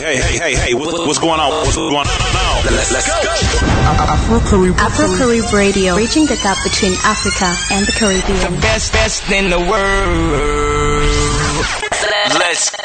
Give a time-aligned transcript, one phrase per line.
[0.00, 1.50] Hey, hey, hey, hey, what's going on?
[1.52, 2.62] What's going on now?
[2.72, 3.20] Let's, let's go.
[4.00, 8.54] Afro Carib, Afro Carib Radio, reaching the gap between Africa and the Caribbean.
[8.54, 10.40] The best, best in the world.
[12.32, 12.80] Let's go.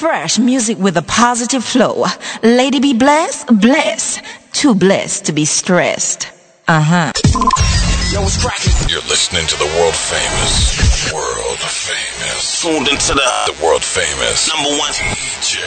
[0.00, 2.06] Fresh music with a positive flow.
[2.42, 4.22] Lady B blessed, blessed.
[4.52, 6.32] Too blessed to be stressed.
[6.66, 7.91] Uh huh.
[8.12, 8.76] Yo, what's cracking?
[8.90, 14.68] You're listening to the world famous, world famous, tuned into the, the world famous number
[14.76, 15.64] one DJ.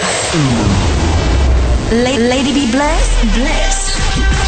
[2.06, 3.98] La- lady B blessed, blessed.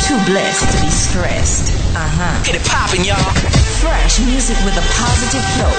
[0.05, 1.73] Too blessed to be stressed.
[1.97, 2.43] Uh huh.
[2.45, 3.33] Get it poppin', y'all.
[3.81, 5.73] Fresh music with a positive flow.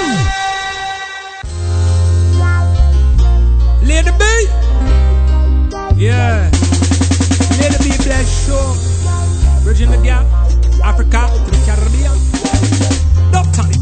[3.87, 4.25] Lady B.
[5.95, 6.51] Yeah.
[7.63, 8.75] Lady B blessed show.
[9.63, 10.48] Bridging the gap.
[10.89, 12.17] Africa to the Caribbean.
[13.31, 13.81] Dub time.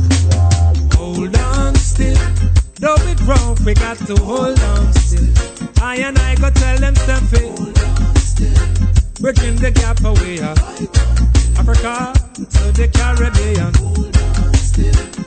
[0.98, 2.18] Hold on still.
[2.80, 5.30] Though it rough, we got to hold on still.
[5.80, 7.54] I and I go tell them something.
[9.20, 10.40] Bridging the gap away.
[11.60, 13.72] Africa to the Caribbean.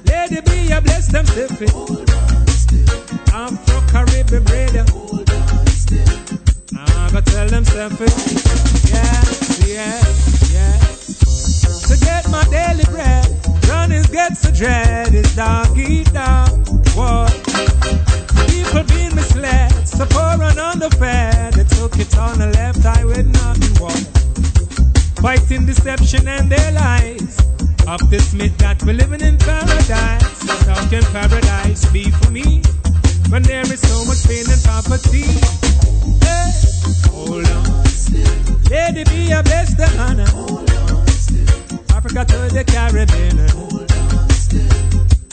[0.05, 1.67] Lady B, I bless them stiffy.
[3.33, 4.83] Afro Caribbean radio.
[6.75, 8.13] I go tell them something.
[8.91, 9.23] Yeah,
[9.66, 10.03] yeah,
[10.52, 10.98] yeah.
[11.89, 13.25] To get my daily bread,
[13.67, 15.15] runners get so dread.
[15.15, 16.07] It's dog eat.
[16.93, 17.33] What?
[18.45, 21.55] People being misled, so poor and underfed.
[21.55, 23.73] They took it on the left eye with nothing.
[23.81, 23.97] What?
[25.19, 27.39] Fighting deception and their lies.
[27.87, 30.45] Up this myth that we're living in paradise.
[30.67, 32.61] How can paradise be for me
[33.29, 35.25] when there is so much pain and poverty?
[36.21, 36.51] Hey,
[37.09, 37.83] hold on.
[38.69, 40.88] Lady be a bless the honor.
[42.00, 43.36] Africa to the Caribbean.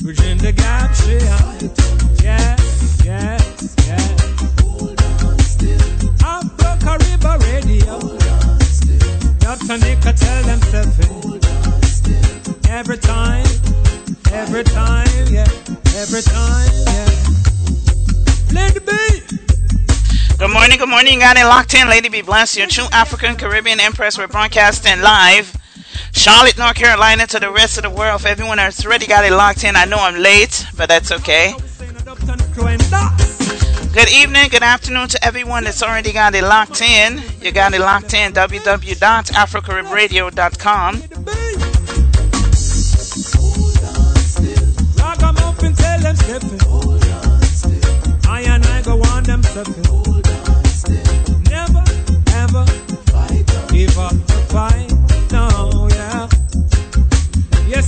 [0.02, 0.90] Bridging the gap.
[2.20, 2.56] Yeah,
[3.06, 4.02] yes, yeah.
[6.26, 8.00] Afro Caribbean Radio.
[9.38, 9.78] Dr.
[9.78, 11.38] Nick, tell them something.
[12.68, 13.46] Every time,
[14.32, 15.46] every time, yeah,
[15.94, 17.06] every time, yeah.
[18.50, 18.90] Lady B.
[20.36, 21.14] Good morning, good morning.
[21.14, 21.88] You got it locked in.
[21.88, 22.56] Lady B blessed.
[22.56, 24.18] Your true African Caribbean Empress.
[24.18, 25.56] We're broadcasting live.
[26.16, 28.22] Charlotte, North Carolina to the rest of the world.
[28.22, 31.54] For everyone that's already got it locked in, I know I'm late, but that's okay.
[33.92, 37.22] Good evening, good afternoon to everyone that's already got it locked in.
[37.40, 38.32] You got it locked in.
[38.32, 41.02] www.afrocaribradio.com.
[48.28, 49.42] I and I go on them.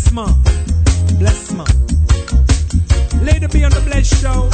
[0.08, 0.26] Yes, ma.
[1.18, 1.64] Bless ma.
[3.20, 4.48] Lady be on the bless show.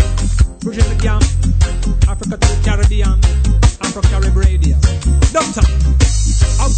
[0.59, 1.23] Bridging the gap.
[2.11, 3.21] Africa to the Caribbean.
[3.81, 4.77] Afro Carib Radio.
[5.31, 5.63] Doctor.
[6.59, 6.75] Out.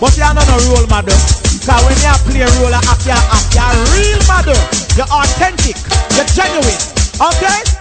[0.00, 1.12] But you are not a role model.
[1.60, 4.56] Cause when you play a role, you act, you act, you real model.
[4.96, 5.76] You're authentic.
[6.16, 6.80] You're genuine.
[7.20, 7.79] Okay?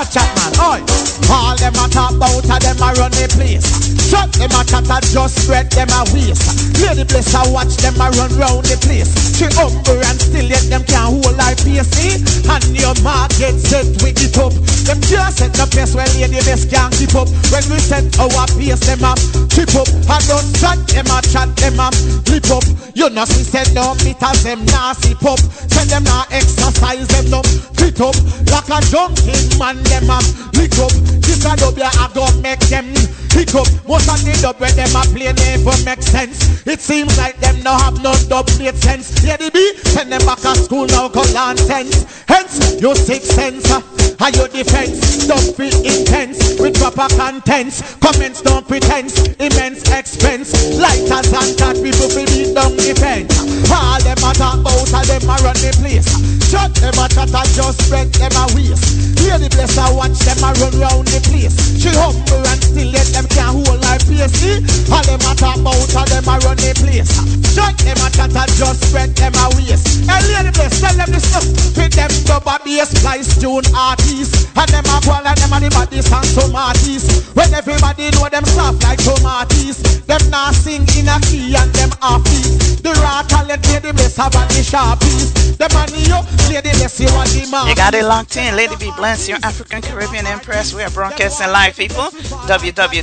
[0.00, 0.56] I chat man.
[0.64, 0.80] Oi.
[1.28, 3.68] All them a talk about a them a run the place.
[4.08, 6.40] Shut them a chat a just spread them a waste.
[6.80, 9.12] Lady bless I watch them a run round the place.
[9.36, 11.84] She humble and still yet them can't hold her pace.
[11.92, 12.16] See?
[12.16, 12.48] Eh?
[12.48, 14.56] And your mark get set with it up.
[14.88, 17.28] Them just set the pace where lady bless can't keep up.
[17.52, 19.20] When we set our pace them up,
[19.52, 19.88] trip up.
[20.08, 21.92] I don't chat them a chat them up,
[22.24, 22.64] lip up.
[22.96, 25.38] You know see said no meters them nah sip up.
[25.68, 27.44] Send them nah exercise them no
[27.76, 28.16] fit up.
[28.48, 30.92] Like a junkie man them up, lick up.
[31.20, 33.68] This a dub ya I don't make them hiccup.
[33.88, 36.66] Most of the dub when them a play never make sense.
[36.66, 39.22] It seems like them no no have no dub plate sense.
[39.22, 42.24] Lady B, send them back to school now, cause land sense.
[42.26, 43.70] Hence, you six sense.
[43.70, 43.80] Uh,
[44.20, 45.26] are your defense?
[45.26, 47.96] Don't feel intense with proper contents.
[47.96, 50.52] Comments don't pretense, immense expense.
[50.76, 53.32] Lighters and that people feel beat down defense.
[53.70, 56.10] All them a talk about, all them a run the place.
[56.50, 58.82] Shut them a chat and just spread them a waste.
[59.22, 59.48] Hear the
[59.78, 61.54] I watch them a run round the place.
[61.78, 64.32] She humble and still let them can't hold pace.
[64.38, 64.62] See?
[64.92, 67.12] All them a talk about, them a run the place.
[67.52, 70.08] Shut them a chat and just spread them a waste.
[70.08, 71.44] Hey, lady bless, tell them this stuff.
[71.90, 75.70] Them double bass, splice tune artist artists And them a go like them and the
[75.70, 80.86] baddest and some artists When everybody know them soft like some artists Them not sing
[80.96, 84.62] in a key and them off beat The raw talent play the best of the
[84.62, 88.36] sharpies The money you play the best you want the man You got it locked
[88.36, 88.56] in.
[88.56, 90.74] Lady B Blessed, your African Caribbean Empress.
[90.74, 92.10] We are broadcasting live, people.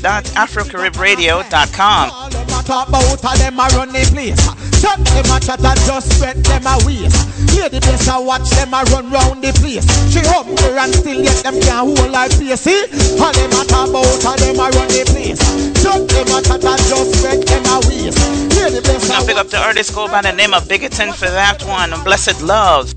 [0.07, 2.09] www.afrocaribradio.com.
[2.12, 4.39] All them a talk about them a run the place
[4.80, 8.50] Shut them a chat and just spread them a waste Hear the best I watch
[8.51, 12.62] them a run round the place She and still yet them can't hold like face
[12.62, 15.39] See, them a talk about all them a run the place
[15.83, 18.18] Shut them a chat and just spread them a waste
[18.56, 21.13] Hear the best We're gonna pick up the artist go by the name of Bigoton
[21.13, 21.92] for that one.
[22.03, 22.95] Blessed Love.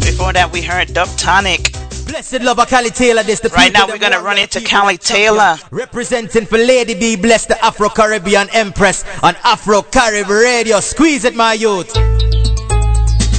[0.00, 1.72] Before that, we heard Dub Tonic.
[2.06, 4.98] Blessed lover Cali Taylor, this the Right now, we're gonna run into Cali.
[4.98, 5.56] Taylor.
[5.70, 10.80] Representing for Lady B, bless the Afro Caribbean Empress on Afro Carib Radio.
[10.80, 11.94] Squeeze it, my youth.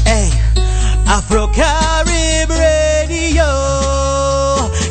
[0.06, 0.30] Hey,
[1.08, 3.46] Afro Carib Radio.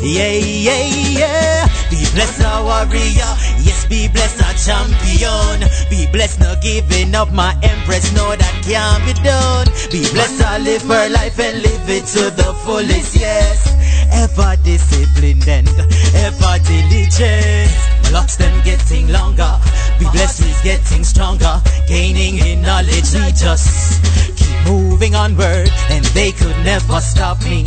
[0.01, 1.67] Yeah, yeah, yeah.
[1.89, 3.52] Be blessed, our warrior.
[3.89, 5.69] Be blessed, a champion.
[5.89, 8.13] Be blessed, not giving up, my empress.
[8.13, 9.67] No, that can't be done.
[9.91, 13.15] Be blessed, I live her life and live it to the fullest.
[13.15, 13.69] Yes,
[14.11, 17.71] ever disciplined and ever diligent.
[18.03, 19.53] My locks them getting longer.
[19.99, 21.61] Be blessed, we's getting stronger.
[21.87, 24.32] Gaining in knowledge, we just
[24.65, 27.63] moving onward, and they could never stop me.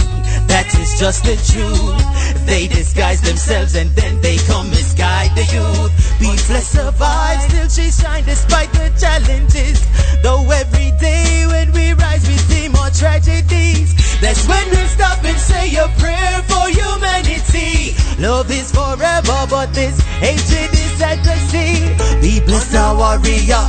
[0.47, 2.47] That is just the truth.
[2.47, 5.93] They disguise themselves and then they come misguide the youth.
[6.19, 9.85] Blessed survive, still she shine despite the challenges.
[10.23, 13.93] Though every day when we rise we see more tragedies.
[14.21, 17.95] That's when we stop and say a prayer for humanity.
[18.19, 21.85] Love is forever, but this hatred is sad to see.
[22.23, 23.67] Be blessed our warrior,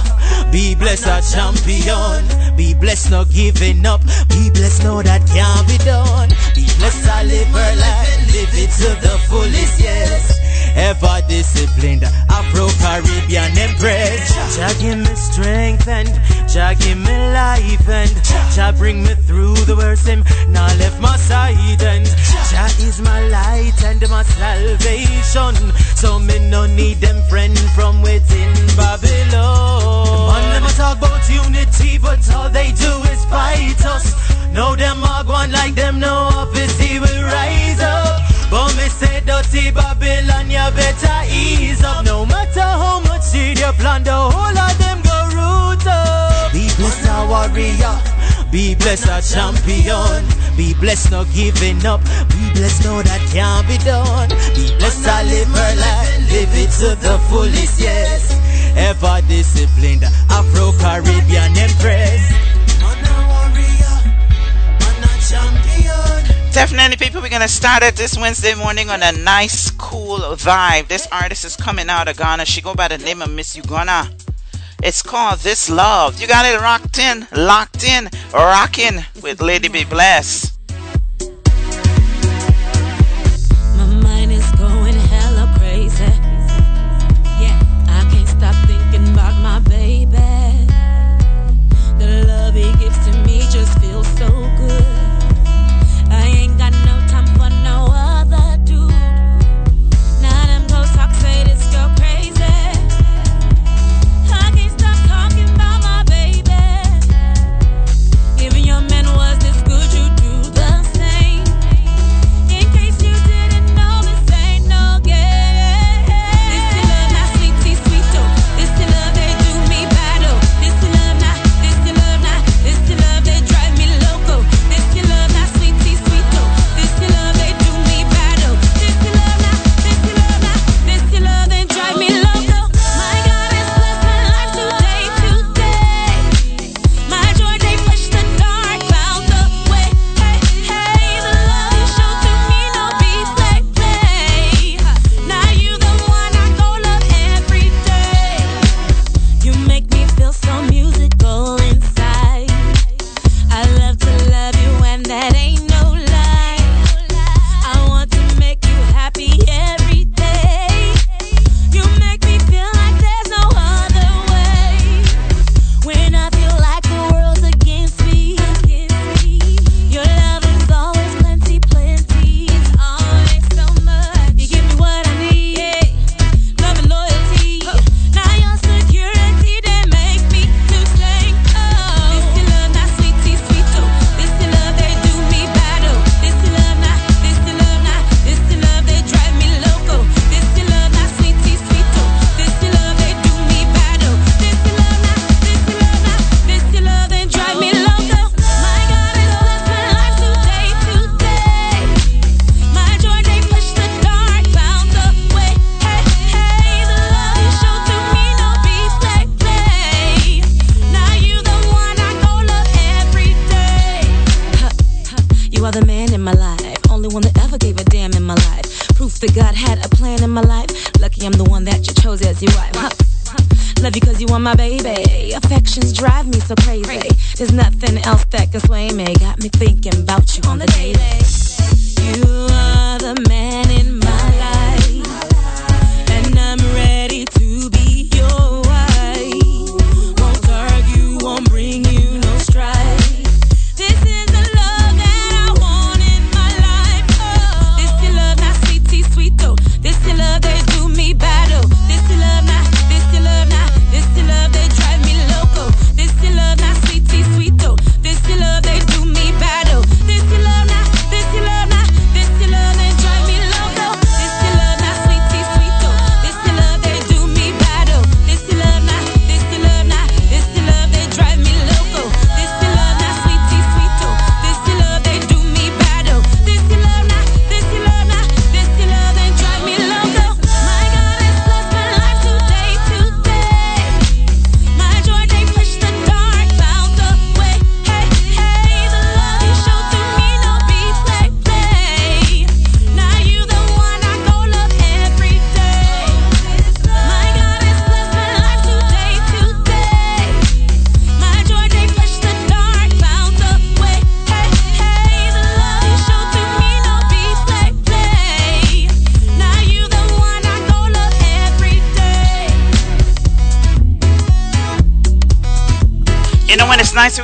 [0.52, 2.56] be blessed our champion.
[2.56, 6.30] Be blessed not giving up, be blessed know that can't be done.
[6.56, 10.37] Be blessed I live her life live it to the fullest, yes.
[10.78, 14.30] Ever disciplined, Afro-Caribbean empress.
[14.56, 16.08] Jah give me strength and
[16.48, 18.14] Jah give me life and
[18.54, 20.08] Jah bring me through the worst.
[20.08, 25.56] Him now left my side and Jah is my light and my salvation.
[25.96, 30.44] So me no need them friend from within Babylon.
[30.54, 34.14] Them talk about unity, but all they do is fight us.
[34.54, 38.17] Know them are going like them, no office, he will rise up.
[38.88, 42.06] Me say dirty Babylon, you better ease up.
[42.06, 46.54] No matter how much seed you plant, the whole of them go root up.
[46.54, 48.00] Be blessed our warrior,
[48.50, 50.24] be blessed our champion.
[50.56, 52.00] Be blessed not giving up,
[52.32, 54.30] be blessed know that can't be done.
[54.56, 58.40] Be blessed I live her life, live it to the fullest, yes.
[58.78, 62.47] Ever disciplined, Afro-Caribbean empress.
[66.58, 70.88] Definitely, people, we're gonna start it this Wednesday morning on a nice, cool vibe.
[70.88, 72.46] This artist is coming out of Ghana.
[72.46, 74.12] She go by the name of Miss Ugonna.
[74.82, 76.20] It's called This Love.
[76.20, 80.57] You got it rocked in, locked in, rocking with Lady B Blessed.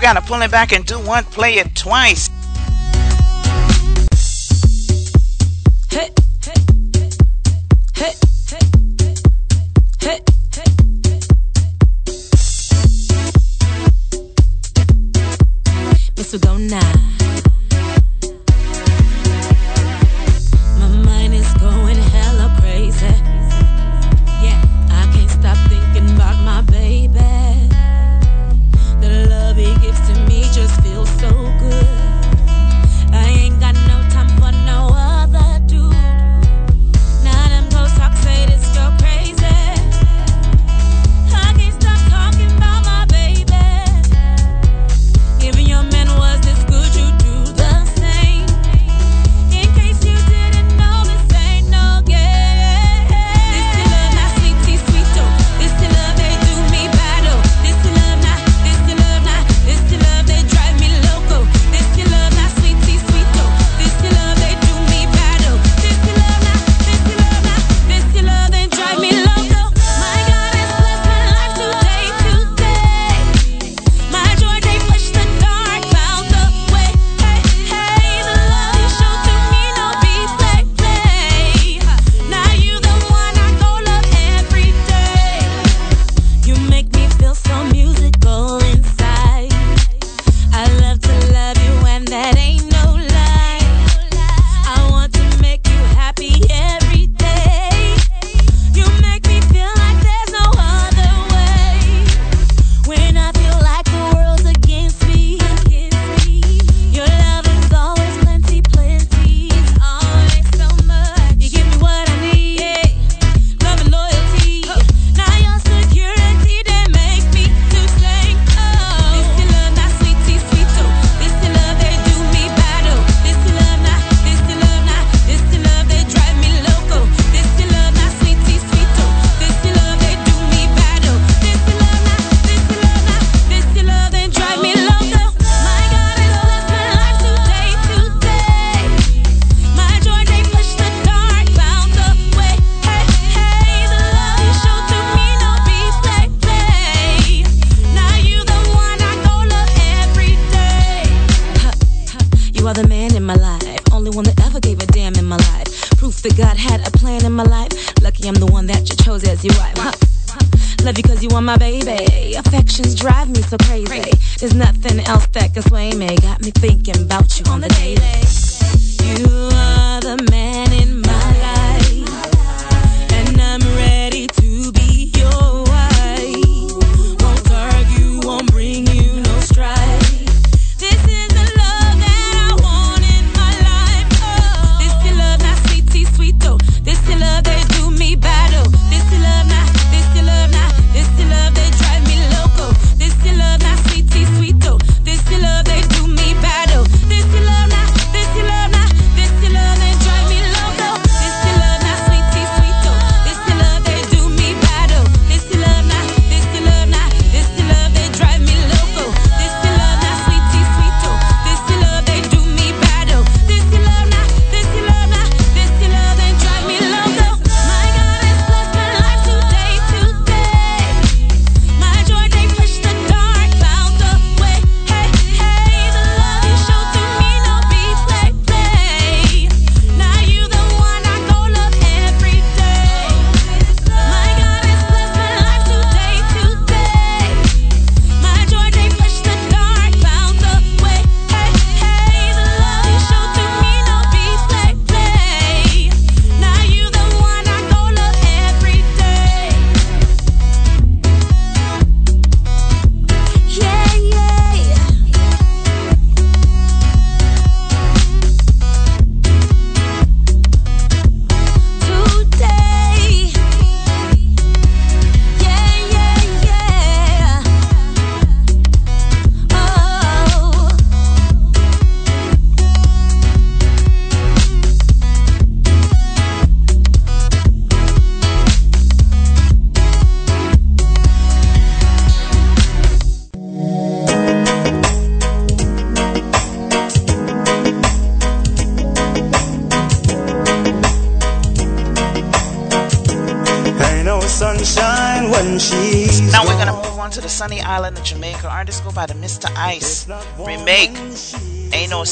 [0.04, 2.30] got to pull it back and do one, play it twice.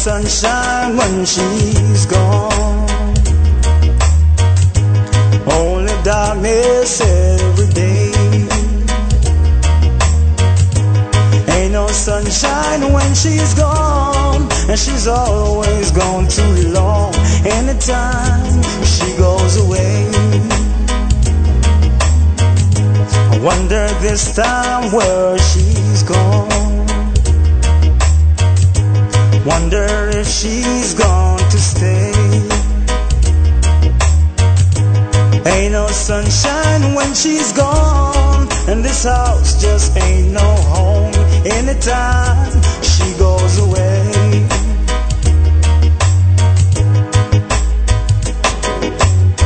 [0.00, 2.88] Sunshine when she's gone.
[5.52, 8.10] Only darkness every day.
[11.52, 17.14] Ain't no sunshine when she's gone, and she's always gone too long.
[17.44, 20.08] Anytime she goes away,
[23.32, 26.49] I wonder this time where she's gone.
[29.50, 32.12] Wonder if she's gone to stay.
[35.44, 41.12] Ain't no sunshine when she's gone, and this house just ain't no home.
[41.44, 42.52] Anytime
[42.90, 44.46] she goes away.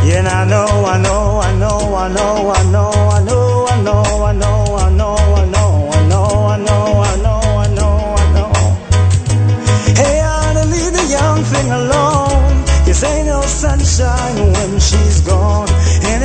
[0.07, 3.54] Yeah, and I know, I know, I know, I know, I know, I know,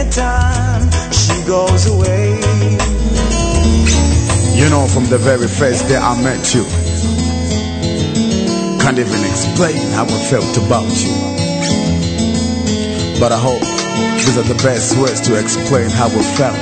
[0.10, 2.34] Anytime she goes away.
[4.58, 6.66] You know, from the very first day I met you,
[8.82, 11.14] can't even explain how I felt about you.
[13.20, 13.62] But I hope
[14.18, 16.58] these are the best words to explain how I felt.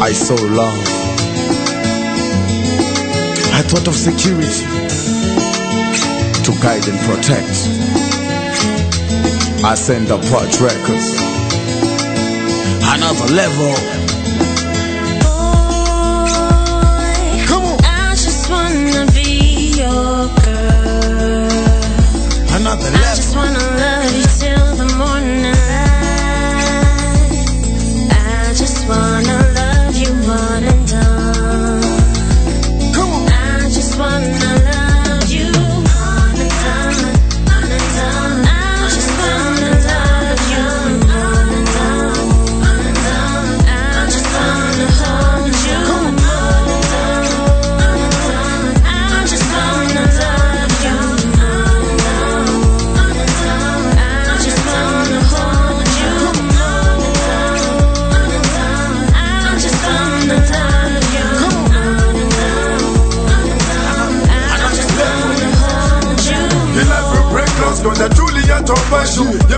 [0.00, 0.88] I saw love.
[3.52, 4.64] I thought of security
[6.44, 7.68] to guide and protect.
[9.62, 11.31] I send up Watch Records.
[12.94, 14.01] Another level.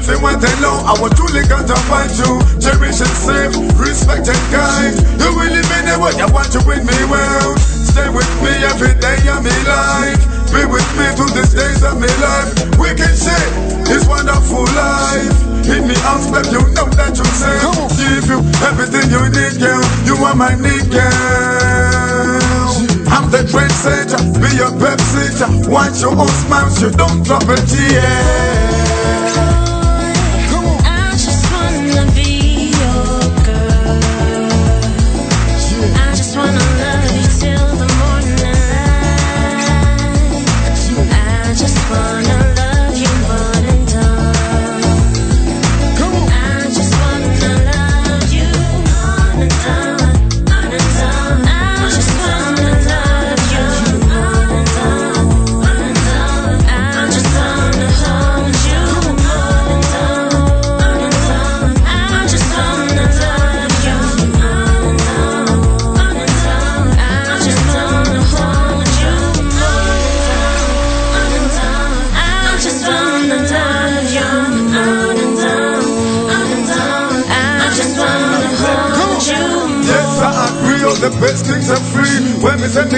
[0.08, 2.36] You want it long, I will truly got to find you.
[2.60, 4.94] Cherish and save, respect and guide.
[5.16, 7.56] You really mean it what you want to win me well.
[7.58, 10.20] Stay with me every day of my life.
[10.52, 12.52] Be with me through these days of my life.
[12.76, 13.48] We can share
[13.88, 15.32] this wonderful life.
[15.64, 17.56] In me arms, babe, you know that you say.
[17.96, 19.80] Give you everything you need, girl.
[20.04, 22.44] You are my need, girl.
[23.08, 25.48] I'm the trendsetter, be your pep sitter.
[25.70, 29.53] Watch your own smiles, you don't drop a tear.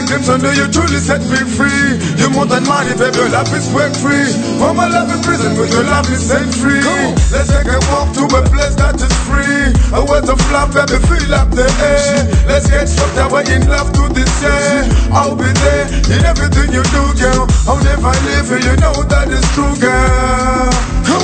[0.06, 1.98] Send the you, truly set me free.
[2.14, 4.26] You more than money, baby, your love is work free.
[4.58, 6.78] For my love in prison, with your love is set free.
[7.34, 9.74] Let's take a walk to a place that is free.
[9.94, 12.22] A world of love, baby, feel up the air.
[12.46, 14.86] Let's get swept away in love to this year.
[15.10, 17.46] I'll be there in everything you do, girl.
[17.66, 20.70] I'll never leave you, you know that is true, girl.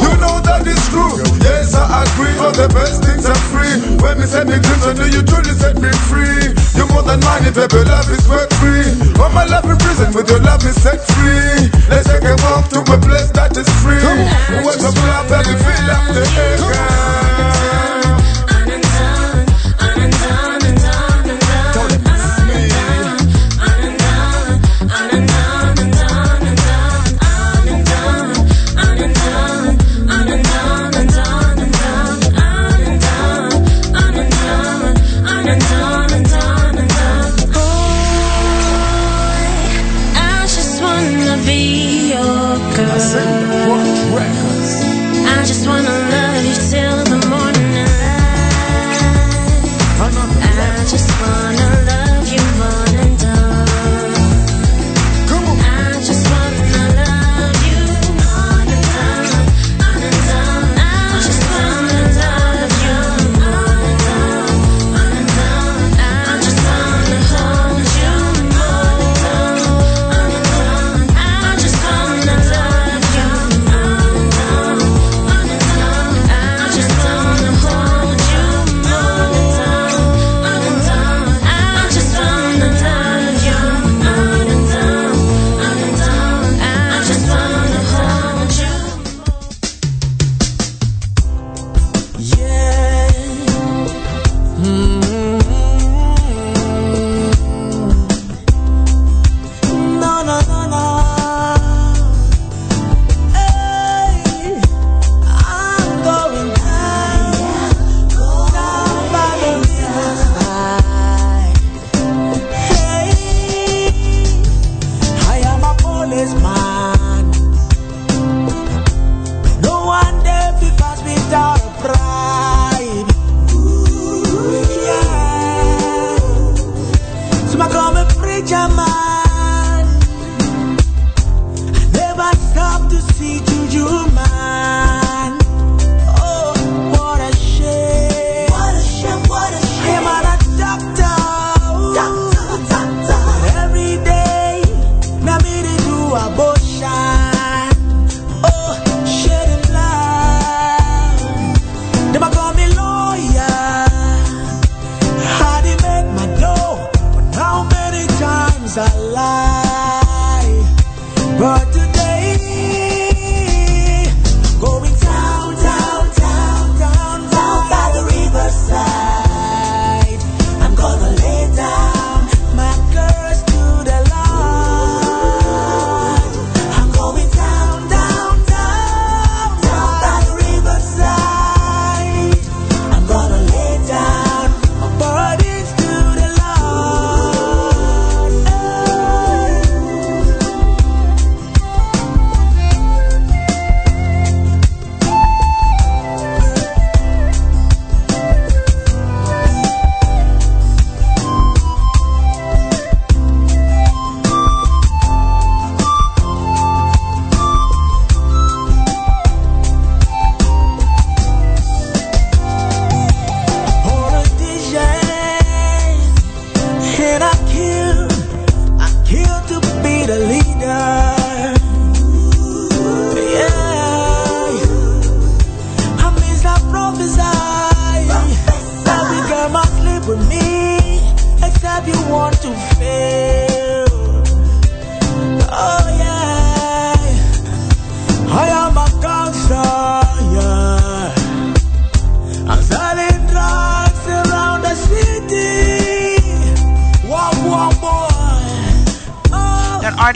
[0.03, 1.23] You know that is true.
[1.43, 2.35] Yes, I agree.
[2.43, 3.79] All the best things are free.
[4.03, 6.02] When me send me on you, you truly set me free.
[7.43, 9.21] You more than money, baby, love is work free.
[9.21, 11.71] All my love in prison, with your love is set free.
[11.91, 13.99] Let's take a walk to a place that is free.
[14.63, 16.92] What of love, baby, feel up the air,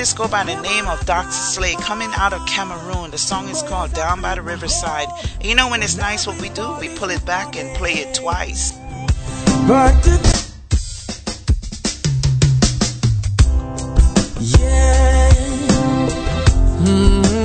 [0.06, 1.32] artist go by the name of Dr.
[1.32, 3.10] Slay coming out of Cameroon.
[3.10, 5.08] The song is called Down by the Riverside.
[5.42, 6.76] You know when it's nice what we do?
[6.78, 8.72] We pull it back and play it twice.
[14.38, 15.32] Yeah.
[16.84, 17.35] No,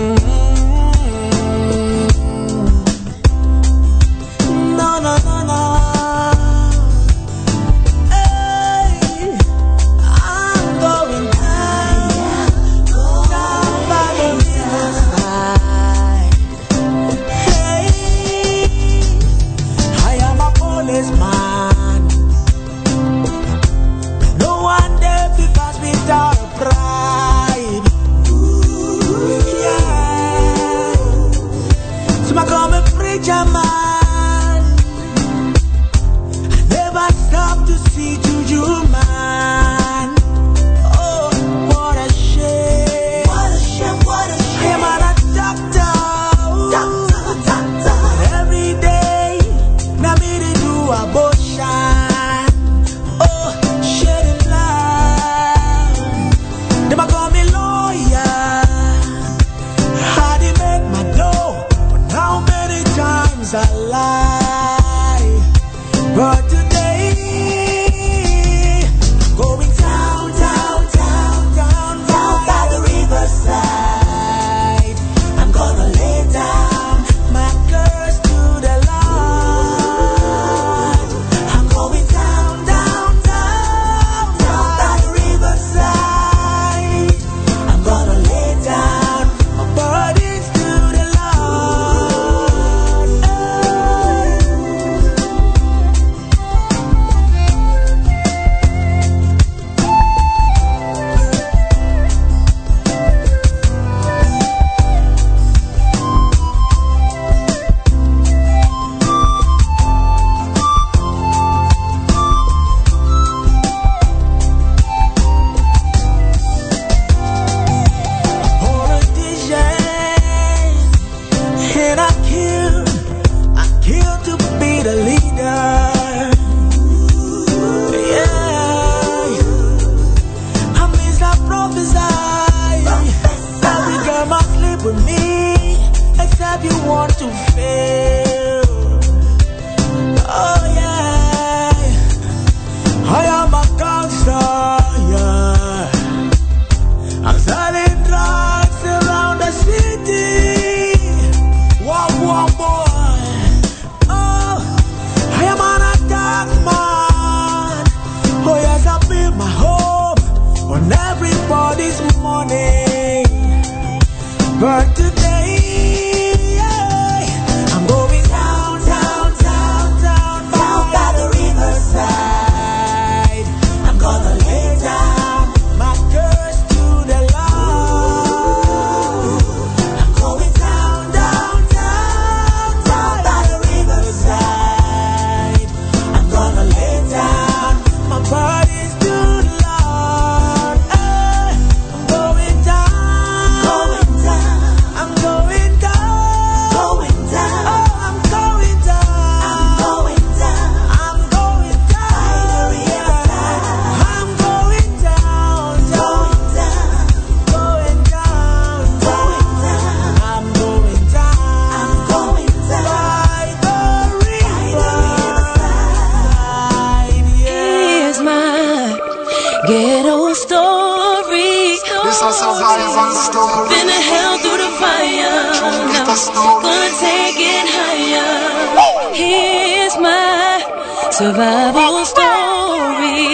[231.22, 233.30] survival story.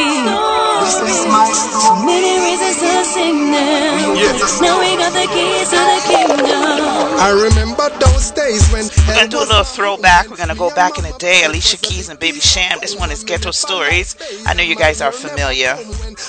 [0.83, 1.87] This is my story.
[1.87, 4.11] So many reasons to sing now.
[4.11, 4.59] Yes.
[4.59, 6.67] Now we got the keys to the kingdom.
[7.27, 10.29] I remember those days when We're gonna do a little throwback.
[10.29, 11.43] We're gonna go back in the day.
[11.43, 12.79] Alicia Keys and Baby Cham.
[12.81, 14.15] This one is Ghetto Stories.
[14.45, 15.75] I know you guys are familiar.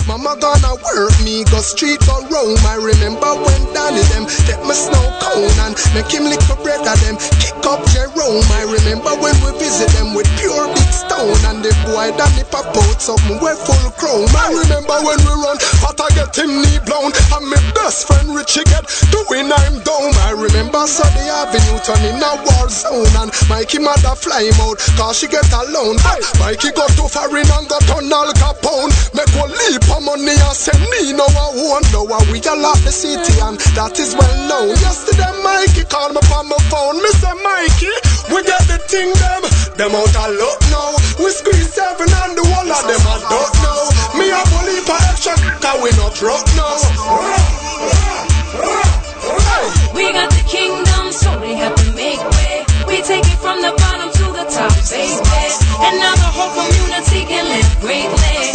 [0.07, 2.59] Mama gonna work me, go street go roam.
[2.67, 6.83] I remember when Danny them take my snow cone and make him lick a bread
[6.83, 8.47] of them, kick up Jerome.
[8.59, 12.67] I remember when we visit them with pure big stone and the boy Danny pop
[12.67, 14.31] out something we full chrome.
[14.35, 18.35] I remember when we run, but I get him knee blown and my best friend
[18.35, 20.11] Richie get doing I'm down.
[20.27, 25.21] I remember Sunday Avenue turning a war zone and Mikey mother fly him out cause
[25.21, 26.01] she get alone.
[26.01, 28.93] But Mikey got to foreign and got on Al Capone.
[29.13, 32.59] Make one leap of money and send me no I won't know why we all
[32.61, 34.73] lock the city and that is well known.
[34.81, 36.97] Yesterday Mikey called me from my phone.
[37.03, 37.93] Me say Mikey,
[38.33, 39.43] we get the thing them.
[39.77, 40.91] Them out of luck now.
[41.21, 43.83] We squeeze seven and the whole of them I don't know.
[44.17, 46.79] Me a believe for extra cause we not rock now.
[49.95, 50.88] We got the kingdom, so they
[52.09, 55.21] We take it from the bottom to the top, baby.
[55.85, 58.49] And now the whole community can live greatly.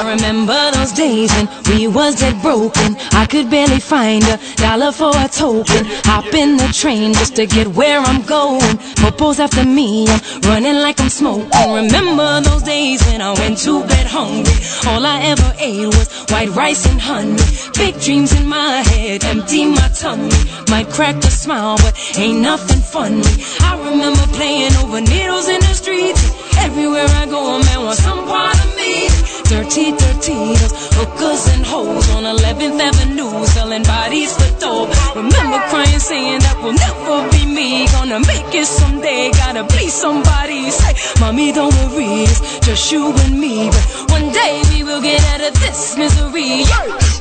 [0.00, 2.96] I remember those days when we was dead broken.
[3.12, 5.84] I could barely find a dollar for a token.
[6.08, 8.78] Hop in the train just to get where I'm going.
[8.96, 11.50] Popo's after me, I'm running like I'm smoking.
[11.52, 14.56] Remember those days when I went to bed hungry.
[14.88, 17.36] All I ever ate was white rice and honey.
[17.76, 20.32] Big dreams in my head, empty my tummy.
[20.70, 23.28] Might crack a smile, but ain't nothing funny.
[23.60, 26.24] I remember playing over needles in the streets.
[26.56, 29.08] Everywhere I go, a man wants some part of me.
[29.50, 30.54] Dirty, dirty,
[30.96, 34.90] hookers and hoes on 11th Avenue selling bodies for dope.
[35.16, 37.86] Remember crying, saying that will never be me.
[37.88, 40.70] Gonna make it someday, gotta be somebody.
[40.70, 43.70] Say, mommy, don't worry, it's just you and me.
[43.70, 46.64] But one day we will get out of this misery.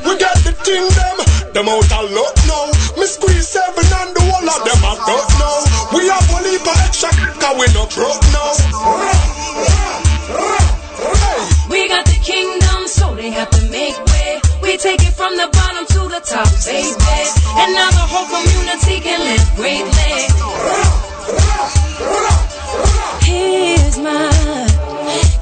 [0.05, 0.85] We got the thing
[1.53, 2.65] them, out a lot now.
[2.97, 5.57] Me squeeze seven and the whole of them I don't know.
[5.97, 9.18] We have a leap extra, cause we no broke now.
[13.19, 14.39] They have to make way.
[14.61, 16.95] We take it from the bottom to the top, baby.
[17.59, 20.15] And now the whole community can live greatly.
[23.27, 24.31] Here's my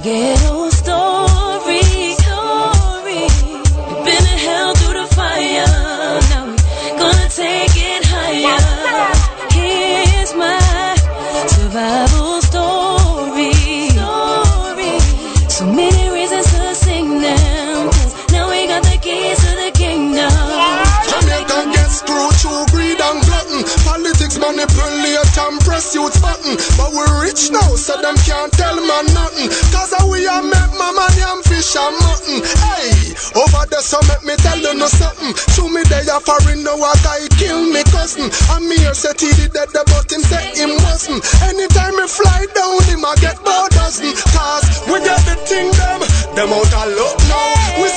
[0.01, 1.83] ghetto story.
[2.23, 3.23] story.
[3.87, 5.69] We've been in hell through the fire.
[6.31, 8.59] Now we're gonna take it higher.
[9.53, 10.95] Here's my
[11.53, 12.16] survival
[24.75, 26.55] Politics manipulate and press youth button.
[26.77, 29.49] But we rich now, so them can't tell man nothing.
[29.71, 32.43] Cause we are make mama yam fish and mutton.
[32.43, 35.33] Hey, over there, so make me tell you no something.
[35.53, 38.29] Show me they are foreign, now a guy kill me cousin.
[38.49, 41.23] I'm here, said he did that, but him say him wasn't.
[41.43, 44.13] Anytime me fly down, him I get more dozen.
[44.33, 46.01] Cause we get the thing them,
[46.35, 47.47] them out of luck now.
[47.81, 47.87] We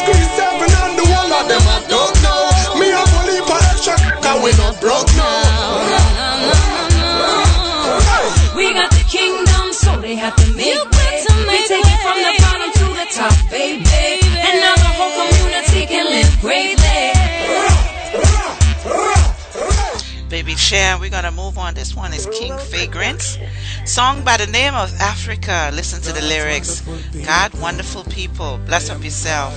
[20.71, 21.75] Chair, we're gonna move on.
[21.75, 23.41] This one is King Vagrant.
[23.85, 25.73] Song by the name of Africa.
[25.75, 26.83] Listen to the lyrics.
[27.27, 29.53] God, wonderful people, bless up yourself.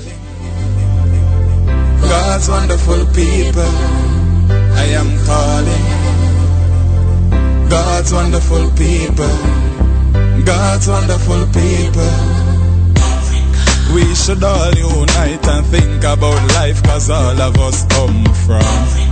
[2.01, 3.73] God's wonderful people,
[4.73, 5.85] I am calling.
[7.69, 9.37] God's wonderful people,
[10.43, 12.09] God's wonderful people.
[13.93, 19.02] We should all unite and think about life, cause all of us come from.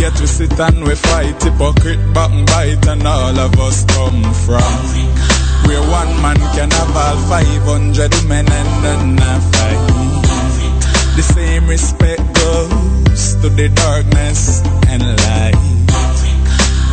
[0.00, 4.74] Yet we sit and we fight, hypocrite, backbite, and all of us come from.
[5.66, 10.14] Where one man can have all 500 men and none have fight.
[11.16, 15.54] The same respect goes to the darkness and light.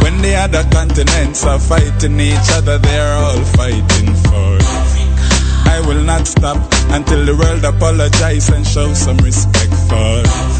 [0.03, 4.57] When the other continents are fighting each other, they're all fighting for.
[5.69, 6.57] I will not stop
[6.91, 10.21] until the world apologize and show some respect for.
[10.25, 10.50] I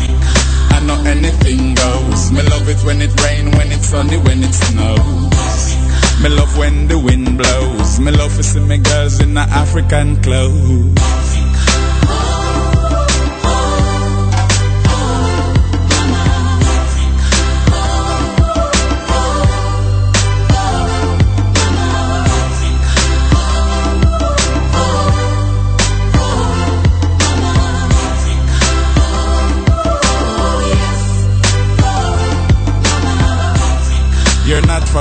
[0.92, 2.32] know anything goes.
[2.32, 6.22] Me love it when it rain, when it's sunny, when it snows.
[6.22, 8.00] Me love when the wind blows.
[8.00, 11.41] Me love to see me girls in the African clothes.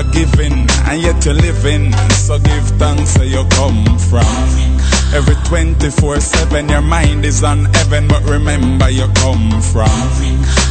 [0.01, 1.93] You're forgiving, and yet you're living.
[2.13, 4.25] So give thanks where you come from.
[5.13, 9.91] Every 24 7, your mind is on heaven, but remember you come from.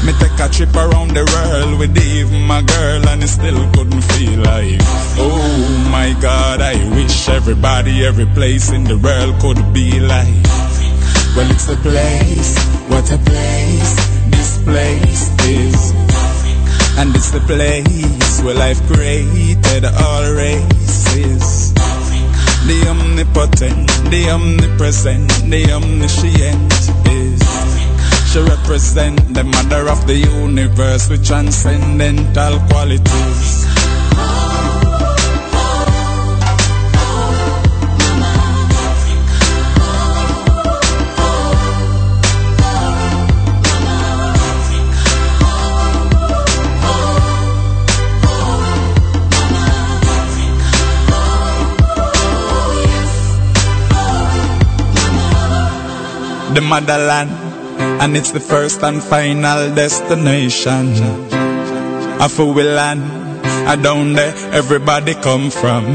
[0.06, 4.02] Me take a trip around the world with even my girl, and it still couldn't
[4.02, 4.80] feel like.
[5.20, 10.44] Oh my God, I wish everybody, every place in the world could be like.
[11.36, 12.58] Well, it's a place,
[12.88, 13.94] what a place,
[14.32, 16.09] this place is.
[17.00, 21.74] And it's the place where life created all races.
[22.68, 26.74] The omnipotent, the omnipresent, the omniscient
[27.08, 27.40] is.
[28.34, 34.49] She represent the mother of the universe with transcendental qualities.
[56.54, 57.32] the motherland,
[58.02, 60.94] and it's the first and final destination.
[62.22, 63.02] Of who we land,
[63.44, 65.86] and down there everybody come from.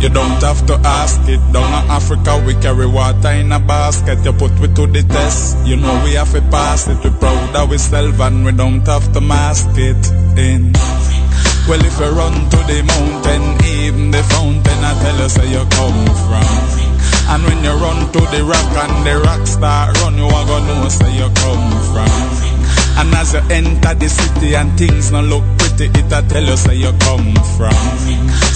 [0.00, 1.40] You don't have to ask it.
[1.52, 4.24] Down in Africa, we carry water in a basket.
[4.24, 5.66] You put we to the test.
[5.66, 7.02] You know we have to pass it.
[7.02, 9.98] We proud of ourselves and we don't have to mask it
[10.38, 10.72] in.
[11.66, 15.66] Well, if you run to the mountain, even the fountain, I tell you say you
[15.70, 16.77] come from.
[17.28, 20.80] And when you run to the rock and the rock start run, you are gonna
[20.80, 22.58] know where you come from.
[22.98, 26.74] And as you enter the city and things not look pretty, it'll tell you where
[26.74, 27.76] you come from.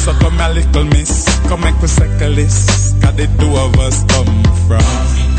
[0.03, 4.03] So come a little miss, come make we circle this, cause the two of us
[4.09, 5.32] come from.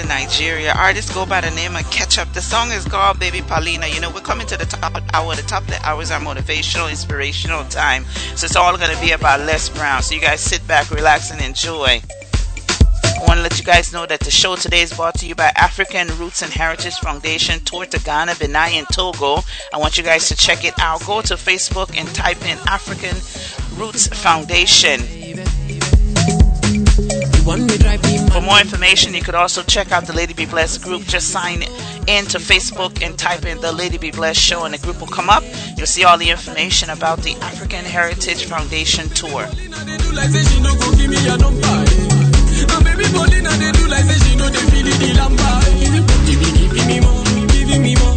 [0.00, 0.72] To Nigeria.
[0.76, 2.32] Artists go by the name of Catch Up.
[2.32, 3.86] The song is called Baby Paulina.
[3.86, 5.34] You know, we're coming to the top hour.
[5.34, 8.04] The top of the hour is our motivational, inspirational time.
[8.36, 10.02] So it's all gonna be about Les Brown.
[10.02, 12.00] So you guys sit back, relax, and enjoy.
[13.20, 15.34] I want to let you guys know that the show today is brought to you
[15.34, 19.42] by African Roots and Heritage Foundation, Tour to Ghana, Benin, and Togo.
[19.74, 21.04] I want you guys to check it out.
[21.04, 23.16] Go to Facebook and type in African
[23.78, 25.19] Roots Foundation.
[27.50, 31.02] For more information, you could also check out the Lady B Blessed group.
[31.02, 31.62] Just sign
[32.06, 35.08] in to Facebook and type in the Lady B Blessed show, and the group will
[35.08, 35.42] come up.
[35.76, 39.48] You'll see all the information about the African Heritage Foundation tour.
[40.14, 41.66] like say she no go give me a number.
[41.66, 42.70] eh.
[42.70, 45.50] And baby Paulina they do like say she no dey feel the lamba.
[45.66, 46.06] eh.
[46.70, 48.14] Give me, more, giving me more.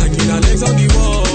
[0.00, 1.25] Hanging her legs on the wall,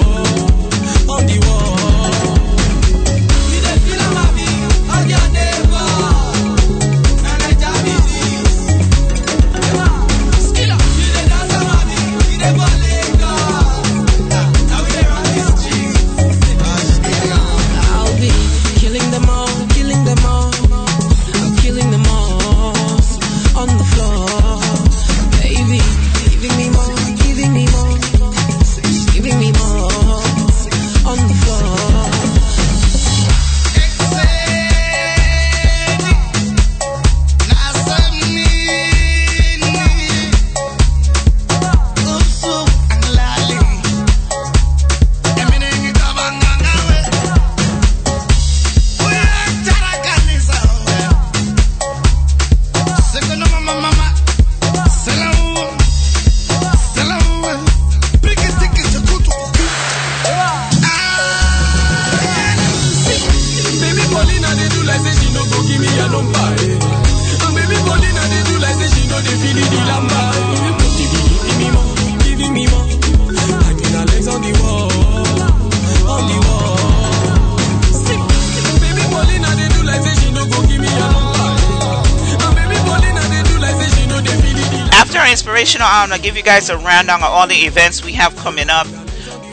[86.22, 88.88] give you guys a rundown of all the events we have coming up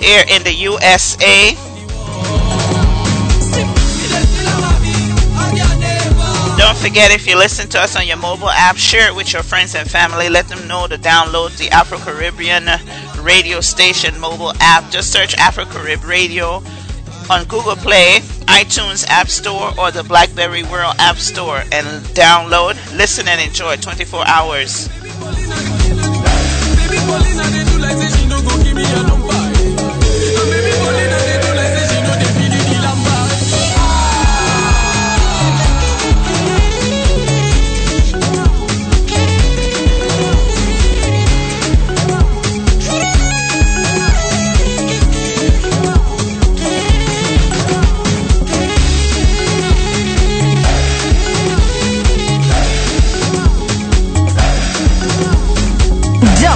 [0.00, 1.54] here in the USA.
[6.58, 9.42] Don't forget if you listen to us on your mobile app, share it with your
[9.42, 10.28] friends and family.
[10.28, 12.68] Let them know to download the Afro Caribbean
[13.22, 14.90] radio station mobile app.
[14.90, 16.62] Just search Afro Carib Radio
[17.30, 23.28] on Google Play, iTunes App Store, or the Blackberry World App Store and download, listen,
[23.28, 24.88] and enjoy 24 hours.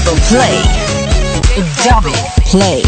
[0.05, 0.63] Double play.
[1.85, 2.13] Double
[2.45, 2.83] play.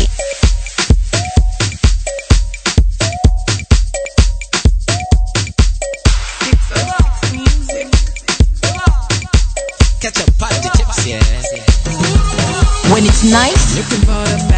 [12.90, 13.76] When it's nice,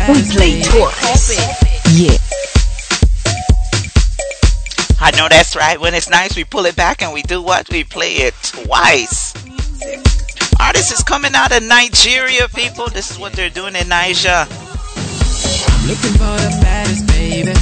[0.09, 1.37] We play Taurus.
[1.93, 2.17] Yeah.
[5.01, 5.79] I know that's right.
[5.81, 7.69] When it's nice, we pull it back and we do what?
[7.71, 9.46] We play it twice.
[10.61, 12.89] Artist is coming out of Nigeria, people.
[12.89, 14.47] This is what they're doing in Niger.
[15.87, 17.55] Looking for the baddest baby.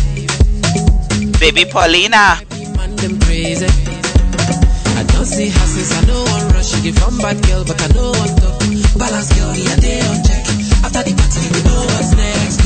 [1.38, 2.40] Baby Paulina.
[2.76, 3.66] Man, them crazy.
[3.66, 6.74] I don't see houses, I know one rush.
[6.76, 8.60] You give from bad girl, but I know one talk.
[8.98, 10.44] Balance girl, yeah, they on check.
[10.86, 12.62] After the party, we know what's next.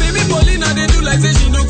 [0.00, 1.65] Baby Paulina, they do like say she no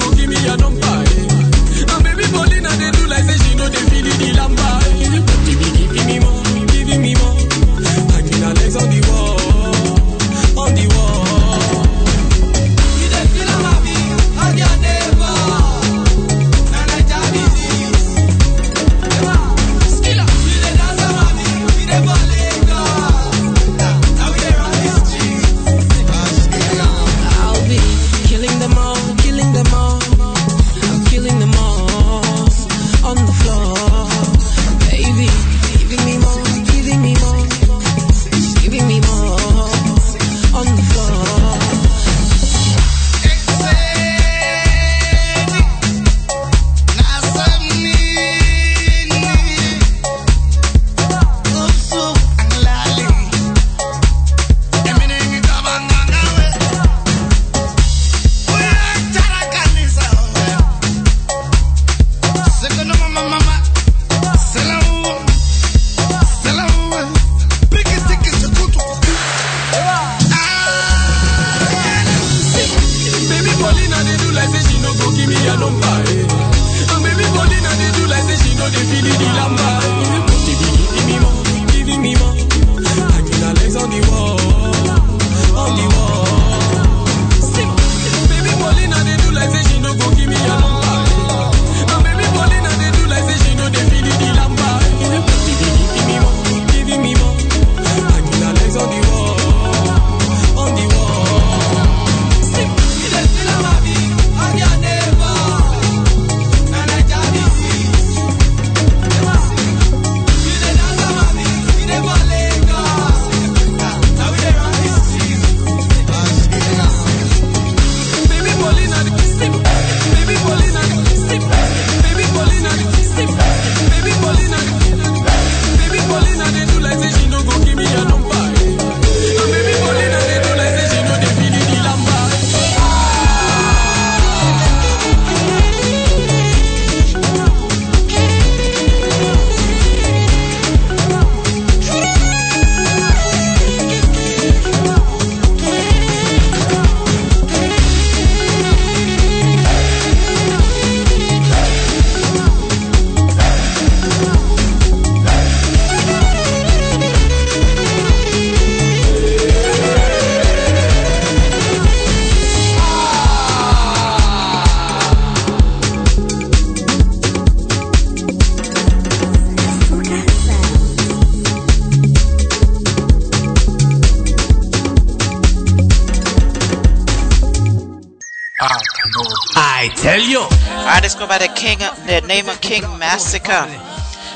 [179.59, 180.41] I tell you.
[180.41, 183.67] Alright, let's go by the king, the name of King Massacre.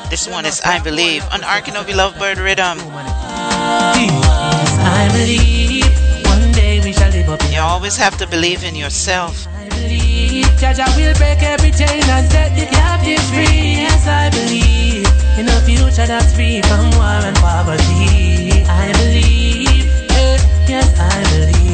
[0.09, 2.79] This one is I Believe on Arkanovi Lovebird Rhythm.
[4.81, 5.85] I believe
[6.25, 9.47] one day we shall live up You always have to believe in yourself.
[9.49, 13.77] I believe Jaja will break every chain and set the captives free.
[13.85, 15.07] Yes, I believe
[15.39, 18.65] in a future that's free from war and poverty.
[18.65, 21.70] I believe, eh, yes, I believe.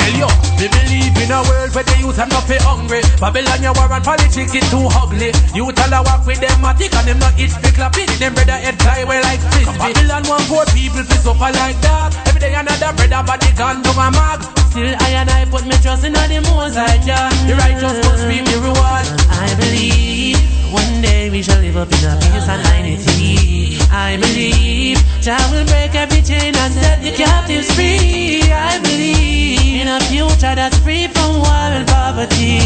[0.00, 3.04] Tell you, me believe in a world where the youth are not feel hungry.
[3.20, 5.30] Babylon, your war and politics is too ugly.
[5.52, 8.08] Youth all a walk with them matic and them not itch fi clapping.
[8.16, 9.76] Them brother head fly way like frisbee.
[9.76, 12.16] Babylon want poor people fi suffer like that.
[12.28, 14.40] Every day another brother body gone to a mag.
[14.72, 17.28] Still, I and I put my trust in the most I Jah.
[17.44, 19.06] The righteous must reap the reward.
[19.36, 20.40] I believe
[20.72, 23.79] one day we shall live up in a peace and unity.
[23.92, 28.42] I believe Jah will break every chain and set the captives free.
[28.42, 32.60] I believe in a future that's free from war and poverty.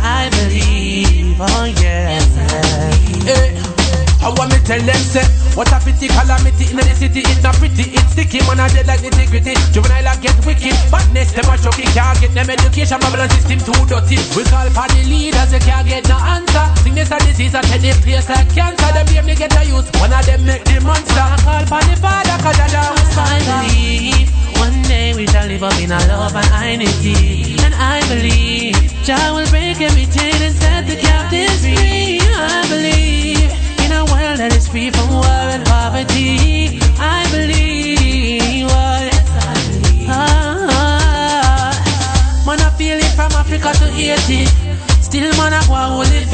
[0.00, 2.26] I believe, oh yes.
[3.24, 3.65] Hey, eh,
[4.26, 5.22] I want me tell them say
[5.54, 8.42] What a pity calamity in the city It's not pretty, it's sticky.
[8.50, 10.74] Man I dead like nitty gritty Juvenile I get wicked.
[10.90, 12.98] Badness them a chucky Can't get them education.
[12.98, 14.18] Babylon system too dirty.
[14.34, 16.66] We call for the leaders They can't get no answer.
[16.82, 18.90] Sickness and disease I take the place like cancer.
[18.90, 21.22] Them blame they get a use One of them make the monster.
[21.22, 24.26] I call for the father Cause I don't I believe
[24.58, 27.54] one day we shall live up in a love and unity.
[27.62, 28.74] And I believe
[29.04, 32.18] Jah will break every chain and set the captives free.
[32.20, 33.25] I believe
[34.48, 36.78] that is free from war and poverty.
[37.02, 40.06] I believe, oh, yes, I believe.
[40.06, 41.74] Ah,
[42.46, 44.46] man, I feel it from Africa to Haiti.
[45.02, 46.30] Still, man, I go and hold it.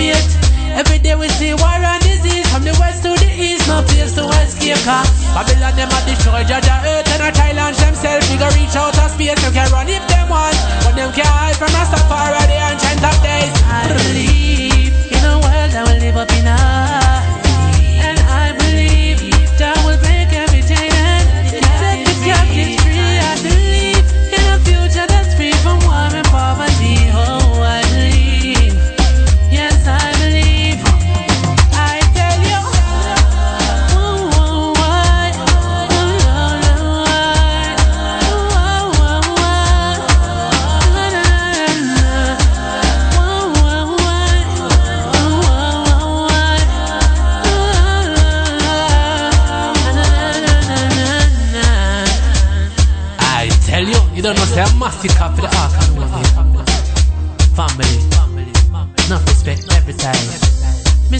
[0.76, 4.12] Every day we see war and disease from the west to the east, no place
[4.16, 4.76] to escape.
[4.84, 8.28] Cause Babylon them a destroy Jaja earth and a challenge themselves.
[8.28, 11.56] Figure reach out of space, them can run if them want, but them can't hide
[11.56, 13.52] from Rastafari the ancient of days.
[13.68, 17.01] I believe in a world that will live up in us,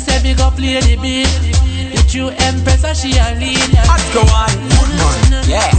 [0.02, 3.72] say big up lady B, the true empress and she a lead.
[3.86, 4.50] Let's go on,
[5.48, 5.70] yeah.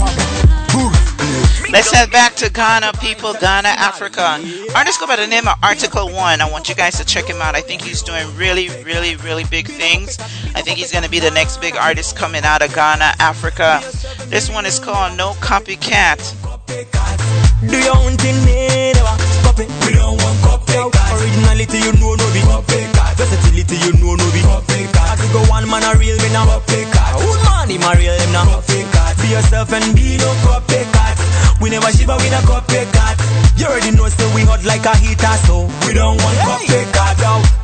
[1.71, 3.33] Let's head back to Ghana, people.
[3.33, 4.39] Ghana, Africa.
[4.75, 6.39] Artist go by the name of Article Wan.
[6.39, 7.55] I want you guys to check him out.
[7.55, 10.19] I think he's doing really, really, really big things.
[10.53, 13.81] I think he's going to be the next big artist coming out of Ghana, Africa.
[14.27, 16.21] This one is called No Copycat.
[17.67, 18.99] Do your own thing, never
[19.41, 19.65] copy.
[19.85, 20.73] We don't want copy.
[20.77, 23.02] Originality, you know no be copy.
[23.23, 24.43] Versatility, you know no be.
[24.43, 26.83] I could go one man a real me now copy.
[27.23, 28.83] Old man, him a real him now copy.
[29.23, 30.83] Be yourself and be no copy.
[31.63, 32.83] We never shiver with a copy.
[33.55, 36.83] You already know so we hot like a heater, so we don't want copy.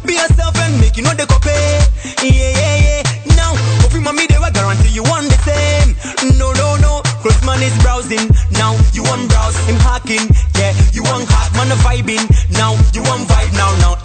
[0.07, 1.51] Be yourself and make you know the copy.
[1.51, 2.24] Eh?
[2.24, 3.36] Yeah, yeah, yeah.
[3.36, 3.51] Now,
[3.84, 5.91] copy mommy, they will guarantee you want the same.
[6.39, 7.03] No, no, no.
[7.20, 8.32] Close man is browsing.
[8.55, 10.24] Now you want browse him hacking.
[10.55, 12.24] Yeah, you want hack man a vibing.
[12.55, 13.99] Now you want vibe now now.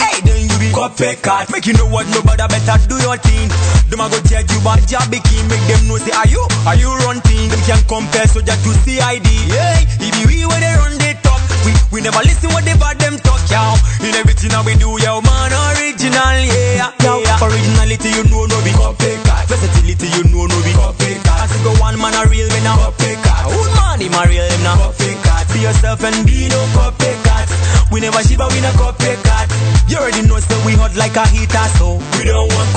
[0.85, 1.51] Hey, then you be copy cat.
[1.51, 3.49] Make you know what nobody better do your thing.
[3.89, 5.41] Them a go judge you job be key.
[5.49, 7.49] Make them know say are you are you run thing.
[7.49, 9.25] Them can compare so just to CID.
[9.49, 11.41] Yeah, if you we where they run they talk.
[11.65, 13.41] We we never listen what they bad them talk.
[13.49, 16.37] Yeah, in everything that we do, yeah man original.
[16.53, 17.41] Yeah, yeah.
[17.41, 19.49] Originality you know no be copy cat.
[19.49, 21.49] Versatility you know no be copy cat.
[21.49, 23.49] As you go one man a real me now copy cat.
[23.49, 25.49] Old man him a real him now copy cat.
[25.49, 27.49] Be yourself and be no copy cat.
[27.89, 29.49] We never shiver we no copy cat.
[29.89, 32.73] You already know so we hot like a heater so we don't want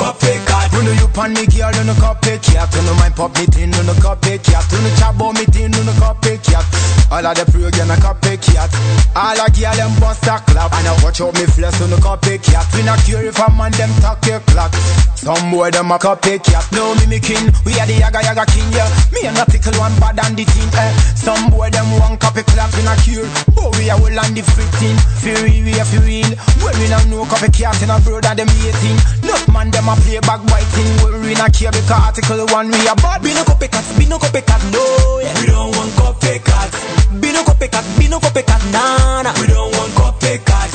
[0.45, 0.71] cat.
[0.73, 2.73] When you pan me girl, you no copy cat.
[2.75, 4.65] You no mind pop me tin, you no copy cat.
[4.71, 6.96] You no chat about me tin, you no copy cat.
[7.09, 8.67] All of the program a copy cat.
[9.15, 10.73] All a girl them bust a clap.
[10.75, 12.67] And I watch out me flesh, you no copy cat.
[12.75, 14.75] We not care if a man them talk your clock.
[15.15, 16.67] Some boy them a copy cat.
[16.75, 18.91] No mimicking, we are the yaga yaga king, yeah.
[19.15, 20.91] Me and a tickle one bad and the team, eh.
[21.15, 23.23] Some boy them one copy clap, we not cure.
[23.55, 24.99] But we are well on the fifteen.
[25.23, 26.31] Feel real, we are real.
[26.59, 28.99] When we not know copy cat in a brother them hating.
[29.23, 30.91] Not man them a play back biting.
[31.23, 33.23] We not care because article one we are bad.
[33.23, 34.83] Be no copycat, be no copycat, no.
[35.23, 35.39] Yeah.
[35.39, 36.96] We don't want copycat.
[37.07, 39.33] Be no copycat, be no copycat, nah, nah.
[39.39, 40.69] We don't want copycat.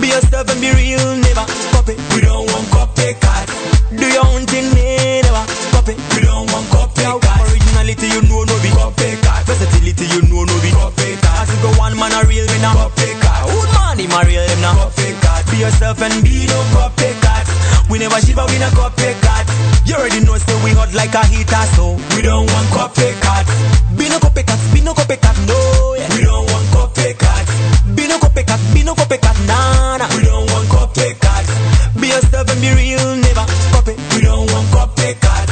[0.00, 1.98] Be yourself and be real, never copy.
[2.14, 3.50] We don't want copycat.
[3.90, 5.98] Do your own thing, never copy.
[6.14, 7.42] We don't want copycat.
[7.50, 9.42] Originality, you know, no be copycat.
[9.44, 11.42] Versatility, you know, no be copycat.
[11.42, 13.42] As you go one man a real, me now copycat.
[13.50, 15.50] Old man, him a real, him now copycat.
[15.50, 17.90] Be yourself and be no copycat.
[17.90, 19.50] We never shiver, we no copycat.
[19.84, 23.50] You already know, so we hot like a heater, so we don't want copycat.
[23.98, 25.71] Be no copycat, be no copycat, no.
[29.12, 30.08] Copycat, nah, nah.
[30.16, 31.44] We don't want copycat.
[32.00, 33.94] Be yourself and be real, never copy.
[34.16, 35.46] We don't want copycat.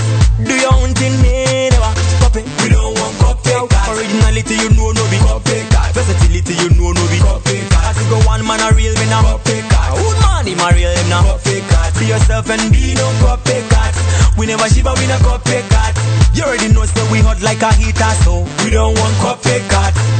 [0.44, 2.42] Do your own thing, me, never copy.
[2.64, 3.88] We don't want copycat.
[3.92, 5.92] Originality, you know, no be copycat.
[5.92, 7.84] Versatility, you know, no be copycat.
[7.84, 9.90] As you go one man a real, me now copycat.
[10.00, 11.98] Old man, him a real, him now copycat.
[11.98, 13.92] Be yourself and be no copycat.
[14.38, 15.92] We never shiver, we no copycat.
[16.34, 19.92] You already know, so we hot like a heater, so we don't want copycat.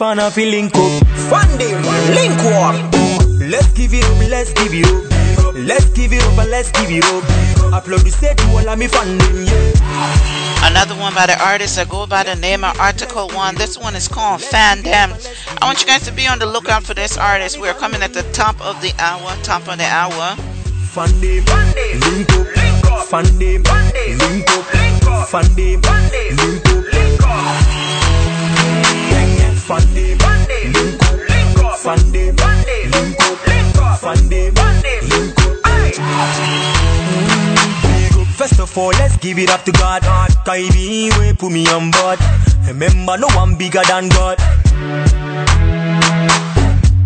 [0.00, 0.26] yeah.
[0.26, 1.06] Every fan a link up.
[1.28, 1.74] Fun day,
[2.14, 2.74] link up.
[3.40, 5.54] Let's give it up, let's give it up.
[5.54, 7.24] Let's give it up and let's give it up.
[7.72, 10.68] Upload the set to all of me fan them, yeah.
[10.68, 13.54] Another one by the artist that go by the name of Article Wan.
[13.54, 15.12] This one is called Fan Them.
[15.60, 17.58] I want you guys to be on the lookout for this artist.
[17.60, 19.36] We're coming at the top of the hour.
[19.42, 20.36] Top of the hour.
[20.92, 21.44] Fan them,
[22.00, 23.06] link up.
[23.06, 25.28] Fan them, link up.
[25.28, 25.80] Fan them,
[26.92, 28.09] link up.
[38.36, 40.02] First of all, let's give it up to God.
[40.44, 42.18] Kaibi, we put me on board.
[42.66, 44.38] Remember, no one bigger than God.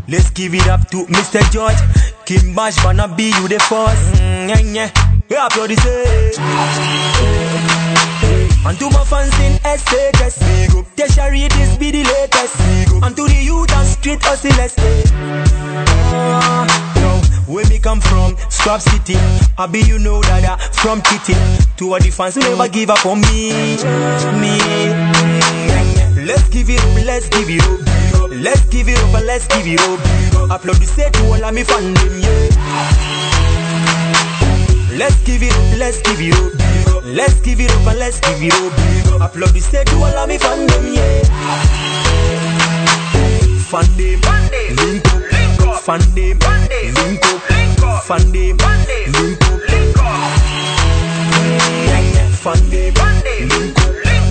[0.08, 1.42] Let's give it up to Mr.
[1.52, 1.76] George.
[2.24, 4.22] Kim Bash, wanna be you the first.
[4.22, 4.90] Mm, yeah,
[5.28, 5.48] yeah.
[5.66, 6.38] This.
[8.66, 10.86] And to my fans in SHS, big up.
[10.96, 12.56] Tertiary, this be the latest.
[12.56, 13.02] Big up.
[13.04, 14.74] And to the youth and street hustlers.
[16.08, 16.64] Ah,
[16.96, 17.20] yo,
[17.52, 19.16] where me come from, Scrap City.
[19.58, 21.34] I be you know that I from Kitty.
[21.76, 23.76] To all the fans who never give up on me,
[24.40, 24.56] me.
[26.24, 28.30] Let's give it up, let's give it up.
[28.30, 30.00] Let's give it up and let's give it up.
[30.48, 32.48] Upload the set to all of me fan them, yeah.
[34.96, 36.83] Let's give it up, let's give it up.
[37.04, 38.72] Let's give it up and let's give it up.
[39.20, 41.20] Upload the set to all of me fan them, yeah.
[43.68, 44.20] Fan them,
[44.80, 45.04] link
[45.60, 45.82] up.
[45.82, 47.20] Fan them, link
[47.84, 48.02] up.
[48.04, 48.56] Fan them, link up.
[48.56, 48.56] Fan them,
[49.12, 49.42] link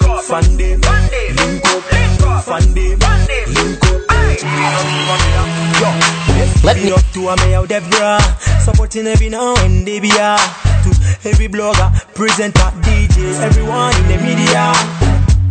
[0.09, 0.23] up.
[0.23, 1.65] Fan them, link
[2.25, 2.43] up.
[2.43, 2.99] Fan them,
[3.53, 4.03] link up.
[5.77, 5.89] Yo,
[6.63, 8.19] let me up to a me out Debra
[8.63, 10.63] Supporting every now and they be ah.
[10.63, 10.72] To
[11.25, 14.73] every blogger, presenter, DJs, everyone in the media.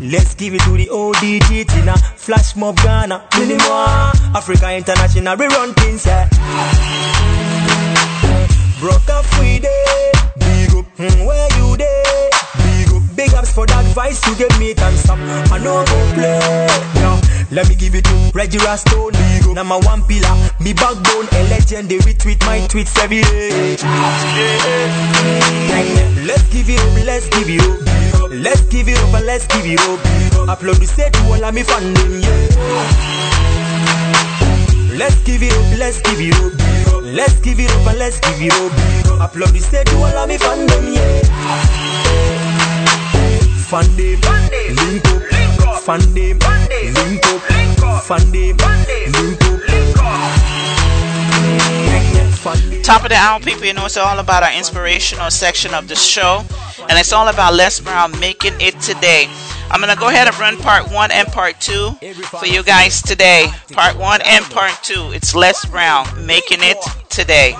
[0.00, 1.96] Let's give it to the ODG Tina.
[2.16, 4.10] Flash mob Ghana, many more.
[4.34, 6.28] Africa International, we run things, yeah.
[8.80, 12.31] Broke up free day Big up, mm, where you day
[13.22, 15.16] Big ups for that advice you give me Time stop,
[15.54, 16.42] I know go play
[16.98, 17.22] Yo,
[17.54, 22.14] let me give it to Reggie Rockstone up, number one pillar Me backbone, a legendary
[22.18, 23.78] tweet My tweets every day.
[26.26, 27.78] Let's give it up, let's give it up.
[28.42, 30.02] Let's give it up and let's give it up.
[30.50, 32.42] Upload the set to all of me fan yeah.
[34.98, 36.58] Let's give it up, let's give it up.
[37.04, 38.72] Let's give it up and let's give it up.
[39.22, 42.21] Upload the set to all of me fan yeah
[43.72, 46.60] Fan link up Fan link up
[48.04, 48.82] Fan link up
[52.84, 55.94] Top of the hour, people, you know it's all about our inspirational section of the
[55.94, 56.44] show.
[56.90, 59.28] And it's all about Les Brown making it today.
[59.70, 61.92] I'm to go ahead and run part one and part two
[62.24, 63.46] for you guys today.
[63.70, 65.12] Part one and part two.
[65.12, 66.76] It's Les Brown making it
[67.08, 67.54] today.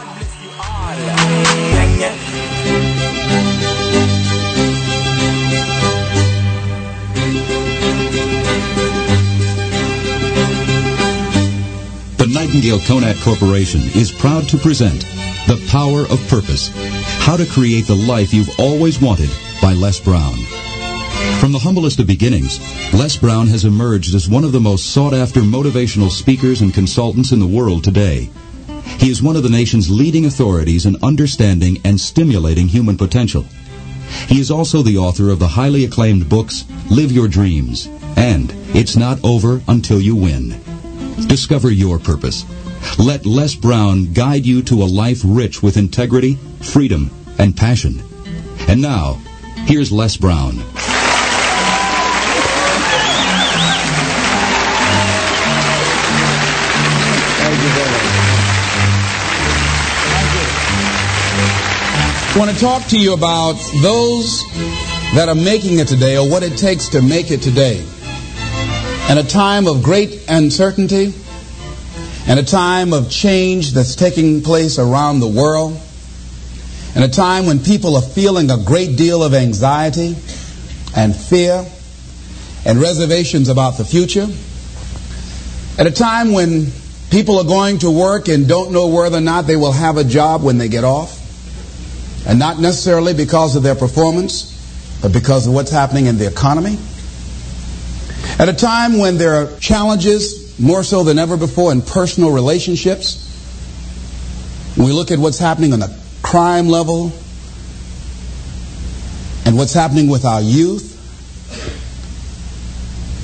[12.53, 15.07] Nightingale Conant Corporation is proud to present
[15.47, 16.69] The Power of Purpose
[17.25, 19.31] How to Create the Life You've Always Wanted
[19.63, 20.37] by Les Brown.
[21.41, 22.61] From the humblest of beginnings,
[22.93, 27.33] Les Brown has emerged as one of the most sought after motivational speakers and consultants
[27.33, 28.29] in the world today.
[28.99, 33.47] He is one of the nation's leading authorities in understanding and stimulating human potential.
[34.29, 37.87] He is also the author of the highly acclaimed books Live Your Dreams
[38.19, 40.72] and It's Not Over Until You Win.
[41.29, 42.45] Discover your purpose.
[42.99, 48.03] Let Les Brown guide you to a life rich with integrity, freedom, and passion.
[48.69, 49.15] And now,
[49.67, 50.63] here's Les Brown.
[62.35, 64.43] I want to talk to you about those
[65.15, 67.85] that are making it today or what it takes to make it today.
[69.13, 71.13] In a time of great uncertainty
[72.27, 75.79] and a time of change that's taking place around the world,
[76.97, 80.17] in a time when people are feeling a great deal of anxiety
[80.97, 81.63] and fear
[82.65, 84.27] and reservations about the future,
[85.77, 86.73] at a time when
[87.11, 90.05] people are going to work and don't know whether or not they will have a
[90.05, 91.21] job when they get off,
[92.27, 96.79] and not necessarily because of their performance, but because of what's happening in the economy.
[98.39, 103.29] At a time when there are challenges, more so than ever before, in personal relationships,
[104.77, 107.13] when we look at what's happening on the crime level
[109.45, 110.91] and what's happening with our youth,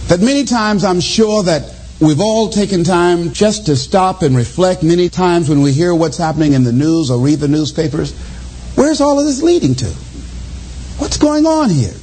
[0.08, 4.82] that many times I'm sure that we've all taken time just to stop and reflect
[4.82, 8.12] many times when we hear what's happening in the news or read the newspapers.
[8.74, 9.86] Where's all of this leading to?
[10.98, 11.94] What's going on here?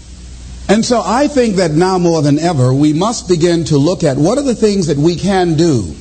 [0.67, 4.17] And so I think that now more than ever, we must begin to look at
[4.17, 5.95] what are the things that we can do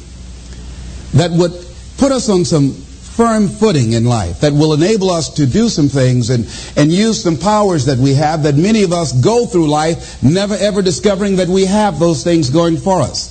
[1.13, 1.53] that would
[1.99, 5.89] put us on some firm footing in life, that will enable us to do some
[5.89, 6.47] things and,
[6.77, 10.55] and use some powers that we have that many of us go through life never
[10.55, 13.31] ever discovering that we have those things going for us.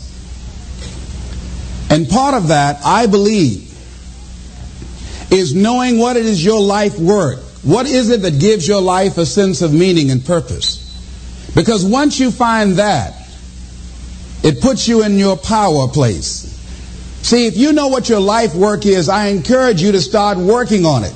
[1.90, 3.72] And part of that, I believe,
[5.32, 7.62] is knowing what it is your life worth.
[7.64, 10.83] What is it that gives your life a sense of meaning and purpose?
[11.56, 13.14] Because once you find that,
[14.44, 16.50] it puts you in your power place.
[17.22, 20.86] See, if you know what your life work is, I encourage you to start working
[20.86, 21.14] on it.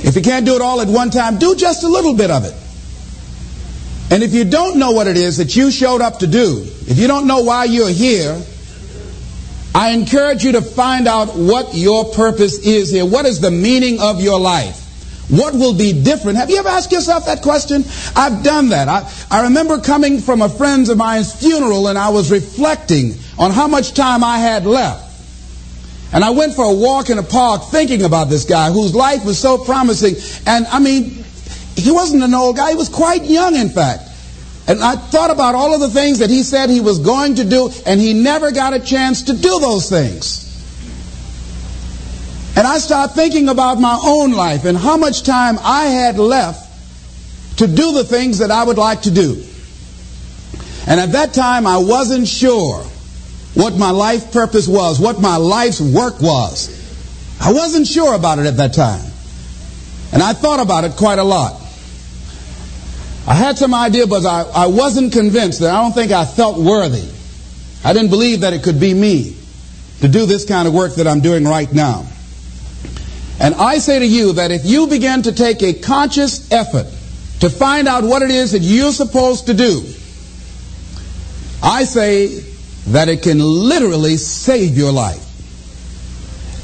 [0.00, 2.44] If you can't do it all at one time, do just a little bit of
[2.44, 2.54] it.
[4.10, 6.98] And if you don't know what it is that you showed up to do, if
[6.98, 8.40] you don't know why you're here,
[9.74, 13.04] I encourage you to find out what your purpose is here.
[13.04, 14.87] What is the meaning of your life?
[15.28, 16.38] What will be different?
[16.38, 17.84] Have you ever asked yourself that question?
[18.16, 18.88] I've done that.
[18.88, 23.50] I, I remember coming from a friend of mine's funeral and I was reflecting on
[23.50, 25.04] how much time I had left.
[26.14, 29.26] And I went for a walk in a park thinking about this guy whose life
[29.26, 30.14] was so promising.
[30.46, 31.22] And I mean,
[31.76, 34.04] he wasn't an old guy, he was quite young, in fact.
[34.66, 37.44] And I thought about all of the things that he said he was going to
[37.44, 40.47] do, and he never got a chance to do those things.
[42.56, 47.58] And I started thinking about my own life and how much time I had left
[47.58, 49.42] to do the things that I would like to do.
[50.86, 52.82] And at that time, I wasn't sure
[53.54, 56.74] what my life purpose was, what my life's work was.
[57.40, 59.04] I wasn't sure about it at that time.
[60.12, 61.60] And I thought about it quite a lot.
[63.26, 66.58] I had some idea, but I, I wasn't convinced that I don't think I felt
[66.58, 67.06] worthy.
[67.84, 69.36] I didn't believe that it could be me
[70.00, 72.06] to do this kind of work that I'm doing right now.
[73.40, 76.86] And I say to you that if you begin to take a conscious effort
[77.40, 79.82] to find out what it is that you're supposed to do,
[81.62, 82.40] I say
[82.88, 85.24] that it can literally save your life.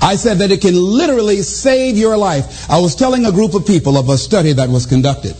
[0.02, 2.68] I said that it can literally save your life.
[2.68, 5.36] I was telling a group of people of a study that was conducted.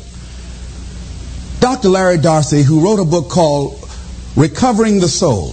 [1.61, 1.89] Dr.
[1.89, 3.89] Larry Dossey, who wrote a book called
[4.37, 5.53] Recovering the Soul,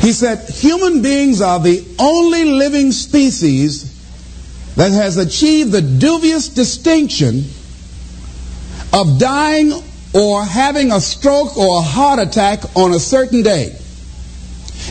[0.00, 3.87] he said, human beings are the only living species
[4.78, 7.42] that has achieved the dubious distinction
[8.92, 9.72] of dying
[10.14, 13.76] or having a stroke or a heart attack on a certain day.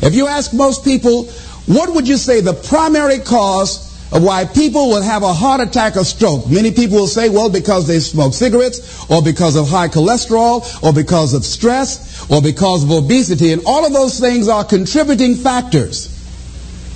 [0.03, 1.27] If you ask most people,
[1.67, 5.95] what would you say the primary cause of why people will have a heart attack
[5.95, 6.49] or stroke?
[6.49, 10.91] Many people will say, well, because they smoke cigarettes, or because of high cholesterol, or
[10.91, 16.13] because of stress, or because of obesity, and all of those things are contributing factors.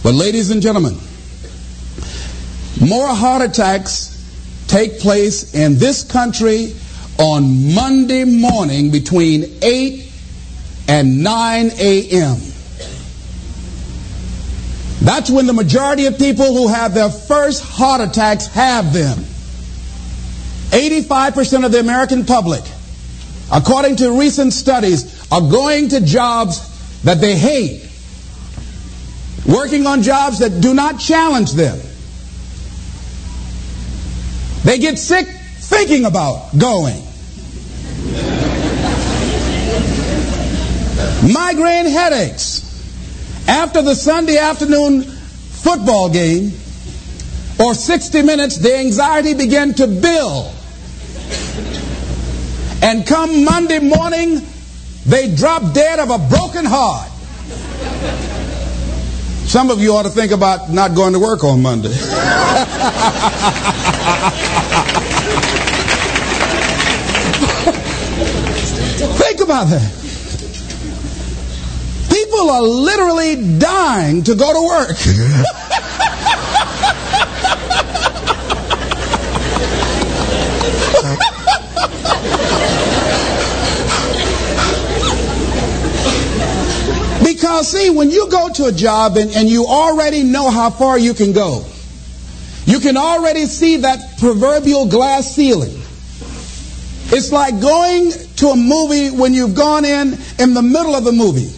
[0.03, 0.97] But ladies and gentlemen,
[2.79, 4.11] more heart attacks
[4.67, 6.73] take place in this country
[7.17, 10.11] on Monday morning between 8
[10.87, 12.37] and 9 a.m.
[15.01, 19.17] That's when the majority of people who have their first heart attacks have them.
[20.69, 22.63] 85% of the American public,
[23.51, 27.89] according to recent studies, are going to jobs that they hate,
[29.45, 31.77] working on jobs that do not challenge them.
[34.63, 37.01] They get sick thinking about going.
[41.31, 42.67] Migraine headaches
[43.47, 46.51] after the Sunday afternoon football game
[47.59, 50.53] or 60 minutes, the anxiety began to build.
[52.83, 54.41] And come Monday morning,
[55.05, 57.09] they drop dead of a broken heart.
[59.47, 61.89] Some of you ought to think about not going to work on Monday.
[69.21, 69.89] Think about that.
[72.09, 74.97] People are literally dying to go to work.
[87.23, 90.99] because, see, when you go to a job and, and you already know how far
[90.99, 91.63] you can go,
[92.81, 95.73] can already see that proverbial glass ceiling.
[97.13, 101.11] It's like going to a movie when you've gone in in the middle of the
[101.11, 101.51] movie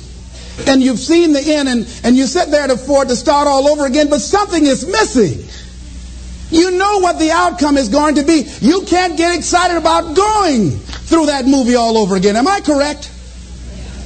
[0.68, 3.48] and you've seen the end and, and you sit there to, for it to start
[3.48, 5.48] all over again, but something is missing.
[6.50, 8.44] You know what the outcome is going to be.
[8.62, 12.36] You can't get excited about going through that movie all over again.
[12.36, 13.13] Am I correct?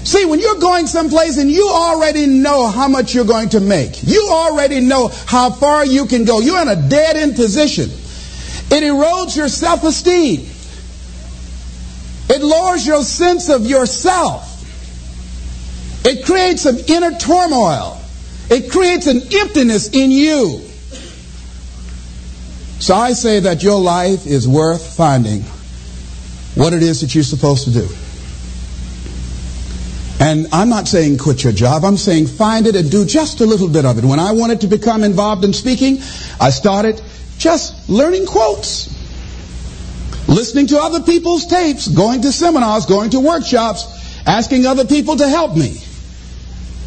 [0.07, 4.01] See, when you're going someplace and you already know how much you're going to make,
[4.03, 7.89] you already know how far you can go, you're in a dead end position.
[7.89, 10.47] It erodes your self esteem,
[12.29, 14.63] it lowers your sense of yourself,
[16.05, 17.99] it creates an inner turmoil,
[18.49, 20.61] it creates an emptiness in you.
[22.79, 25.41] So I say that your life is worth finding
[26.55, 27.89] what it is that you're supposed to do.
[30.19, 31.85] And I'm not saying quit your job.
[31.85, 34.05] I'm saying find it and do just a little bit of it.
[34.05, 35.99] When I wanted to become involved in speaking,
[36.39, 37.01] I started
[37.37, 38.89] just learning quotes,
[40.27, 45.29] listening to other people's tapes, going to seminars, going to workshops, asking other people to
[45.29, 45.77] help me.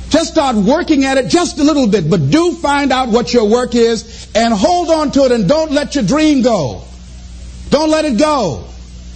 [0.09, 3.49] Just start working at it just a little bit, but do find out what your
[3.49, 6.83] work is and hold on to it and don't let your dream go.
[7.71, 8.70] Don't let it go.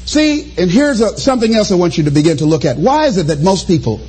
[0.07, 2.77] See, and here's a, something else I want you to begin to look at.
[2.77, 4.01] Why is it that most people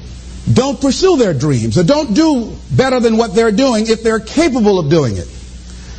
[0.51, 4.77] don't pursue their dreams or don't do better than what they're doing if they're capable
[4.77, 5.27] of doing it?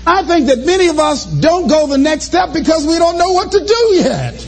[0.06, 3.32] I think that many of us don't go the next step because we don't know
[3.32, 4.46] what to do yet.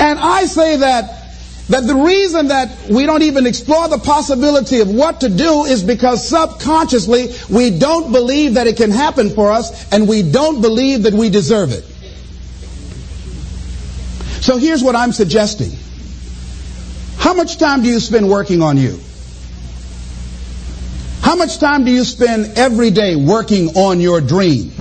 [0.00, 1.20] and I say that
[1.68, 5.82] that the reason that we don't even explore the possibility of what to do is
[5.82, 11.04] because subconsciously we don't believe that it can happen for us and we don't believe
[11.04, 11.86] that we deserve it.
[14.42, 15.70] So here's what I'm suggesting.
[17.16, 18.98] How much time do you spend working on you?
[21.20, 24.72] How much time do you spend every day working on your dream?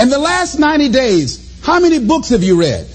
[0.00, 2.88] In the last 90 days, how many books have you read?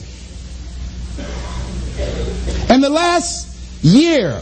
[2.72, 4.42] In the last year,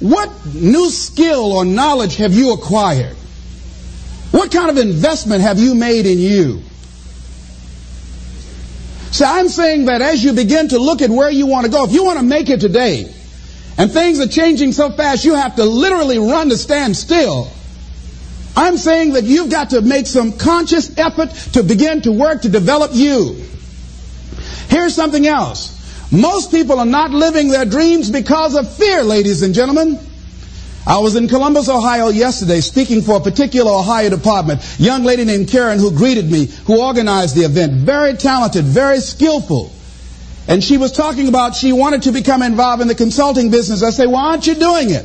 [0.00, 3.14] what new skill or knowledge have you acquired?
[4.30, 6.62] What kind of investment have you made in you?
[9.16, 11.84] So I'm saying that as you begin to look at where you want to go,
[11.84, 13.10] if you want to make it today,
[13.78, 17.50] and things are changing so fast you have to literally run to stand still.
[18.54, 22.50] I'm saying that you've got to make some conscious effort to begin to work to
[22.50, 23.42] develop you.
[24.68, 26.12] Here's something else.
[26.12, 29.98] Most people are not living their dreams because of fear, ladies and gentlemen.
[30.86, 34.60] I was in Columbus, Ohio yesterday speaking for a particular Ohio department.
[34.78, 37.72] Young lady named Karen who greeted me, who organized the event.
[37.72, 39.72] Very talented, very skillful.
[40.46, 43.82] And she was talking about she wanted to become involved in the consulting business.
[43.82, 45.04] I said, why aren't you doing it?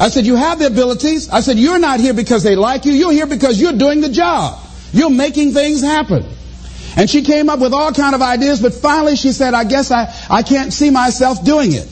[0.00, 1.28] I said, you have the abilities.
[1.28, 2.92] I said, you're not here because they like you.
[2.92, 4.58] You're here because you're doing the job.
[4.94, 6.24] You're making things happen.
[6.96, 9.90] And she came up with all kind of ideas, but finally she said, I guess
[9.90, 11.86] I, I can't see myself doing it.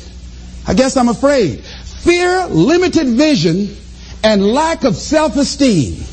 [0.66, 1.64] I guess I'm afraid.
[2.00, 3.76] Fear, limited vision,
[4.22, 6.04] and lack of self-esteem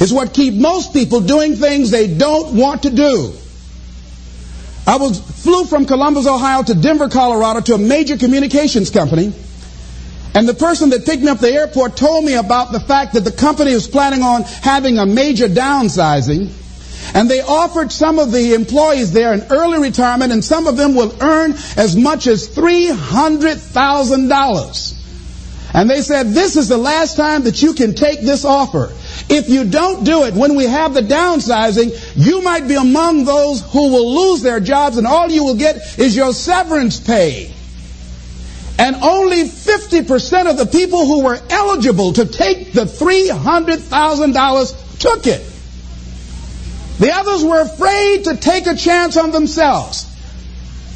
[0.00, 3.32] is what keep most people doing things they don't want to do.
[4.86, 9.32] I was flew from Columbus, Ohio to Denver, Colorado to a major communications company.
[10.34, 13.14] And the person that picked me up at the airport told me about the fact
[13.14, 16.50] that the company was planning on having a major downsizing.
[17.14, 20.94] And they offered some of the employees there an early retirement, and some of them
[20.94, 24.94] will earn as much as $300,000.
[25.74, 28.92] And they said, This is the last time that you can take this offer.
[29.28, 33.60] If you don't do it when we have the downsizing, you might be among those
[33.72, 37.52] who will lose their jobs, and all you will get is your severance pay.
[38.78, 45.47] And only 50% of the people who were eligible to take the $300,000 took it.
[46.98, 50.06] The others were afraid to take a chance on themselves.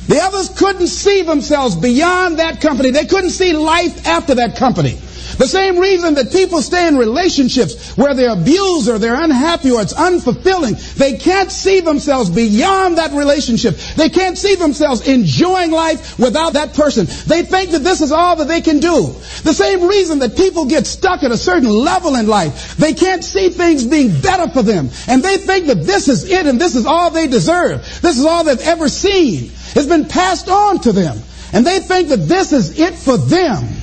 [0.09, 2.91] The others couldn't see themselves beyond that company.
[2.91, 4.99] They couldn't see life after that company.
[5.43, 9.83] The same reason that people stay in relationships where they're abused or they're unhappy or
[9.83, 10.79] it's unfulfilling.
[10.95, 13.75] They can't see themselves beyond that relationship.
[13.97, 17.07] They can't see themselves enjoying life without that person.
[17.27, 19.17] They think that this is all that they can do.
[19.43, 22.77] The same reason that people get stuck at a certain level in life.
[22.77, 24.91] They can't see things being better for them.
[25.09, 27.81] And they think that this is it and this is all they deserve.
[28.01, 29.51] This is all they've ever seen.
[29.75, 31.19] It's been passed on to them.
[31.53, 33.82] And they think that this is it for them.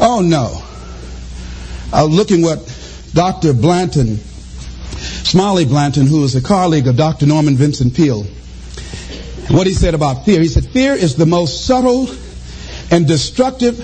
[0.00, 0.62] Oh no.
[1.92, 2.58] I was looking what
[3.14, 3.54] Dr.
[3.54, 7.26] Blanton, Smiley Blanton, who is a colleague of Dr.
[7.26, 8.24] Norman Vincent Peale,
[9.50, 10.40] what he said about fear.
[10.40, 12.08] He said, Fear is the most subtle
[12.90, 13.80] and destructive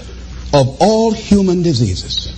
[0.55, 2.29] of all human diseases.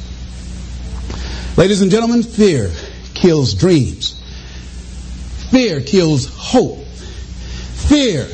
[1.56, 2.70] Ladies and gentlemen, fear
[3.14, 4.20] kills dreams.
[5.50, 6.84] Fear kills hope.
[7.88, 8.28] Fear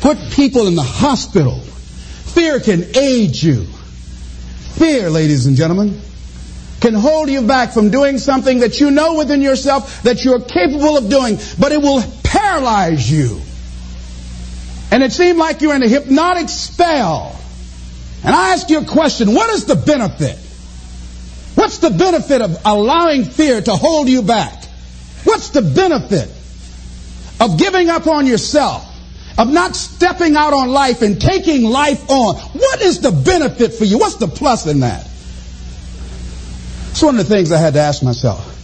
[0.00, 1.60] put people in the hospital.
[1.60, 3.66] Fear can age you.
[4.78, 6.00] Fear, ladies and gentlemen,
[6.80, 10.98] can hold you back from doing something that you know within yourself that you're capable
[10.98, 13.40] of doing, but it will paralyze you.
[14.90, 17.38] and it seemed like you're in a hypnotic spell.
[18.24, 20.38] And I ask you a question what is the benefit?
[21.54, 24.64] What's the benefit of allowing fear to hold you back?
[25.24, 26.30] What's the benefit
[27.40, 28.84] of giving up on yourself?
[29.38, 32.36] Of not stepping out on life and taking life on?
[32.36, 33.98] What is the benefit for you?
[33.98, 35.06] What's the plus in that?
[36.90, 38.54] It's one of the things I had to ask myself.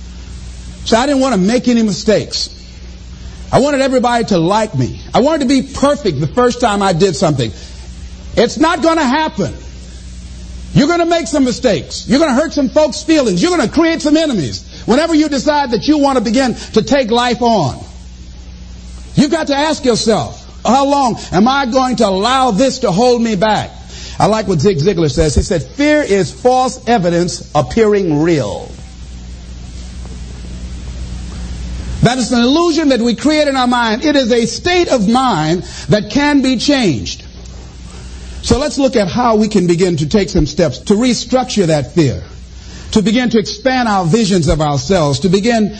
[0.86, 2.58] So I didn't want to make any mistakes.
[3.52, 4.98] I wanted everybody to like me.
[5.12, 7.50] I wanted to be perfect the first time I did something.
[8.34, 9.54] It's not going to happen.
[10.72, 12.08] You're going to make some mistakes.
[12.08, 13.42] You're going to hurt some folks' feelings.
[13.42, 16.82] You're going to create some enemies whenever you decide that you want to begin to
[16.82, 17.84] take life on.
[19.14, 23.22] You've got to ask yourself, how long am I going to allow this to hold
[23.22, 23.70] me back?
[24.18, 25.34] I like what Zig Ziglar says.
[25.34, 28.70] He said, fear is false evidence appearing real.
[32.02, 34.04] That is an illusion that we create in our mind.
[34.04, 37.24] It is a state of mind that can be changed.
[38.42, 41.92] So let's look at how we can begin to take some steps to restructure that
[41.92, 42.24] fear,
[42.90, 45.76] to begin to expand our visions of ourselves, to begin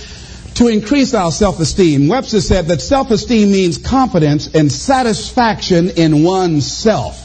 [0.55, 2.09] to increase our self-esteem.
[2.09, 7.19] Webster said that self-esteem means confidence and satisfaction in oneself.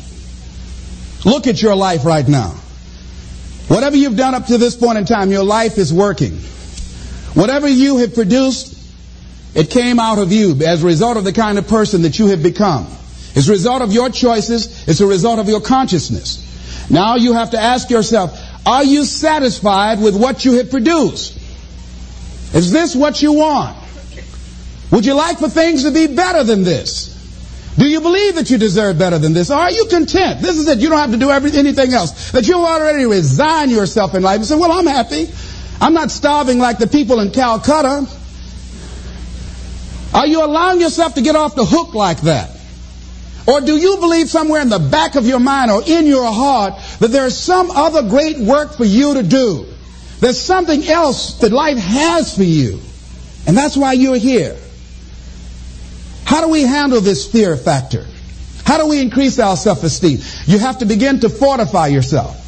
[1.26, 2.52] Look at your life right now.
[3.68, 6.38] Whatever you've done up to this point in time, your life is working.
[7.34, 8.76] Whatever you have produced,
[9.54, 12.28] it came out of you as a result of the kind of person that you
[12.28, 12.88] have become.
[13.36, 14.88] It's a result of your choices.
[14.88, 16.90] It's a result of your consciousness.
[16.90, 21.37] Now you have to ask yourself, are you satisfied with what you have produced?
[22.54, 23.78] Is this what you want?
[24.92, 27.14] Would you like for things to be better than this?
[27.78, 29.52] Do you believe that you deserve better than this?
[29.52, 30.42] Are you content?
[30.42, 30.80] This is it.
[30.80, 32.32] You don't have to do every, anything else.
[32.32, 35.30] That you already resign yourself in life and say, well, I'm happy.
[35.80, 38.08] I'm not starving like the people in Calcutta.
[40.14, 42.50] Are you allowing yourself to get off the hook like that?
[43.46, 46.74] Or do you believe somewhere in the back of your mind or in your heart
[47.00, 49.66] that there's some other great work for you to do?
[50.20, 52.80] There's something else that life has for you.
[53.46, 54.58] And that's why you're here.
[56.26, 58.06] How do we handle this fear factor?
[58.66, 60.20] How do we increase our self-esteem?
[60.46, 62.44] You have to begin to fortify yourself.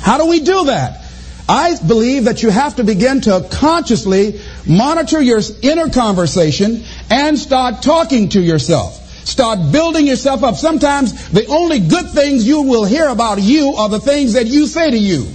[0.00, 1.02] How do we do that?
[1.48, 7.82] I believe that you have to begin to consciously monitor your inner conversation and start
[7.82, 9.00] talking to yourself.
[9.26, 10.56] Start building yourself up.
[10.56, 14.66] Sometimes the only good things you will hear about you are the things that you
[14.66, 15.26] say to you.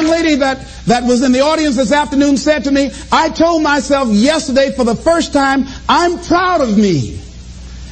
[0.00, 3.62] Young lady that, that was in the audience this afternoon said to me, I told
[3.62, 7.20] myself yesterday for the first time, I'm proud of me.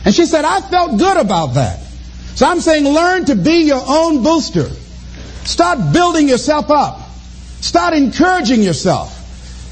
[0.07, 1.81] And she said, I felt good about that.
[2.35, 4.71] So I'm saying learn to be your own booster.
[5.45, 7.01] Start building yourself up.
[7.61, 9.13] Start encouraging yourself.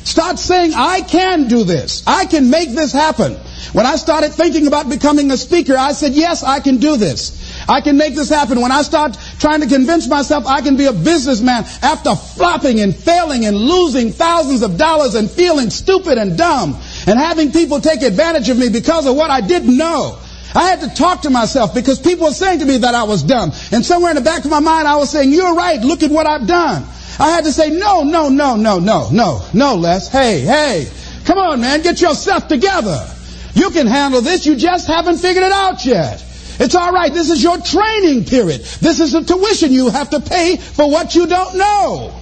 [0.05, 2.03] Start saying, I can do this.
[2.07, 3.33] I can make this happen.
[3.73, 7.46] When I started thinking about becoming a speaker, I said, yes, I can do this.
[7.69, 8.61] I can make this happen.
[8.61, 12.95] When I start trying to convince myself I can be a businessman after flopping and
[12.95, 18.03] failing and losing thousands of dollars and feeling stupid and dumb and having people take
[18.03, 20.19] advantage of me because of what I didn't know.
[20.55, 23.23] I had to talk to myself because people were saying to me that I was
[23.23, 23.53] dumb.
[23.73, 25.81] And somewhere in the back of my mind, I was saying, you're right.
[25.81, 26.85] Look at what I've done.
[27.19, 30.09] I had to say, no, no, no, no, no, no, no, Les.
[30.09, 30.91] Hey, hey,
[31.25, 31.83] come on, man.
[31.83, 33.07] Get yourself together.
[33.55, 34.47] You can handle this.
[34.47, 36.23] You just haven't figured it out yet.
[36.59, 37.13] It's all right.
[37.13, 38.61] This is your training period.
[38.61, 42.21] This is the tuition you have to pay for what you don't know.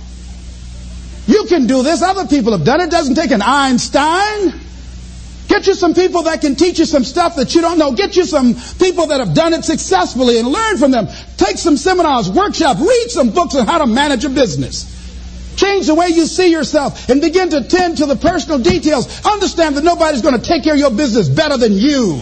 [1.26, 2.02] You can do this.
[2.02, 2.90] Other people have done it.
[2.90, 4.60] Doesn't take an Einstein.
[5.48, 7.92] Get you some people that can teach you some stuff that you don't know.
[7.92, 11.06] Get you some people that have done it successfully and learn from them.
[11.36, 14.90] Take some seminars, workshops, read some books on how to manage a business.
[15.56, 19.24] Change the way you see yourself and begin to tend to the personal details.
[19.24, 22.20] Understand that nobody's going to take care of your business better than you.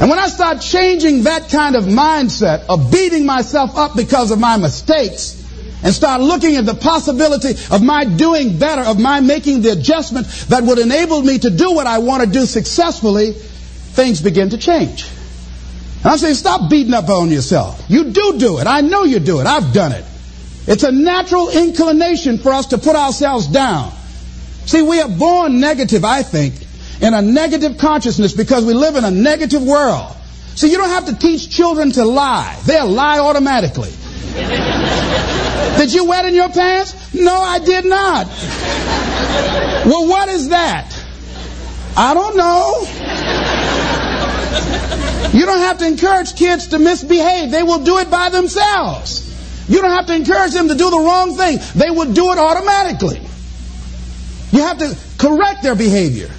[0.00, 4.38] And when I start changing that kind of mindset of beating myself up because of
[4.38, 5.34] my mistakes
[5.82, 10.28] and start looking at the possibility of my doing better, of my making the adjustment
[10.48, 14.58] that would enable me to do what I want to do successfully, things begin to
[14.58, 15.08] change.
[15.98, 17.84] And I'm saying stop beating up on yourself.
[17.88, 18.68] You do do it.
[18.68, 19.46] I know you do it.
[19.46, 20.04] I've done it.
[20.68, 23.90] It's a natural inclination for us to put ourselves down.
[24.66, 26.54] See, we are born negative, I think,
[27.00, 30.16] in a negative consciousness because we live in a negative world.
[30.54, 32.58] See, you don't have to teach children to lie.
[32.66, 33.92] They'll lie automatically.
[35.78, 37.14] did you wet in your pants?
[37.14, 38.26] No, I did not.
[39.86, 40.92] well, what is that?
[41.96, 42.86] I don't know.
[45.32, 47.50] You don't have to encourage kids to misbehave.
[47.50, 49.26] They will do it by themselves.
[49.68, 51.58] You don't have to encourage them to do the wrong thing.
[51.74, 53.20] They will do it automatically.
[54.50, 56.30] You have to correct their behavior.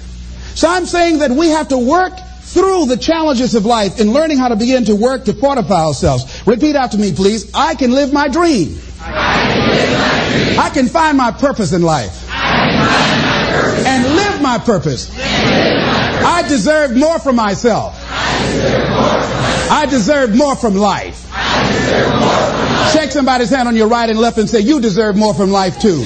[0.60, 4.36] So I'm saying that we have to work through the challenges of life in learning
[4.36, 6.46] how to begin to work to fortify ourselves.
[6.46, 7.50] Repeat after me, please.
[7.54, 8.78] I can live my dream.
[9.00, 12.28] I can find my purpose in life.
[12.30, 15.10] And live my purpose.
[15.18, 17.96] I deserve more from myself.
[18.10, 21.26] I deserve more from life.
[22.92, 25.80] Shake somebody's hand on your right and left and say, You deserve more from life
[25.80, 26.04] too.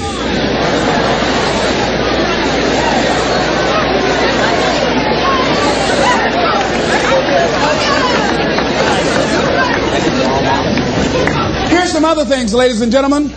[11.84, 13.28] Here's some other things, ladies and gentlemen.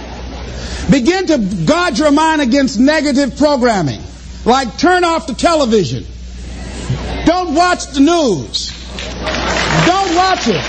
[0.92, 4.02] Begin to guard your mind against negative programming,
[4.44, 6.04] like turn off the television.
[7.24, 8.72] Don't watch the news.
[9.86, 10.64] Don't watch it.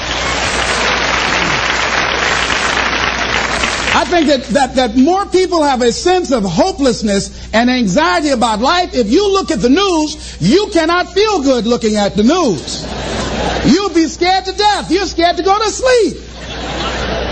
[3.96, 8.60] I think that, that, that more people have a sense of hopelessness and anxiety about
[8.60, 8.94] life.
[8.94, 12.86] If you look at the news, you cannot feel good looking at the news.
[13.66, 14.88] You'll be scared to death.
[14.88, 16.27] You're scared to go to sleep.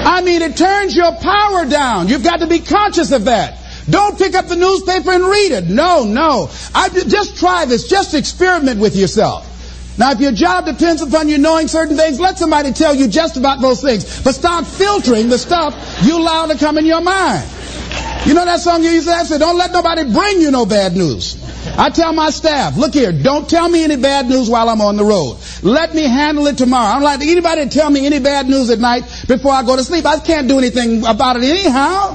[0.06, 2.06] I mean, it turns your power down.
[2.06, 3.58] You've got to be conscious of that.
[3.90, 5.64] Don't pick up the newspaper and read it.
[5.66, 6.48] No, no.
[6.72, 7.88] I, just try this.
[7.88, 9.52] Just experiment with yourself.
[9.98, 13.36] Now, if your job depends upon you knowing certain things, let somebody tell you just
[13.36, 14.22] about those things.
[14.22, 15.74] But start filtering the stuff
[16.04, 17.50] you allow to come in your mind.
[18.26, 19.26] You know that song you used to have?
[19.26, 21.42] Say, don't let nobody bring you no bad news.
[21.78, 24.96] I tell my staff, look here, don't tell me any bad news while I'm on
[24.96, 25.38] the road.
[25.62, 26.86] Let me handle it tomorrow.
[26.86, 29.76] I don't like anybody to tell me any bad news at night before I go
[29.76, 30.06] to sleep.
[30.06, 32.14] I can't do anything about it anyhow.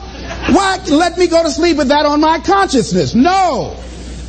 [0.54, 3.14] Why let me go to sleep with that on my consciousness?
[3.14, 3.78] No.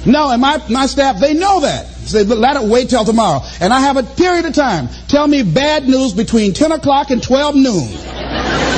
[0.05, 1.87] No, and my, my staff, they know that.
[1.87, 3.41] Say, let it wait till tomorrow.
[3.61, 4.89] And I have a period of time.
[5.09, 8.72] Tell me bad news between 10 o'clock and 12 noon.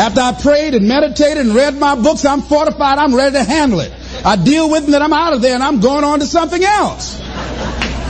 [0.00, 3.80] After I prayed and meditated and read my books, I'm fortified, I'm ready to handle
[3.80, 3.92] it.
[4.24, 6.64] I deal with them, then I'm out of there and I'm going on to something
[6.64, 7.20] else.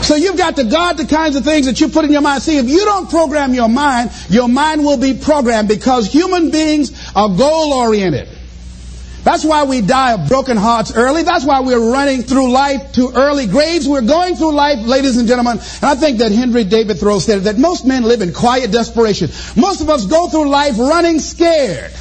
[0.07, 2.45] So you've got to guard the kinds of things that you put in your mind.
[2.45, 6.93] See, if you don't program your mind, your mind will be programmed because human beings
[7.17, 8.29] are goal oriented.
[9.23, 11.23] That's why we die of broken hearts early.
[11.23, 13.87] That's why we're running through life to early graves.
[13.87, 15.59] We're going through life, ladies and gentlemen.
[15.59, 19.31] And I think that Henry David Thoreau said that most men live in quiet desperation.
[19.57, 21.93] Most of us go through life running scared.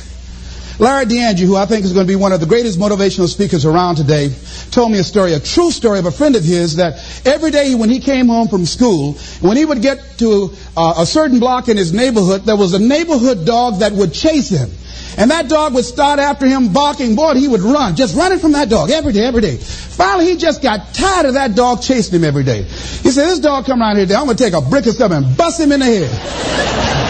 [0.79, 3.65] Larry DeAngie, who I think is going to be one of the greatest motivational speakers
[3.65, 4.33] around today,
[4.71, 6.93] told me a story, a true story of a friend of his that
[7.25, 11.05] every day when he came home from school, when he would get to uh, a
[11.05, 14.69] certain block in his neighborhood, there was a neighborhood dog that would chase him.
[15.17, 17.15] And that dog would start after him barking.
[17.15, 19.57] Boy, he would run, just running from that dog every day, every day.
[19.57, 22.63] Finally, he just got tired of that dog chasing him every day.
[22.63, 24.91] He said, this dog come around here today, I'm going to take a brick or
[24.91, 26.95] something and bust him in the head.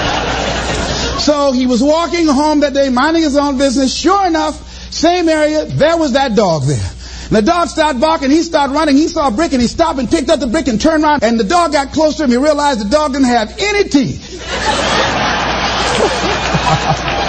[1.20, 3.94] So he was walking home that day, minding his own business.
[3.94, 4.56] Sure enough,
[4.92, 6.92] same area, there was that dog there.
[7.30, 8.32] And the dog started barking.
[8.32, 8.96] He started running.
[8.96, 11.24] He saw a brick and he stopped and picked up the brick and turned around.
[11.24, 12.32] And the dog got close to him.
[12.32, 14.44] He realized the dog didn't have any teeth.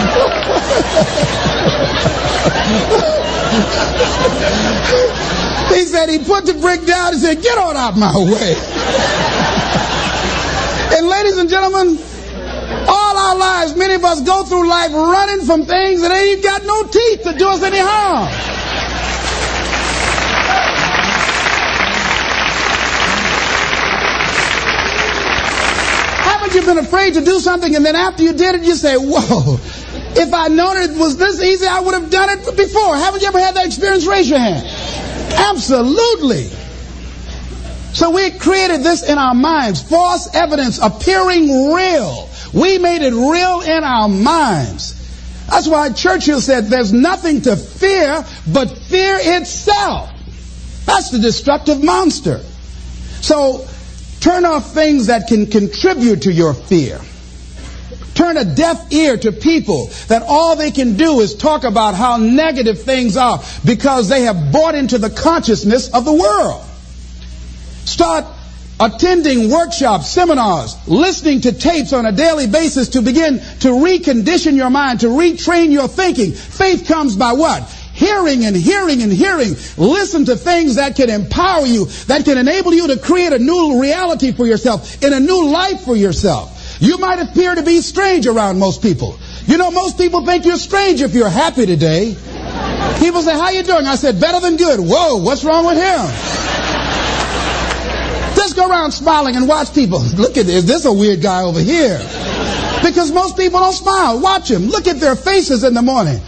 [5.74, 8.54] he said he put the brick down and said, Get on out my way.
[10.96, 11.98] and ladies and gentlemen,
[12.88, 16.64] all our lives, many of us go through life running from things that ain't got
[16.64, 18.28] no teeth to do us any harm.
[26.24, 28.94] Haven't you been afraid to do something and then after you did it, you say,
[28.96, 29.58] whoa,
[30.16, 32.96] if I'd known it was this easy, I would have done it before.
[32.96, 34.06] Haven't you ever had that experience?
[34.06, 34.66] Raise your hand.
[35.32, 36.44] Absolutely.
[37.92, 42.28] So we created this in our minds, false evidence appearing real.
[42.52, 44.96] We made it real in our minds.
[45.48, 50.10] That's why Churchill said there's nothing to fear but fear itself.
[50.86, 52.38] That's the destructive monster.
[53.20, 53.66] So
[54.20, 57.00] turn off things that can contribute to your fear.
[58.20, 62.18] Turn a deaf ear to people that all they can do is talk about how
[62.18, 66.62] negative things are because they have bought into the consciousness of the world.
[67.86, 68.26] Start
[68.78, 74.68] attending workshops, seminars, listening to tapes on a daily basis to begin to recondition your
[74.68, 76.32] mind, to retrain your thinking.
[76.32, 77.62] Faith comes by what?
[77.94, 79.54] Hearing and hearing and hearing.
[79.78, 83.80] Listen to things that can empower you, that can enable you to create a new
[83.80, 86.58] reality for yourself, in a new life for yourself.
[86.80, 89.18] You might appear to be strange around most people.
[89.46, 92.16] You know, most people think you're strange if you're happy today.
[92.98, 93.86] People say, how you doing?
[93.86, 94.80] I said, better than good.
[94.80, 96.00] Whoa, what's wrong with him?
[98.34, 100.00] Just go around smiling and watch people.
[100.00, 100.64] Look at this.
[100.64, 101.98] This is a weird guy over here.
[102.82, 104.18] Because most people don't smile.
[104.18, 104.68] Watch them.
[104.68, 106.18] Look at their faces in the morning.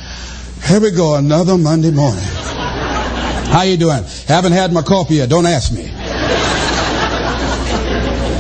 [0.66, 2.23] Here we go, another Monday morning.
[2.23, 4.05] How you doing?
[4.29, 5.31] Haven't had my coffee yet.
[5.31, 5.87] Don't ask me.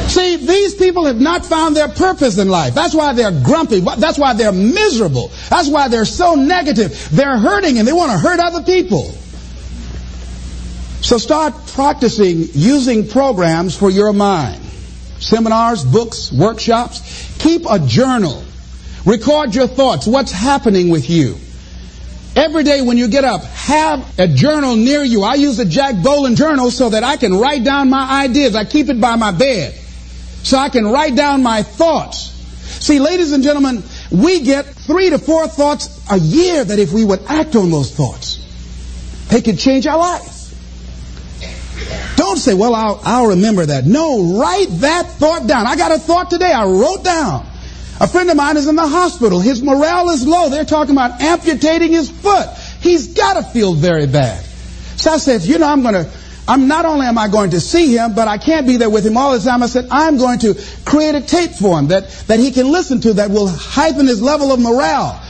[0.08, 2.74] See, these people have not found their purpose in life.
[2.74, 3.80] That's why they're grumpy.
[3.80, 5.28] That's why they're miserable.
[5.48, 7.08] That's why they're so negative.
[7.10, 9.04] They're hurting and they want to hurt other people.
[11.00, 14.62] So start practicing using programs for your mind.
[15.18, 17.34] Seminars, books, workshops.
[17.38, 18.44] Keep a journal.
[19.06, 20.06] Record your thoughts.
[20.06, 21.38] What's happening with you?
[22.36, 25.22] Every day when you get up, have a journal near you.
[25.22, 28.54] I use a Jack Boland journal so that I can write down my ideas.
[28.54, 29.78] I keep it by my bed
[30.42, 32.30] so I can write down my thoughts.
[32.84, 37.04] See, ladies and gentlemen, we get three to four thoughts a year that if we
[37.04, 38.38] would act on those thoughts,
[39.28, 40.42] they could change our lives.
[42.16, 43.86] Don't say, well, I'll, I'll remember that.
[43.86, 45.66] No, write that thought down.
[45.66, 47.46] I got a thought today I wrote down.
[48.00, 49.40] A friend of mine is in the hospital.
[49.40, 50.48] His morale is low.
[50.48, 52.48] They're talking about amputating his foot.
[52.80, 54.44] He's got to feel very bad.
[54.96, 56.10] So I said, you know, I'm going to,
[56.48, 59.06] I'm not only am I going to see him, but I can't be there with
[59.06, 59.62] him all the time.
[59.62, 63.00] I said, I'm going to create a tape for him that, that he can listen
[63.02, 65.22] to that will heighten his level of morale.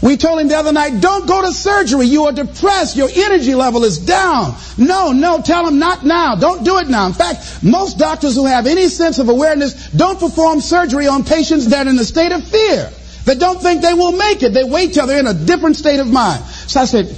[0.00, 2.06] We told him the other night, don't go to surgery.
[2.06, 2.96] You are depressed.
[2.96, 4.54] Your energy level is down.
[4.76, 6.36] No, no, tell him not now.
[6.36, 7.08] Don't do it now.
[7.08, 11.66] In fact, most doctors who have any sense of awareness don't perform surgery on patients
[11.70, 12.90] that are in a state of fear,
[13.24, 14.54] that don't think they will make it.
[14.54, 16.44] They wait till they're in a different state of mind.
[16.44, 17.12] So I said,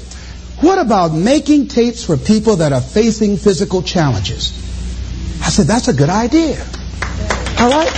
[0.60, 4.52] what about making tapes for people that are facing physical challenges?
[5.42, 6.64] I said, that's a good idea.
[7.58, 7.90] All right?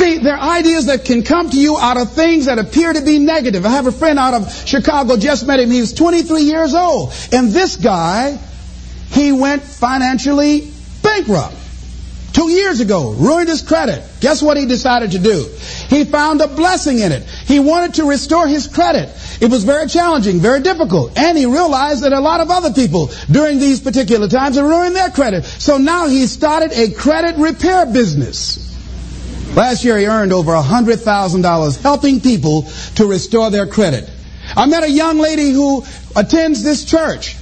[0.00, 3.02] See, there are ideas that can come to you out of things that appear to
[3.02, 3.66] be negative.
[3.66, 5.70] I have a friend out of Chicago, just met him.
[5.70, 7.12] He was 23 years old.
[7.32, 8.38] And this guy,
[9.10, 10.72] he went financially
[11.02, 11.59] bankrupt.
[12.32, 14.02] Two years ago, ruined his credit.
[14.20, 15.48] Guess what he decided to do?
[15.88, 17.24] He found a blessing in it.
[17.24, 19.08] He wanted to restore his credit.
[19.40, 21.18] It was very challenging, very difficult.
[21.18, 24.94] And he realized that a lot of other people during these particular times have ruined
[24.94, 25.44] their credit.
[25.44, 28.66] So now he started a credit repair business.
[29.56, 32.62] Last year he earned over $100,000 helping people
[32.94, 34.08] to restore their credit.
[34.56, 35.84] I met a young lady who
[36.14, 37.36] attends this church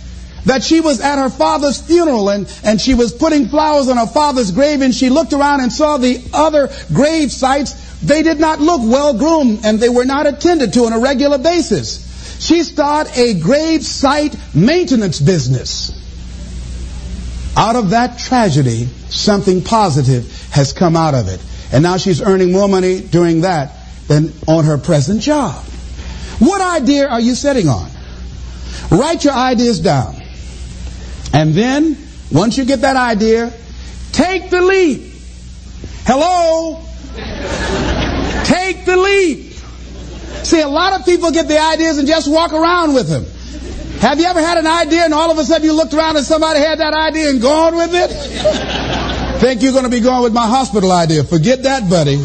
[0.44, 4.06] that she was at her father's funeral and, and she was putting flowers on her
[4.06, 8.00] father's grave and she looked around and saw the other grave sites.
[8.00, 11.38] They did not look well groomed and they were not attended to on a regular
[11.38, 12.06] basis.
[12.40, 15.92] She started a grave site maintenance business.
[17.56, 21.40] Out of that tragedy, something positive has come out of it.
[21.72, 23.74] And now she's earning more money doing that
[24.06, 25.64] than on her present job.
[26.38, 27.90] What idea are you sitting on?
[28.90, 30.17] Write your ideas down.
[31.32, 31.96] And then,
[32.32, 33.52] once you get that idea,
[34.12, 35.12] take the leap.
[36.04, 36.84] Hello?
[38.44, 39.52] take the leap.
[40.44, 43.26] See, a lot of people get the ideas and just walk around with them.
[44.00, 46.24] Have you ever had an idea and all of a sudden you looked around and
[46.24, 48.10] somebody had that idea and gone with it?
[49.40, 51.24] Think you're going to be going with my hospital idea.
[51.24, 52.16] Forget that, buddy.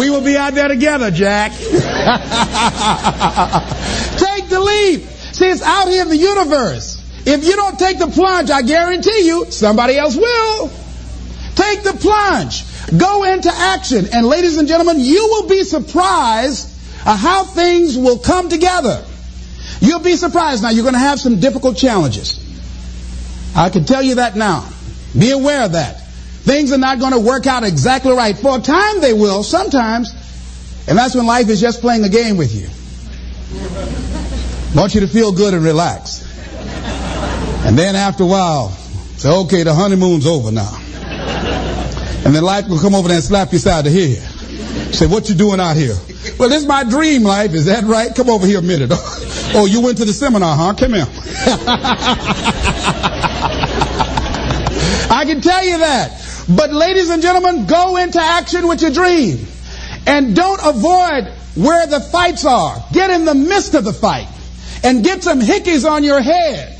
[0.00, 1.52] we will be out there together, Jack.
[4.18, 5.17] take the leap.
[5.38, 7.00] See, it's out here in the universe.
[7.24, 10.68] If you don't take the plunge, I guarantee you, somebody else will.
[11.54, 12.64] Take the plunge.
[12.98, 14.06] Go into action.
[14.12, 16.74] And ladies and gentlemen, you will be surprised
[17.06, 19.04] at how things will come together.
[19.80, 20.64] You'll be surprised.
[20.64, 22.44] Now, you're going to have some difficult challenges.
[23.54, 24.68] I can tell you that now.
[25.16, 26.00] Be aware of that.
[26.00, 28.36] Things are not going to work out exactly right.
[28.36, 30.10] For a time they will, sometimes.
[30.88, 33.97] And that's when life is just playing a game with you.
[34.74, 36.24] Want you to feel good and relax.
[37.64, 38.70] And then after a while,
[39.16, 40.76] say, okay, the honeymoon's over now.
[42.24, 44.94] And then life will come over there and slap you side of the head.
[44.94, 45.94] Say, what you doing out here?
[46.38, 47.54] Well, this is my dream life.
[47.54, 48.14] Is that right?
[48.14, 48.90] Come over here a minute.
[49.54, 50.74] oh, you went to the seminar, huh?
[50.74, 51.06] Come here.
[55.10, 56.44] I can tell you that.
[56.48, 59.46] But ladies and gentlemen, go into action with your dream.
[60.06, 62.76] And don't avoid where the fights are.
[62.92, 64.28] Get in the midst of the fight.
[64.82, 66.78] And get some hickeys on your head.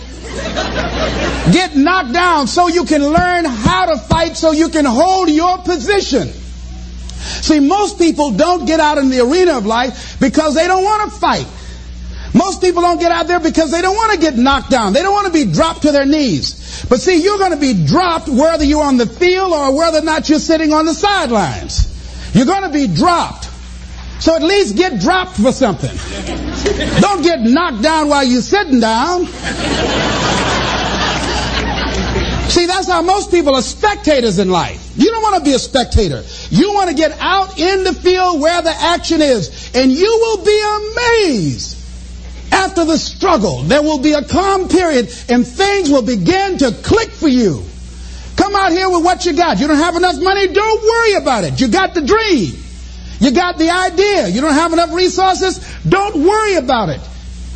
[1.53, 5.59] Get knocked down so you can learn how to fight so you can hold your
[5.59, 6.29] position.
[6.29, 11.11] See, most people don't get out in the arena of life because they don't want
[11.11, 11.47] to fight.
[12.35, 14.93] Most people don't get out there because they don't want to get knocked down.
[14.93, 16.85] They don't want to be dropped to their knees.
[16.89, 20.03] But see, you're going to be dropped whether you're on the field or whether or
[20.03, 22.35] not you're sitting on the sidelines.
[22.35, 23.48] You're going to be dropped.
[24.21, 25.97] So at least get dropped for something.
[27.01, 29.27] Don't get knocked down while you're sitting down.
[32.49, 34.93] See, that's how most people are spectators in life.
[34.97, 36.25] You don't want to be a spectator.
[36.51, 40.45] You want to get out in the field where the action is, and you will
[40.45, 40.61] be
[41.27, 41.77] amazed.
[42.51, 47.11] After the struggle, there will be a calm period, and things will begin to click
[47.11, 47.63] for you.
[48.37, 49.61] Come out here with what you got.
[49.61, 50.49] You don't have enough money?
[50.49, 51.61] Don't worry about it.
[51.61, 52.57] You got the dream.
[53.21, 54.29] You got the idea.
[54.29, 55.59] You don't have enough resources?
[55.89, 57.01] Don't worry about it.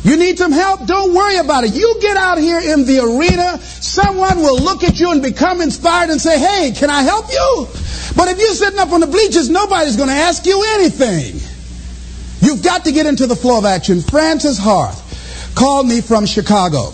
[0.03, 0.85] You need some help?
[0.85, 1.73] Don't worry about it.
[1.73, 6.09] You get out here in the arena, someone will look at you and become inspired
[6.09, 7.67] and say, hey, can I help you?
[8.15, 11.39] But if you're sitting up on the bleachers, nobody's going to ask you anything.
[12.41, 14.01] You've got to get into the flow of action.
[14.01, 16.91] Frances Harth called me from Chicago.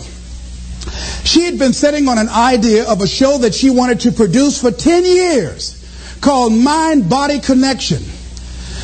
[1.24, 4.60] She had been sitting on an idea of a show that she wanted to produce
[4.60, 5.76] for 10 years
[6.20, 8.02] called Mind Body Connection.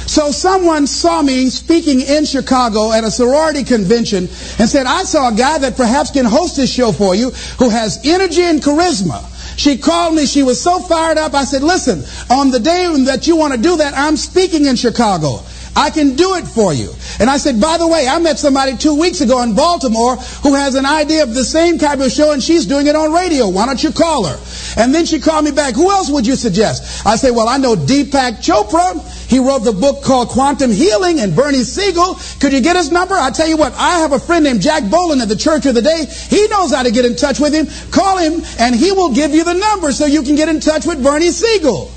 [0.07, 4.29] So someone saw me speaking in Chicago at a sorority convention
[4.59, 7.71] and said, I saw a guy that perhaps can host this show for you who
[7.71, 9.25] has energy and charisma.
[9.59, 10.27] She called me.
[10.27, 11.35] She was so fired up.
[11.35, 14.77] I said, listen, on the day that you want to do that, I'm speaking in
[14.77, 15.41] Chicago.
[15.77, 16.91] I can do it for you.
[17.21, 20.55] And I said, by the way, I met somebody two weeks ago in Baltimore who
[20.55, 23.49] has an idea of the same type of show and she's doing it on radio.
[23.49, 24.39] Why don't you call her?
[24.81, 25.75] And then she called me back.
[25.75, 27.07] Who else would you suggest?
[27.07, 28.97] I said, well, I know Deepak Chopra.
[29.29, 32.17] He wrote the book called Quantum Healing and Bernie Siegel.
[32.41, 33.15] Could you get his number?
[33.15, 35.75] I tell you what, I have a friend named Jack Boland at the Church of
[35.75, 36.07] Today.
[36.07, 37.67] He knows how to get in touch with him.
[37.91, 40.87] Call him and he will give you the number so you can get in touch
[40.87, 41.91] with Bernie Siegel.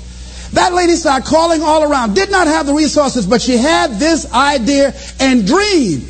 [0.52, 2.14] That lady started calling all around.
[2.14, 6.02] Did not have the resources, but she had this idea and dream.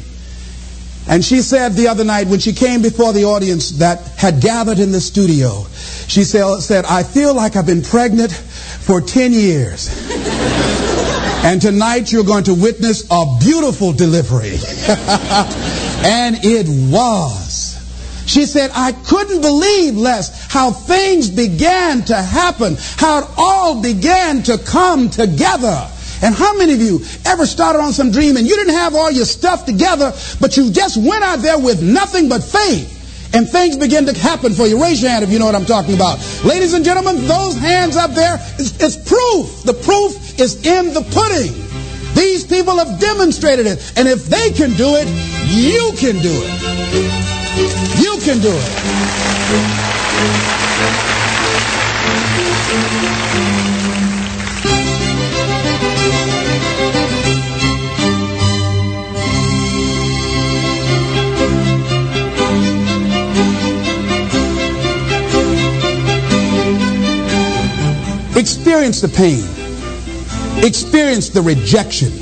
[1.08, 4.78] And she said the other night when she came before the audience that had gathered
[4.78, 5.66] in the studio,
[6.06, 9.88] she said, I feel like I've been pregnant for 10 years.
[11.44, 14.54] and tonight you're going to witness a beautiful delivery.
[16.04, 17.69] and it was.
[18.30, 24.44] She said, I couldn't believe, Les, how things began to happen, how it all began
[24.44, 25.90] to come together.
[26.22, 29.10] And how many of you ever started on some dream and you didn't have all
[29.10, 32.98] your stuff together, but you just went out there with nothing but faith?
[33.34, 34.80] And things begin to happen for you.
[34.80, 36.20] Raise your hand if you know what I'm talking about.
[36.44, 39.64] Ladies and gentlemen, those hands up there is, is proof.
[39.64, 41.52] The proof is in the pudding.
[42.14, 43.92] These people have demonstrated it.
[43.96, 46.62] And if they can do it, you can do it.
[48.00, 48.80] You can do it.
[68.36, 69.42] Experience the pain.
[70.64, 72.12] Experience the rejection.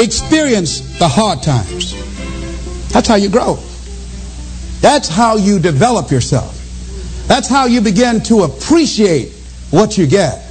[0.00, 1.89] Experience the hard times.
[2.92, 3.58] That's how you grow.
[4.80, 6.56] That's how you develop yourself.
[7.26, 9.32] That's how you begin to appreciate
[9.70, 10.44] what you get.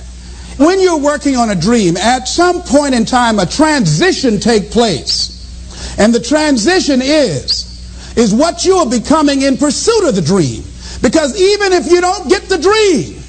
[0.57, 5.37] When you're working on a dream, at some point in time, a transition take place.
[5.97, 10.63] And the transition is, is what you are becoming in pursuit of the dream.
[11.01, 13.21] Because even if you don't get the dream,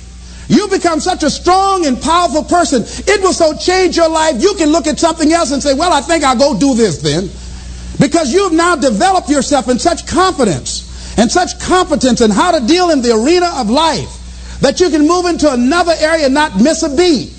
[0.49, 2.82] you become such a strong and powerful person.
[2.82, 4.43] It will so change your life.
[4.43, 6.99] You can look at something else and say, well, I think I'll go do this
[6.99, 7.31] then.
[8.01, 12.90] Because you've now developed yourself in such confidence and such competence in how to deal
[12.90, 14.16] in the arena of life
[14.60, 17.36] that you can move into another area and not miss a beat.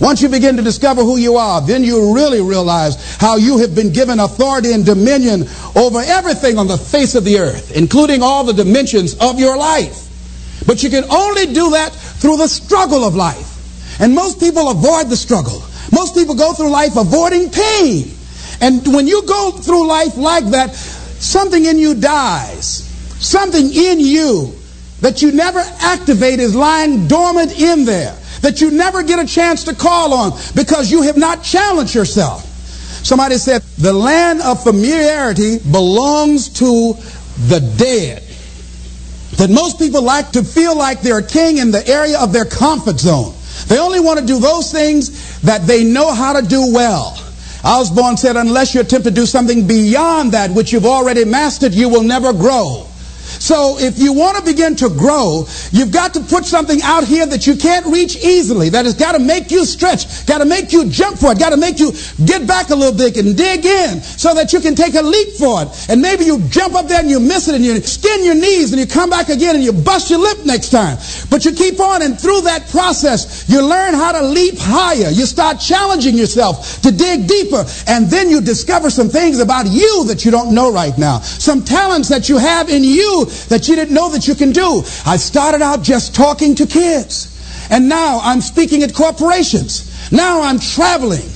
[0.00, 3.74] Once you begin to discover who you are, then you really realize how you have
[3.74, 5.44] been given authority and dominion
[5.74, 10.04] over everything on the face of the earth, including all the dimensions of your life.
[10.66, 14.00] But you can only do that through the struggle of life.
[14.00, 15.64] And most people avoid the struggle.
[15.92, 18.14] Most people go through life avoiding pain.
[18.60, 22.84] And when you go through life like that, something in you dies.
[23.20, 24.54] Something in you
[25.00, 28.16] that you never activate is lying dormant in there.
[28.42, 32.44] That you never get a chance to call on because you have not challenged yourself.
[33.04, 36.94] Somebody said, the land of familiarity belongs to
[37.48, 38.22] the dead
[39.38, 42.44] that most people like to feel like they're a king in the area of their
[42.44, 43.34] comfort zone.
[43.68, 47.16] They only want to do those things that they know how to do well.
[47.68, 51.90] Osborne said, unless you attempt to do something beyond that which you've already mastered, you
[51.90, 52.87] will never grow.
[53.38, 57.26] So if you want to begin to grow, you've got to put something out here
[57.26, 60.72] that you can't reach easily, that has got to make you stretch, got to make
[60.72, 61.92] you jump for it, got to make you
[62.24, 65.28] get back a little bit and dig in so that you can take a leap
[65.38, 65.68] for it.
[65.88, 68.72] And maybe you jump up there and you miss it and you skin your knees
[68.72, 70.98] and you come back again and you bust your lip next time.
[71.30, 75.10] But you keep on and through that process, you learn how to leap higher.
[75.10, 80.04] You start challenging yourself to dig deeper and then you discover some things about you
[80.06, 81.20] that you don't know right now.
[81.20, 84.82] Some talents that you have in you that you didn't know that you can do.
[85.06, 87.34] I started out just talking to kids.
[87.70, 90.10] And now I'm speaking at corporations.
[90.10, 91.28] Now I'm traveling.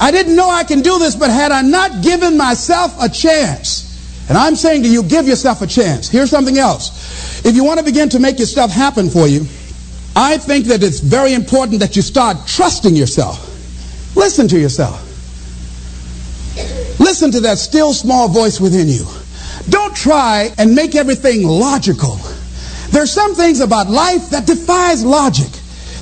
[0.00, 3.84] I didn't know I can do this, but had I not given myself a chance,
[4.28, 6.08] and I'm saying to you, give yourself a chance.
[6.08, 7.44] Here's something else.
[7.44, 9.46] If you want to begin to make your stuff happen for you,
[10.14, 13.44] I think that it's very important that you start trusting yourself.
[14.16, 15.04] Listen to yourself.
[17.00, 19.06] Listen to that still small voice within you.
[19.68, 22.18] Don't try and make everything logical.
[22.90, 25.50] There's some things about life that defies logic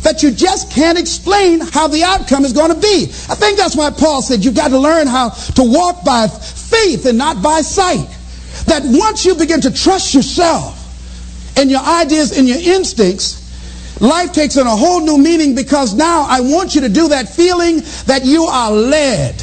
[0.07, 3.05] that you just can't explain how the outcome is going to be.
[3.29, 7.07] I think that's why Paul said you've got to learn how to walk by faith
[7.07, 8.07] and not by sight.
[8.67, 10.79] That once you begin to trust yourself
[11.59, 13.43] and your ideas and your instincts,
[14.01, 17.29] life takes on a whole new meaning because now I want you to do that
[17.29, 19.35] feeling that you are led.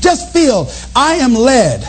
[0.00, 1.86] Just feel, I am led.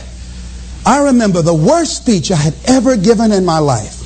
[0.86, 4.02] I remember the worst speech I had ever given in my life.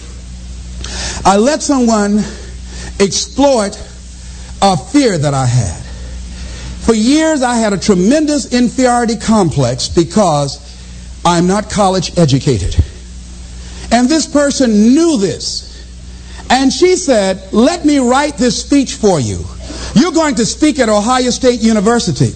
[1.25, 2.19] I let someone
[2.99, 3.75] exploit
[4.61, 5.81] a fear that I had.
[6.85, 10.61] For years, I had a tremendous inferiority complex because
[11.25, 12.75] I'm not college educated.
[13.91, 15.63] And this person knew this.
[16.49, 19.43] And she said, Let me write this speech for you.
[19.95, 22.35] You're going to speak at Ohio State University.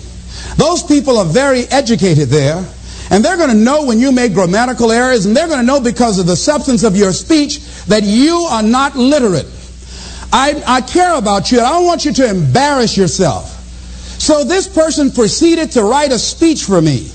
[0.55, 2.65] Those people are very educated there.
[3.11, 5.79] And they're going to know when you make grammatical errors, and they're going to know
[5.79, 9.47] because of the substance of your speech that you are not literate.
[10.31, 13.55] I, I care about you, and I don't want you to embarrass yourself.
[14.19, 17.09] So this person proceeded to write a speech for me.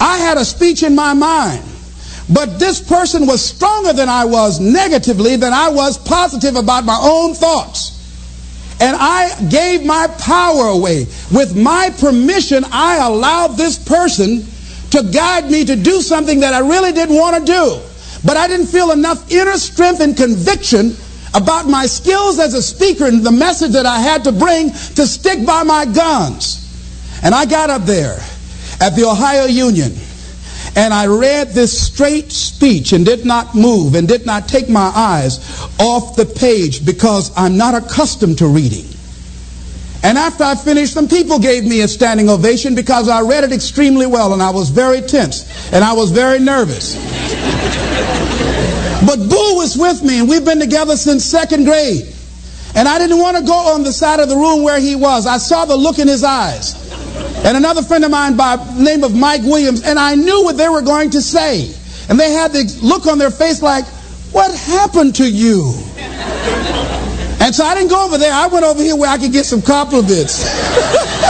[0.00, 1.62] I had a speech in my mind,
[2.32, 6.98] but this person was stronger than I was negatively than I was positive about my
[7.02, 7.98] own thoughts.
[8.80, 11.06] And I gave my power away.
[11.30, 14.46] With my permission, I allowed this person
[14.92, 17.80] to guide me to do something that I really didn't want to do.
[18.24, 20.94] But I didn't feel enough inner strength and conviction
[21.34, 25.06] about my skills as a speaker and the message that I had to bring to
[25.06, 26.58] stick by my guns.
[27.22, 28.18] And I got up there
[28.80, 29.92] at the Ohio Union
[30.76, 34.92] and I read this straight speech and did not move and did not take my
[34.94, 35.38] eyes
[35.78, 38.91] off the page because I'm not accustomed to reading.
[40.02, 43.52] And after I finished, some people gave me a standing ovation because I read it
[43.52, 46.96] extremely well and I was very tense and I was very nervous.
[49.04, 52.06] But Boo was with me, and we've been together since second grade.
[52.74, 55.26] And I didn't want to go on the side of the room where he was.
[55.26, 56.74] I saw the look in his eyes.
[57.44, 60.56] And another friend of mine by the name of Mike Williams, and I knew what
[60.56, 61.74] they were going to say.
[62.08, 63.84] And they had the look on their face like,
[64.32, 65.74] What happened to you?
[67.42, 68.32] And so I didn't go over there.
[68.32, 70.46] I went over here where I could get some compliments.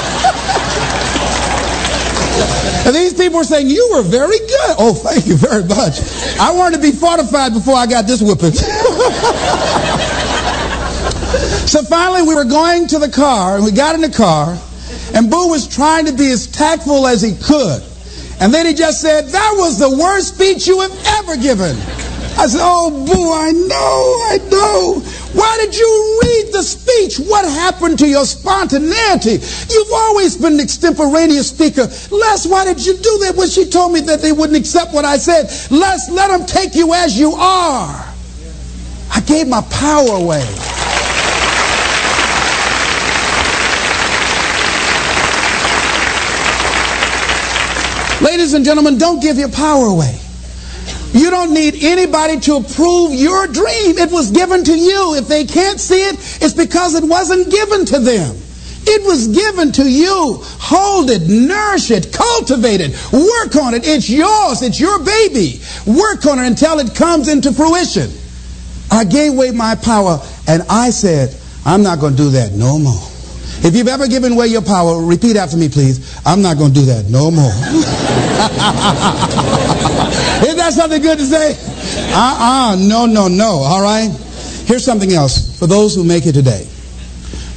[2.85, 4.77] And these people were saying, You were very good.
[4.77, 6.01] Oh, thank you very much.
[6.41, 8.53] I wanted to be fortified before I got this whipping.
[11.69, 14.59] so finally, we were going to the car, and we got in the car,
[15.15, 17.85] and Boo was trying to be as tactful as he could.
[18.41, 20.91] And then he just said, That was the worst speech you have
[21.23, 21.77] ever given.
[22.37, 25.01] I said, Oh, Boo, I know, I know.
[25.35, 27.17] Why did you read the speech?
[27.19, 29.39] What happened to your spontaneity?
[29.71, 31.83] You've always been an extemporaneous speaker.
[32.11, 35.05] Les, why did you do that when she told me that they wouldn't accept what
[35.05, 35.45] I said?
[35.71, 38.15] Les, let them take you as you are.
[39.15, 40.47] I gave my power away.
[48.23, 50.19] Ladies and gentlemen, don't give your power away.
[51.13, 53.99] You don't need anybody to approve your dream.
[53.99, 55.15] It was given to you.
[55.15, 58.37] If they can't see it, it's because it wasn't given to them.
[58.85, 60.41] It was given to you.
[60.43, 63.87] Hold it, nourish it, cultivate it, work on it.
[63.87, 64.63] It's yours.
[64.63, 65.61] It's your baby.
[65.87, 68.11] Work on it until it comes into fruition.
[68.91, 70.19] I gave away my power
[70.49, 73.12] and I said, I'm not going to do that no more.
[73.65, 76.21] If you've ever given away your power, repeat after me, please.
[76.27, 77.47] I'm not going to do that no more.
[80.43, 81.53] Isn't that something good to say?
[82.13, 84.11] Uh-uh, no, no, no, all right?
[84.67, 86.67] Here's something else for those who make it today.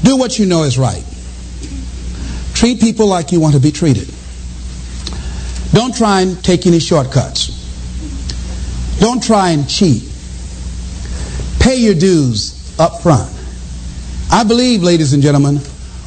[0.04, 1.04] Do what you know is right.
[2.54, 4.08] Treat people like you want to be treated.
[5.74, 7.50] Don't try and take any shortcuts.
[9.00, 10.04] Don't try and cheat.
[11.60, 13.32] Pay your dues up front.
[14.32, 15.60] I believe, ladies and gentlemen,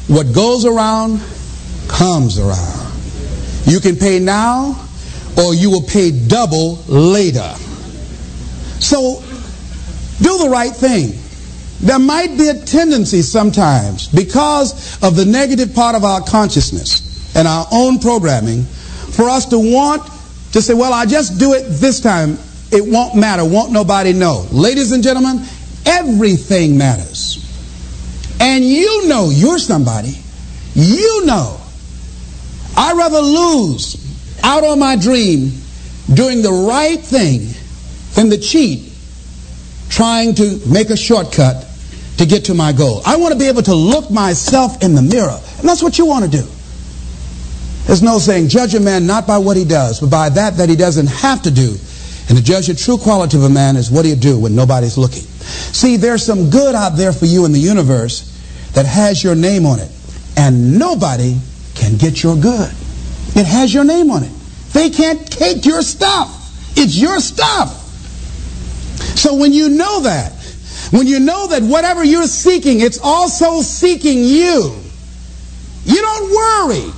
[0.09, 1.21] what goes around
[1.87, 2.91] comes around.
[3.65, 4.87] You can pay now
[5.37, 7.53] or you will pay double later.
[8.79, 9.21] So
[10.21, 11.13] do the right thing.
[11.81, 17.47] There might be a tendency sometimes because of the negative part of our consciousness and
[17.47, 20.03] our own programming for us to want
[20.51, 22.37] to say, well, I'll just do it this time.
[22.71, 23.45] it won't matter.
[23.45, 24.47] Won't nobody know.
[24.51, 25.41] Ladies and gentlemen,
[25.85, 27.45] everything matters.
[28.39, 30.15] And you know you're somebody.
[30.73, 31.59] You know.
[32.75, 33.97] I'd rather lose
[34.43, 35.51] out on my dream
[36.13, 37.47] doing the right thing
[38.15, 38.91] than the cheat
[39.89, 41.65] trying to make a shortcut
[42.17, 43.01] to get to my goal.
[43.05, 45.39] I want to be able to look myself in the mirror.
[45.57, 46.47] And that's what you want to do.
[47.85, 50.69] There's no saying, judge a man not by what he does, but by that that
[50.69, 51.75] he doesn't have to do.
[52.27, 54.55] And to judge the true quality of a man is what do you do when
[54.55, 55.23] nobody's looking.
[55.23, 58.28] See, there's some good out there for you in the universe
[58.73, 59.91] that has your name on it.
[60.37, 61.37] And nobody
[61.75, 62.71] can get your good.
[63.35, 64.31] It has your name on it.
[64.73, 66.35] They can't take your stuff.
[66.77, 67.75] It's your stuff.
[69.17, 70.33] So when you know that,
[70.91, 74.75] when you know that whatever you're seeking, it's also seeking you,
[75.85, 76.93] you don't worry.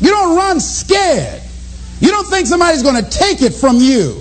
[0.00, 1.42] You don't run scared.
[2.00, 4.20] You don't think somebody's going to take it from you.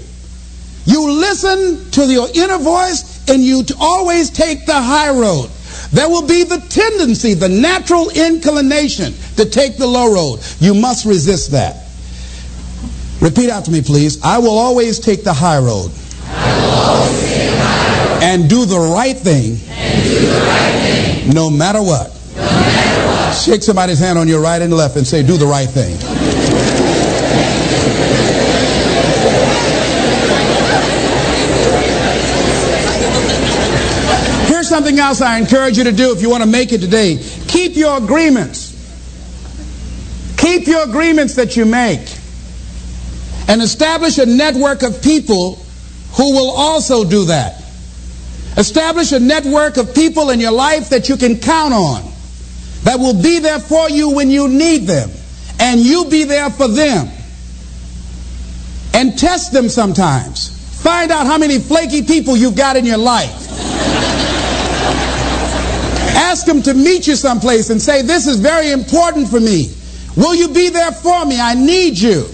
[0.85, 5.49] You listen to your inner voice and you always take the high road.
[5.93, 10.39] There will be the tendency, the natural inclination to take the low road.
[10.59, 11.85] You must resist that.
[13.21, 14.21] Repeat after me, please.
[14.23, 15.91] I will always take the high road.
[16.25, 18.23] High road.
[18.23, 19.59] And do the right thing.
[19.69, 21.33] and do the right thing.
[21.33, 22.11] No matter what.
[22.35, 23.33] No matter what.
[23.35, 25.95] Shake somebody's hand on your right and left and say, do the right thing.
[34.73, 37.23] Something else I encourage you to do if you want to make it today.
[37.47, 38.73] Keep your agreements.
[40.35, 42.01] Keep your agreements that you make.
[43.47, 45.63] And establish a network of people
[46.13, 47.61] who will also do that.
[48.57, 52.11] Establish a network of people in your life that you can count on,
[52.81, 55.11] that will be there for you when you need them,
[55.59, 57.09] and you be there for them.
[58.95, 60.81] And test them sometimes.
[60.81, 63.72] Find out how many flaky people you've got in your life.
[66.15, 69.73] Ask them to meet you someplace and say, This is very important for me.
[70.15, 71.39] Will you be there for me?
[71.39, 72.25] I need you.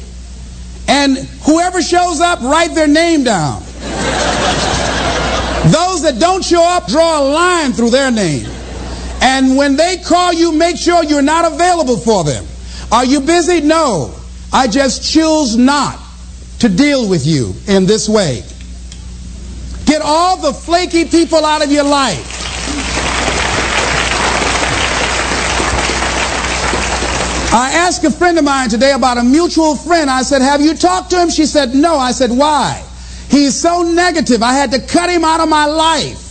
[0.88, 3.62] And whoever shows up, write their name down.
[5.72, 8.48] Those that don't show up, draw a line through their name.
[9.22, 12.46] And when they call you, make sure you're not available for them.
[12.92, 13.62] Are you busy?
[13.62, 14.16] No.
[14.52, 16.00] I just choose not
[16.60, 18.44] to deal with you in this way.
[19.86, 22.49] Get all the flaky people out of your life.
[27.52, 30.08] I asked a friend of mine today about a mutual friend.
[30.08, 31.32] I said, Have you talked to him?
[31.32, 31.98] She said, No.
[31.98, 32.86] I said, Why?
[33.30, 34.44] He's so negative.
[34.44, 36.30] I had to cut him out of my life.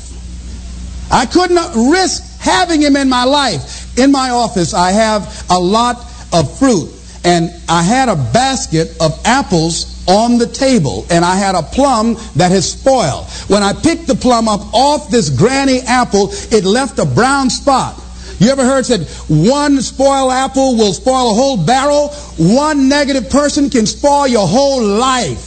[1.11, 3.99] I couldn't risk having him in my life.
[3.99, 5.97] In my office, I have a lot
[6.33, 6.89] of fruit,
[7.25, 12.15] and I had a basket of apples on the table, and I had a plum
[12.37, 13.27] that had spoiled.
[13.49, 18.01] When I picked the plum up off this granny apple, it left a brown spot.
[18.39, 22.09] You ever heard said one spoiled apple will spoil a whole barrel?
[22.39, 25.45] One negative person can spoil your whole life.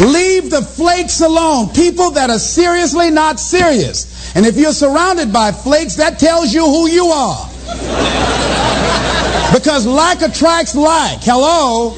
[0.00, 1.68] Leave the flakes alone.
[1.70, 4.34] People that are seriously not serious.
[4.36, 7.46] And if you're surrounded by flakes, that tells you who you are.
[9.52, 11.18] Because like attracts like.
[11.22, 11.94] Hello?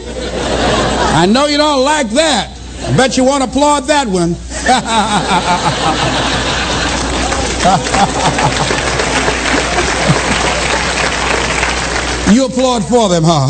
[1.15, 2.62] I know you don't like that.
[2.85, 4.31] I bet you won't applaud that one.
[12.35, 13.49] you applaud for them, huh?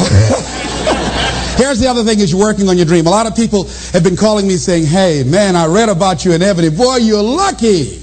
[1.57, 3.07] Here's the other thing is you're working on your dream.
[3.07, 6.33] A lot of people have been calling me saying, hey, man, I read about you
[6.33, 6.71] in Ebony.
[6.71, 8.01] Boy, you're lucky.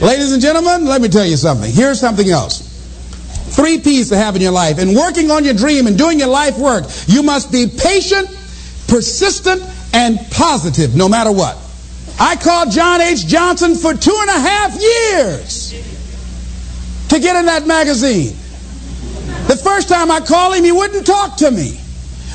[0.00, 1.70] Ladies and gentlemen, let me tell you something.
[1.70, 2.66] Here's something else.
[3.54, 4.78] Three P's to have in your life.
[4.78, 8.28] In working on your dream and doing your life work, you must be patient,
[8.86, 9.62] persistent,
[9.92, 11.56] and positive no matter what.
[12.20, 13.26] I called John H.
[13.26, 15.70] Johnson for two and a half years
[17.08, 18.36] to get in that magazine.
[19.46, 21.78] The first time I called him, he wouldn't talk to me.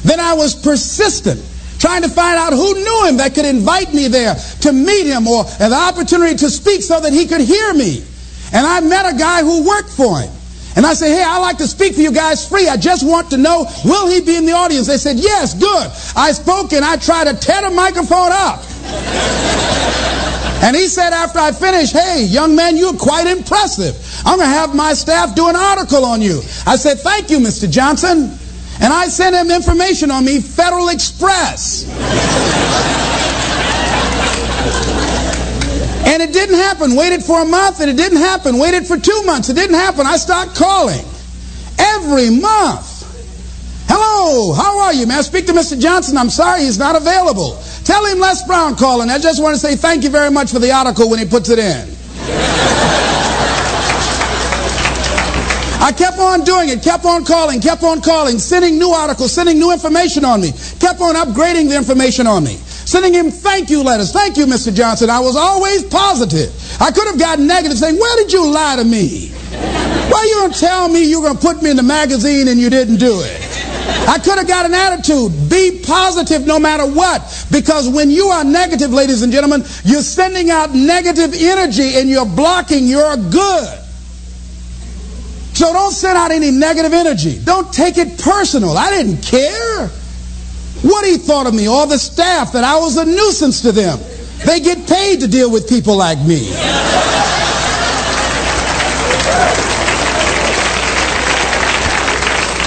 [0.03, 1.41] Then I was persistent,
[1.79, 5.27] trying to find out who knew him that could invite me there to meet him
[5.27, 8.03] or an opportunity to speak so that he could hear me.
[8.51, 10.32] And I met a guy who worked for him.
[10.75, 12.67] And I said, hey, I'd like to speak for you guys free.
[12.67, 14.87] I just want to know, will he be in the audience?
[14.87, 15.91] They said, yes, good.
[16.15, 18.63] I spoke and I tried to tear the microphone up.
[20.63, 23.95] and he said after I finished, hey, young man, you're quite impressive.
[24.25, 26.39] I'm going to have my staff do an article on you.
[26.65, 27.69] I said, thank you, Mr.
[27.69, 28.39] Johnson.
[28.81, 31.85] And I sent him information on me, Federal Express.
[36.05, 36.95] And it didn't happen.
[36.95, 38.57] Waited for a month and it didn't happen.
[38.57, 39.49] Waited for two months.
[39.49, 40.05] It didn't happen.
[40.05, 41.05] I started calling
[41.79, 42.91] every month.
[43.87, 45.23] Hello, how are you, man?
[45.23, 45.79] Speak to Mr.
[45.79, 46.17] Johnson.
[46.17, 47.61] I'm sorry he's not available.
[47.83, 49.09] Tell him Les Brown calling.
[49.09, 51.49] I just want to say thank you very much for the article when he puts
[51.49, 51.93] it in.
[55.83, 59.59] I kept on doing it, kept on calling, kept on calling, sending new articles, sending
[59.59, 62.57] new information on me, kept on upgrading the information on me,
[62.93, 64.11] sending him thank you letters.
[64.11, 64.73] Thank you, Mr.
[64.73, 65.09] Johnson.
[65.09, 66.53] I was always positive.
[66.79, 69.29] I could have gotten negative saying, Where did you lie to me?
[70.09, 72.69] Why you don't tell me you're going to put me in the magazine and you
[72.69, 73.39] didn't do it?
[74.07, 75.49] I could have got an attitude.
[75.49, 77.47] Be positive no matter what.
[77.51, 82.27] Because when you are negative, ladies and gentlemen, you're sending out negative energy and you're
[82.27, 83.79] blocking your good.
[85.55, 87.39] So don't send out any negative energy.
[87.43, 88.77] Don't take it personal.
[88.77, 89.89] I didn't care.
[90.83, 93.99] What he thought of me, all the staff, that I was a nuisance to them.
[94.45, 96.51] They get paid to deal with people like me.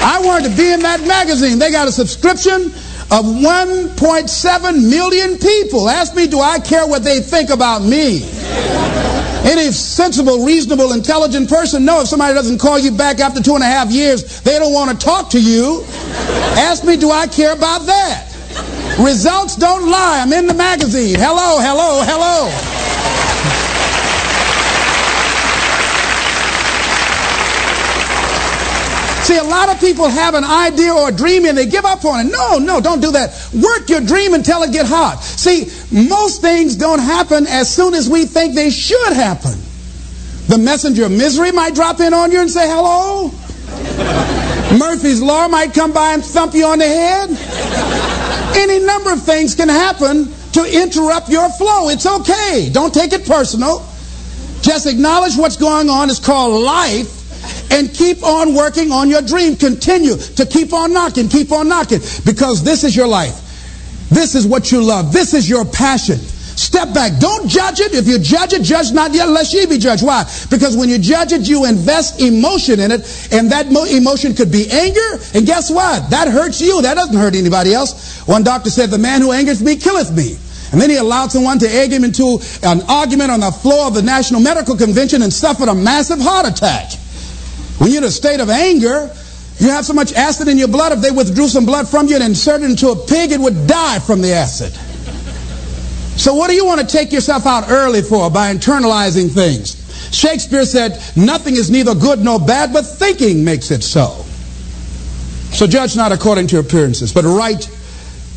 [0.03, 1.59] I wanted to be in that magazine.
[1.59, 2.73] They got a subscription
[3.11, 5.89] of 1.7 million people.
[5.89, 8.23] Ask me, do I care what they think about me?
[9.47, 13.63] Any sensible, reasonable, intelligent person know if somebody doesn't call you back after two and
[13.63, 15.85] a half years, they don't want to talk to you.
[16.59, 18.27] Ask me, do I care about that?
[18.99, 20.21] Results don't lie.
[20.21, 21.15] I'm in the magazine.
[21.17, 23.36] Hello, hello, hello.
[29.27, 32.05] See, a lot of people have an idea or a dream and they give up
[32.05, 32.31] on it.
[32.31, 33.35] No, no, don't do that.
[33.53, 35.21] Work your dream until it get hot.
[35.21, 39.59] See, most things don't happen as soon as we think they should happen.
[40.47, 43.33] The messenger of misery might drop in on you and say hello.
[44.79, 47.31] Murphy's Law might come by and thump you on the head.
[48.57, 51.89] Any number of things can happen to interrupt your flow.
[51.89, 52.71] It's okay.
[52.73, 53.85] Don't take it personal.
[54.61, 56.11] Just acknowledge what's going on.
[56.11, 57.16] It's called life
[57.71, 59.57] and keep on working on your dream.
[59.57, 63.43] Continue to keep on knocking, keep on knocking, because this is your life.
[64.11, 65.13] This is what you love.
[65.13, 66.19] This is your passion.
[66.57, 67.21] Step back.
[67.21, 67.93] Don't judge it.
[67.93, 70.03] If you judge it, judge not yet, lest ye be judged.
[70.03, 70.25] Why?
[70.49, 74.51] Because when you judge it, you invest emotion in it, and that mo- emotion could
[74.51, 75.21] be anger.
[75.35, 76.09] And guess what?
[76.11, 76.81] That hurts you.
[76.81, 78.23] That doesn't hurt anybody else.
[78.27, 80.39] One doctor said, "The man who angers me killeth me."
[80.73, 83.95] And then he allowed someone to egg him into an argument on the floor of
[83.95, 86.91] the National Medical Convention and suffered a massive heart attack.
[87.79, 89.11] When you're in a state of anger,
[89.59, 92.15] you have so much acid in your blood, if they withdrew some blood from you
[92.15, 94.73] and inserted it into a pig, it would die from the acid.
[96.19, 99.83] So what do you want to take yourself out early for by internalizing things?
[100.15, 104.25] Shakespeare said, nothing is neither good nor bad, but thinking makes it so.
[105.53, 107.69] So judge not according to appearances, but right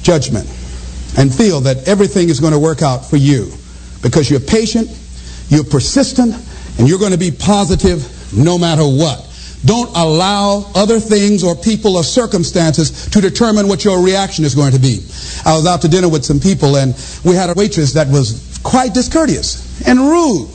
[0.02, 0.48] judgment
[1.18, 3.52] and feel that everything is going to work out for you
[4.02, 4.90] because you're patient,
[5.50, 6.36] you're persistent,
[6.78, 9.29] and you're going to be positive no matter what.
[9.66, 14.72] Don't allow other things or people or circumstances to determine what your reaction is going
[14.72, 15.00] to be.
[15.46, 16.94] I was out to dinner with some people and
[17.26, 20.50] we had a waitress that was quite discourteous and rude.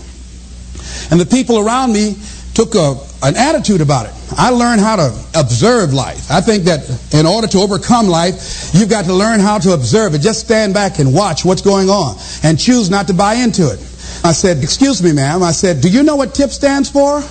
[1.10, 2.16] And the people around me
[2.54, 4.12] took a, an attitude about it.
[4.38, 6.30] I learned how to observe life.
[6.30, 10.14] I think that in order to overcome life, you've got to learn how to observe
[10.14, 10.20] it.
[10.20, 13.80] Just stand back and watch what's going on and choose not to buy into it.
[14.24, 15.42] I said, excuse me, ma'am.
[15.42, 17.22] I said, do you know what TIP stands for?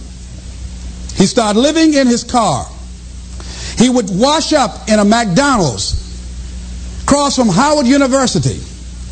[1.15, 2.67] He started living in his car.
[3.79, 6.01] He would wash up in a McDonald's
[7.05, 8.61] across from Howard University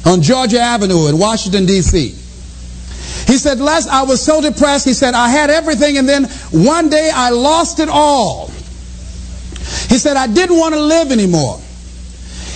[0.04, 2.08] on Georgia Avenue in Washington, D.C.
[3.26, 4.84] He said, Les, I was so depressed.
[4.84, 8.48] He said, I had everything, and then one day I lost it all.
[9.88, 11.60] He said, I didn't want to live anymore.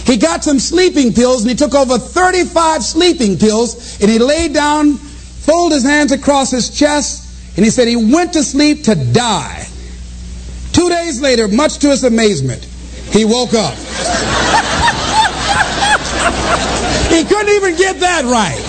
[0.07, 4.55] He got some sleeping pills, and he took over 35 sleeping pills, and he laid
[4.55, 8.95] down, folded his hands across his chest, and he said he went to sleep to
[8.95, 9.67] die.
[10.73, 12.65] Two days later, much to his amazement,
[13.11, 13.75] he woke up.
[17.11, 18.63] he couldn't even get that right.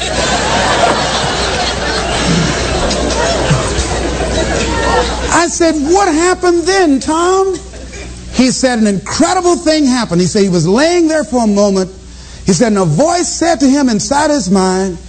[5.30, 7.56] I said, What happened then, Tom?
[8.38, 10.22] He said, An incredible thing happened.
[10.22, 11.90] He said, He was laying there for a moment.
[12.46, 15.00] He said, And a voice said to him inside his mind,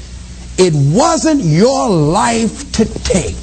[0.56, 3.34] It wasn't your life to take.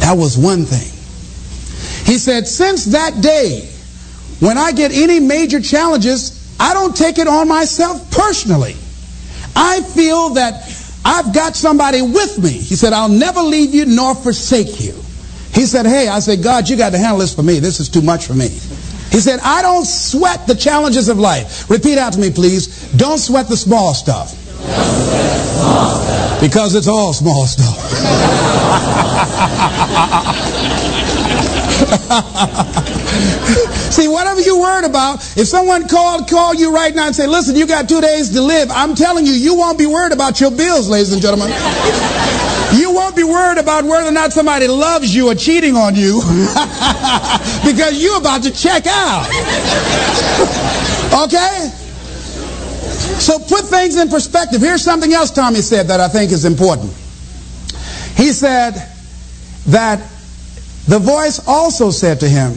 [0.00, 0.90] That was one thing.
[2.10, 3.68] He said, Since that day,
[4.40, 8.76] when I get any major challenges, I don't take it on myself personally.
[9.54, 10.72] I feel that
[11.04, 12.48] I've got somebody with me.
[12.48, 15.03] He said, I'll never leave you nor forsake you.
[15.54, 17.60] He said, Hey, I said, God, you got to handle this for me.
[17.60, 18.48] This is too much for me.
[18.48, 21.70] He said, I don't sweat the challenges of life.
[21.70, 22.90] Repeat out to me, please.
[22.92, 24.32] Don't sweat the small stuff.
[26.40, 27.78] Because it's all small stuff.
[33.92, 37.54] See, whatever you're worried about, if someone called, call you right now and say, listen,
[37.54, 40.50] you got two days to live, I'm telling you, you won't be worried about your
[40.50, 41.52] bills, ladies and gentlemen.
[43.14, 46.20] Won't be worried about whether or not somebody loves you or cheating on you
[47.64, 49.28] because you're about to check out.
[51.14, 51.70] Okay?
[53.20, 54.60] So put things in perspective.
[54.60, 56.92] Here's something else Tommy said that I think is important.
[58.16, 58.72] He said
[59.66, 60.00] that
[60.88, 62.54] the voice also said to him,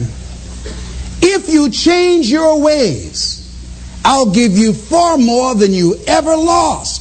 [1.22, 3.38] If you change your ways,
[4.04, 6.97] I'll give you far more than you ever lost.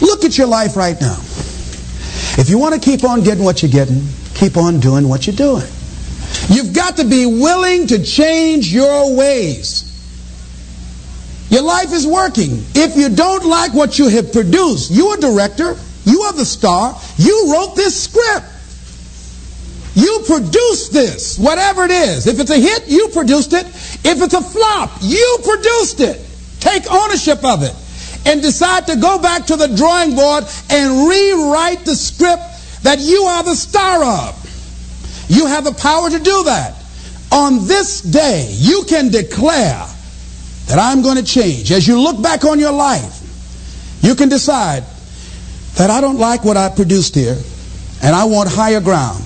[0.00, 1.18] Look at your life right now.
[2.38, 5.36] If you want to keep on getting what you're getting, keep on doing what you're
[5.36, 5.66] doing.
[6.48, 9.84] You've got to be willing to change your ways.
[11.50, 12.64] Your life is working.
[12.74, 16.98] If you don't like what you have produced, you are director, you are the star,
[17.16, 18.46] you wrote this script.
[19.94, 22.28] You produced this, whatever it is.
[22.28, 23.66] If it's a hit, you produced it.
[23.66, 26.24] If it's a flop, you produced it.
[26.60, 27.74] Take ownership of it
[28.28, 32.42] and decide to go back to the drawing board and rewrite the script
[32.82, 35.26] that you are the star of.
[35.28, 36.74] You have the power to do that.
[37.32, 39.86] On this day, you can declare
[40.66, 41.72] that I'm going to change.
[41.72, 43.18] As you look back on your life,
[44.02, 44.84] you can decide
[45.76, 47.36] that I don't like what I produced here
[48.02, 49.24] and I want higher ground.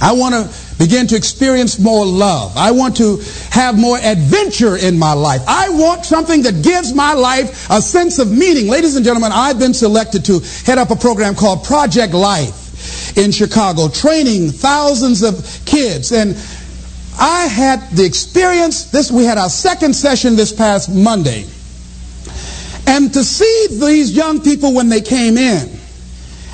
[0.00, 2.56] I want to begin to experience more love.
[2.56, 3.18] I want to
[3.50, 5.42] have more adventure in my life.
[5.46, 8.68] I want something that gives my life a sense of meaning.
[8.68, 13.32] Ladies and gentlemen, I've been selected to head up a program called Project Life in
[13.32, 16.12] Chicago, training thousands of kids.
[16.12, 16.36] And
[17.18, 21.46] I had the experience, this we had our second session this past Monday.
[22.86, 25.68] And to see these young people when they came in,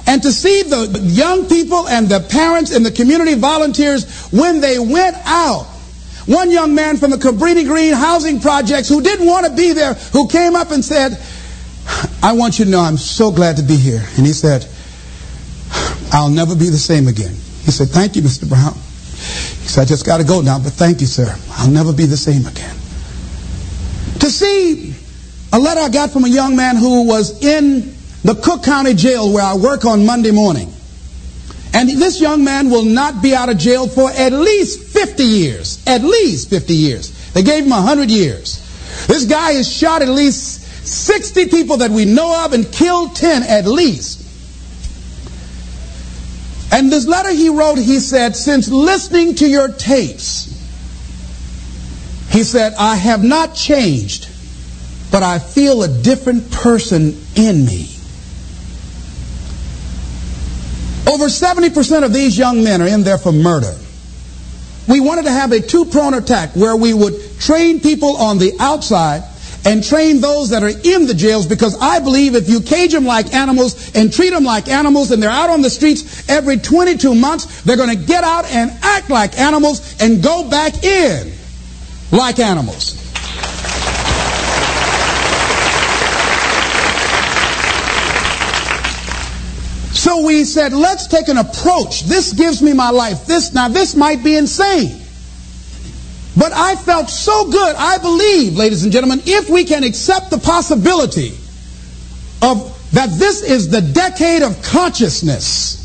[0.07, 4.79] and to see the young people and the parents and the community volunteers when they
[4.79, 5.66] went out.
[6.27, 9.95] One young man from the Cabrini Green housing projects who didn't want to be there,
[9.95, 11.19] who came up and said,
[12.23, 14.03] I want you to know I'm so glad to be here.
[14.16, 14.66] And he said,
[16.12, 17.35] I'll never be the same again.
[17.65, 18.49] He said, Thank you, Mr.
[18.49, 18.74] Brown.
[18.74, 21.35] He said, I just got to go now, but thank you, sir.
[21.53, 22.74] I'll never be the same again.
[24.20, 24.95] To see
[25.53, 29.32] a letter I got from a young man who was in the Cook County Jail
[29.32, 30.73] where I work on Monday morning.
[31.74, 35.82] And this young man will not be out of jail for at least 50 years.
[35.86, 37.32] At least 50 years.
[37.32, 38.59] They gave him 100 years.
[39.07, 43.43] This guy has shot at least 60 people that we know of and killed 10
[43.44, 44.20] at least.
[46.73, 50.49] And this letter he wrote, he said, since listening to your tapes,
[52.31, 54.28] he said, I have not changed,
[55.11, 57.91] but I feel a different person in me.
[61.07, 63.74] Over 70% of these young men are in there for murder.
[64.89, 69.23] We wanted to have a two-pronged attack where we would train people on the outside
[69.65, 73.05] and train those that are in the jails because I believe if you cage them
[73.05, 77.15] like animals and treat them like animals and they're out on the streets every 22
[77.15, 81.33] months, they're going to get out and act like animals and go back in
[82.11, 83.02] like animals.
[90.13, 92.03] So we said, let's take an approach.
[92.03, 93.25] This gives me my life.
[93.25, 95.01] This now this might be insane.
[96.37, 97.77] But I felt so good.
[97.77, 101.31] I believe, ladies and gentlemen, if we can accept the possibility
[102.43, 105.79] of that this is the decade of consciousness.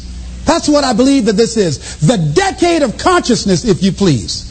[0.44, 2.06] That's what I believe that this is.
[2.06, 4.44] The decade of consciousness, if you please.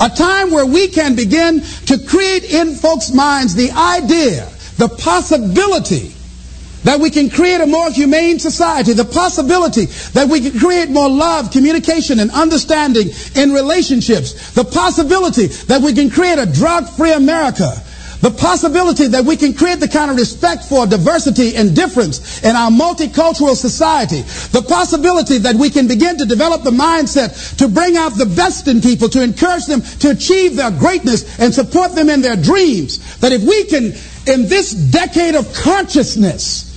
[0.00, 6.14] A time where we can begin to create in folks' minds the idea, the possibility
[6.84, 11.08] that we can create a more humane society, the possibility that we can create more
[11.08, 17.72] love, communication, and understanding in relationships, the possibility that we can create a drug-free America,
[18.20, 22.56] the possibility that we can create the kind of respect for diversity and difference in
[22.56, 27.96] our multicultural society, the possibility that we can begin to develop the mindset to bring
[27.96, 32.10] out the best in people, to encourage them to achieve their greatness and support them
[32.10, 33.84] in their dreams, that if we can,
[34.26, 36.67] in this decade of consciousness,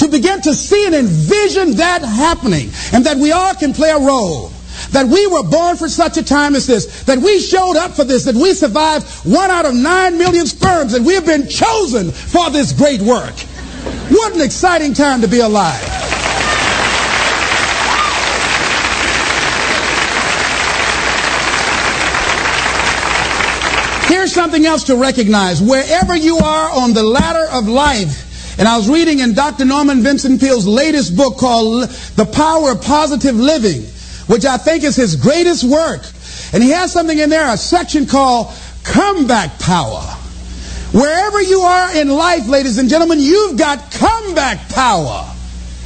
[0.00, 3.98] to begin to see and envision that happening, and that we all can play a
[3.98, 4.50] role.
[4.92, 8.04] That we were born for such a time as this, that we showed up for
[8.04, 12.10] this, that we survived one out of nine million sperms, and we have been chosen
[12.10, 13.34] for this great work.
[14.08, 15.78] What an exciting time to be alive.
[24.08, 25.60] Here's something else to recognize.
[25.60, 28.29] Wherever you are on the ladder of life,
[28.60, 29.64] and I was reading in Dr.
[29.64, 33.84] Norman Vincent Peale's latest book called The Power of Positive Living,
[34.26, 36.02] which I think is his greatest work.
[36.52, 38.52] And he has something in there, a section called
[38.84, 40.02] Comeback Power.
[40.92, 45.26] Wherever you are in life, ladies and gentlemen, you've got comeback power.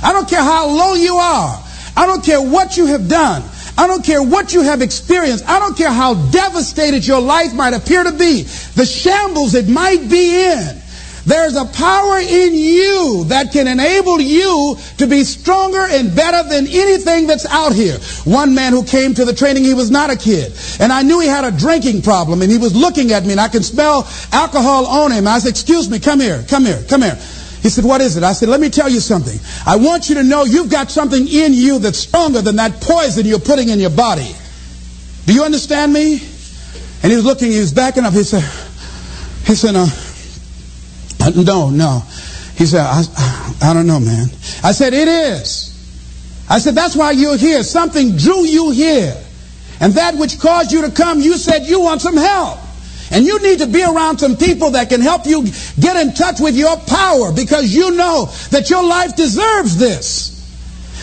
[0.02, 1.62] I don't care how low you are.
[1.96, 3.44] I don't care what you have done.
[3.78, 5.48] I don't care what you have experienced.
[5.48, 8.42] I don't care how devastated your life might appear to be.
[8.42, 10.80] The shambles it might be in.
[11.26, 16.66] There's a power in you that can enable you to be stronger and better than
[16.66, 17.98] anything that's out here.
[18.24, 20.52] One man who came to the training, he was not a kid.
[20.80, 23.40] And I knew he had a drinking problem and he was looking at me and
[23.40, 25.26] I could smell alcohol on him.
[25.26, 27.16] I said, excuse me, come here, come here, come here.
[27.62, 28.22] He said, what is it?
[28.22, 29.40] I said, let me tell you something.
[29.64, 33.24] I want you to know you've got something in you that's stronger than that poison
[33.24, 34.36] you're putting in your body.
[35.24, 36.20] Do you understand me?
[37.02, 38.12] And he was looking, he was backing up.
[38.12, 38.42] He said,
[39.46, 39.86] he said, uh,
[41.30, 42.02] no, no.
[42.56, 43.02] He said, I,
[43.62, 44.28] I don't know, man.
[44.62, 45.70] I said, it is.
[46.48, 47.62] I said, that's why you're here.
[47.62, 49.16] Something drew you here.
[49.80, 52.58] And that which caused you to come, you said you want some help.
[53.10, 55.44] And you need to be around some people that can help you
[55.78, 60.30] get in touch with your power because you know that your life deserves this.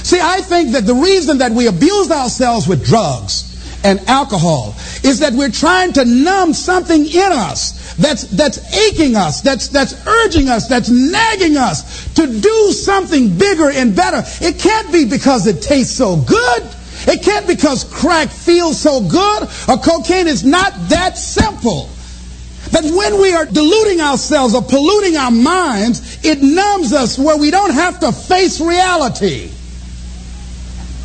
[0.03, 3.51] See, I think that the reason that we abuse ourselves with drugs
[3.84, 9.41] and alcohol is that we're trying to numb something in us that's, that's aching us,
[9.41, 14.24] that's, that's urging us, that's nagging us to do something bigger and better.
[14.41, 16.64] It can't be because it tastes so good.
[17.08, 21.90] It can't because crack feels so good or cocaine is not that simple.
[22.72, 27.52] That when we are deluding ourselves or polluting our minds, it numbs us where we
[27.52, 29.52] don't have to face reality.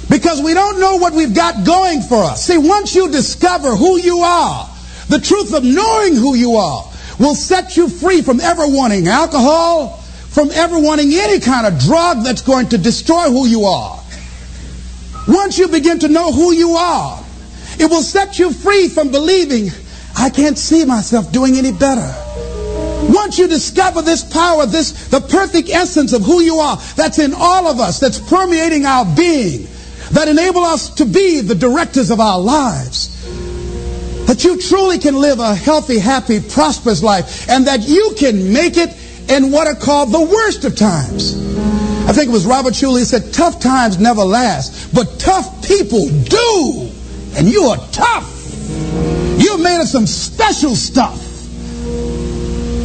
[0.09, 2.47] Because we don't know what we've got going for us.
[2.47, 4.69] See, once you discover who you are,
[5.09, 6.85] the truth of knowing who you are
[7.19, 12.23] will set you free from ever wanting alcohol, from ever wanting any kind of drug
[12.23, 14.01] that's going to destroy who you are.
[15.27, 17.25] Once you begin to know who you are,
[17.79, 19.71] it will set you free from believing,
[20.17, 22.15] I can't see myself doing any better.
[23.09, 27.35] Once you discover this power, this the perfect essence of who you are, that's in
[27.35, 29.67] all of us, that's permeating our being,
[30.13, 33.13] that enable us to be the directors of our lives.
[34.27, 38.77] That you truly can live a healthy, happy, prosperous life, and that you can make
[38.77, 38.91] it
[39.29, 41.37] in what are called the worst of times.
[42.09, 46.09] I think it was Robert Schuller, he said, tough times never last, but tough people
[46.09, 46.91] do.
[47.37, 48.33] And you are tough.
[49.39, 51.21] You're made of some special stuff.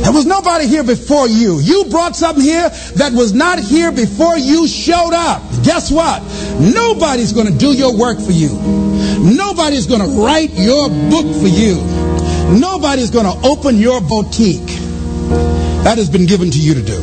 [0.01, 1.59] There was nobody here before you.
[1.59, 5.43] You brought something here that was not here before you showed up.
[5.63, 6.21] Guess what?
[6.59, 8.49] Nobody's going to do your work for you.
[9.21, 11.75] Nobody's going to write your book for you.
[12.59, 14.65] Nobody's going to open your boutique.
[15.83, 16.99] That has been given to you to do.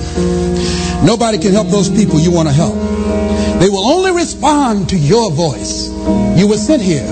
[1.04, 2.74] Nobody can help those people you want to help.
[3.60, 5.88] They will only respond to your voice.
[6.38, 7.06] You were sent here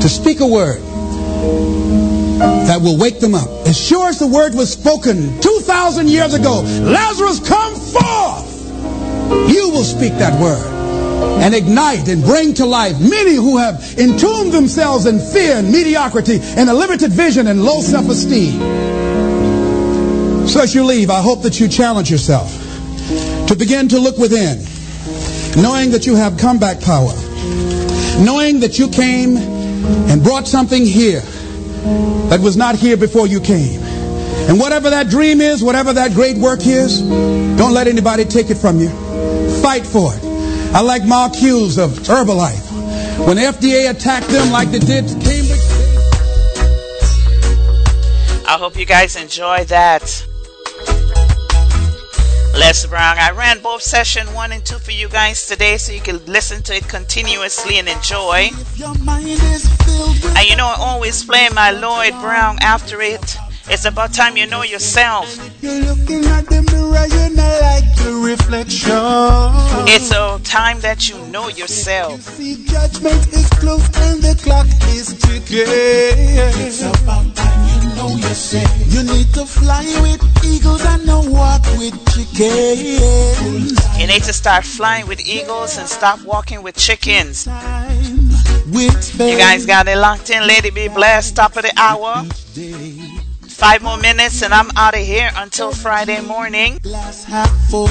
[0.00, 0.80] to speak a word
[2.40, 3.48] that will wake them up.
[3.66, 8.50] As sure as the word was spoken 2,000 years ago, Lazarus, come forth!
[9.50, 10.79] You will speak that word
[11.40, 16.38] and ignite and bring to life many who have entombed themselves in fear and mediocrity
[16.42, 18.60] and a limited vision and low self-esteem.
[20.46, 22.50] So as you leave, I hope that you challenge yourself
[23.48, 24.58] to begin to look within
[25.56, 27.12] knowing that you have comeback power,
[28.22, 31.20] knowing that you came and brought something here
[32.30, 33.80] that was not here before you came.
[34.48, 38.56] And whatever that dream is, whatever that great work is, don't let anybody take it
[38.56, 38.90] from you.
[39.60, 40.29] Fight for it.
[40.72, 43.26] I like Mark Hughes of Herbalife.
[43.26, 45.60] When FDA attacked them like they did Cambridge.
[48.46, 50.26] I hope you guys enjoy that.
[52.54, 53.18] Les Brown.
[53.18, 56.62] I ran both session one and two for you guys today so you can listen
[56.62, 58.50] to it continuously and enjoy.
[58.54, 63.36] And you know, I always play my Lloyd Brown after it.
[63.72, 65.38] It's about time you know yourself.
[65.62, 68.98] You're looking at the mirror, you not like the reflection.
[69.86, 72.14] It's a time that you know yourself.
[72.40, 75.70] You See, judgment is close and the clock is ticking.
[75.70, 78.74] It's about time you know yourself.
[78.92, 83.78] You need to fly with eagles and not walk with chickens.
[84.00, 87.46] You need to start flying with eagles and stop walking with chickens.
[87.46, 90.44] You guys got it locked in.
[90.48, 91.36] Lady B blessed.
[91.36, 92.26] Top of the hour.
[93.60, 96.78] Five more minutes and I'm out of here until Friday morning.
[96.78, 97.88] Glass half full,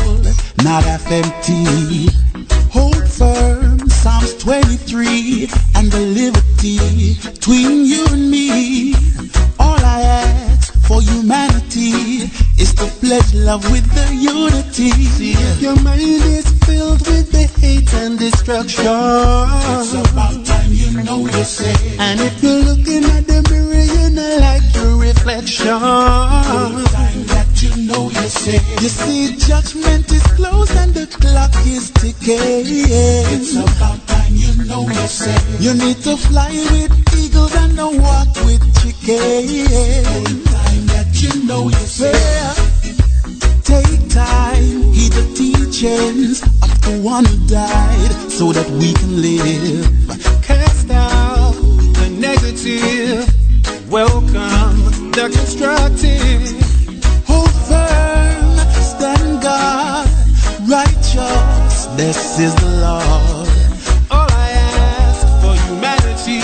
[0.64, 2.10] not half empty.
[2.74, 8.96] Hold firm, Psalms 23, and the liberty between you and me.
[9.60, 14.90] All I ask for humanity is to pledge love with the unity.
[15.64, 18.88] Your mind is filled with the hate and destruction.
[18.90, 21.80] It's about time you know yourself.
[22.00, 23.69] And if you're looking at the mirror, you not
[24.40, 25.68] like your reflection.
[25.68, 28.82] Time that you know yourself.
[28.82, 32.66] You see, judgment is close and the clock is ticking.
[33.36, 35.44] It's about time you know yourself.
[35.60, 39.70] You need to fly with eagles and not walk with chickens.
[40.50, 42.56] Time that you know yourself.
[43.64, 49.86] Take time, heed the teachings of the one who died so that we can live.
[50.42, 53.28] Cast out the negative,
[53.90, 54.78] welcome
[55.12, 56.42] the constructive.
[57.26, 60.08] Hold firm, stand guard,
[60.68, 63.50] righteous, this is the Lord.
[64.12, 66.40] All I ask for humanity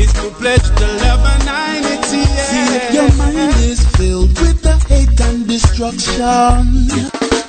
[0.00, 1.44] is to pledge the love and
[1.84, 2.24] unity.
[2.48, 7.47] See if your mind is filled with the hate and destruction.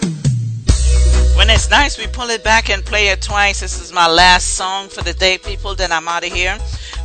[1.49, 3.61] When it's nice, we pull it back and play it twice.
[3.61, 5.73] This is my last song for the day, people.
[5.73, 6.55] Then I'm out of here.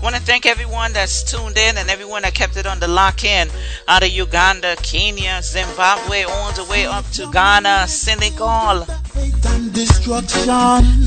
[0.02, 3.24] Want to thank everyone that's tuned in and everyone that kept it on the lock
[3.24, 3.48] in
[3.88, 8.84] out of Uganda, Kenya, Zimbabwe, all the way up to Ghana, Senegal.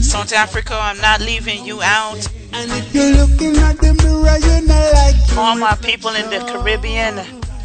[0.02, 0.74] South Africa.
[0.74, 2.28] I'm not leaving you out.
[2.54, 6.40] And if you're looking at the mirror, you're not like All my people in the
[6.52, 7.18] Caribbean,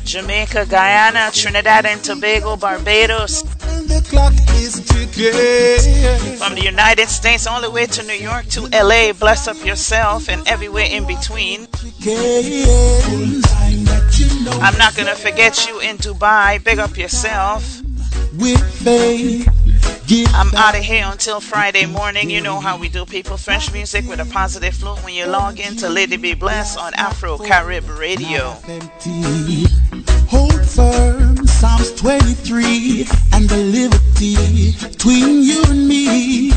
[0.04, 3.42] Jamaica, Guyana, Trinidad and Tobago, Barbados,
[6.38, 9.12] from the United States all the way to New York to LA.
[9.12, 11.66] Bless up yourself and everywhere in between.
[14.60, 16.62] I'm not gonna forget you in Dubai.
[16.62, 17.80] Big up yourself.
[19.82, 22.30] With faith, I'm out of here until Friday morning.
[22.30, 23.36] You know how we do people.
[23.36, 26.92] French music with a positive flow when you log in to Lady B Blessed on
[26.94, 28.56] Afro Carib Radio.
[30.28, 36.52] Hold firm, Psalms 23, and the liberty between you and me.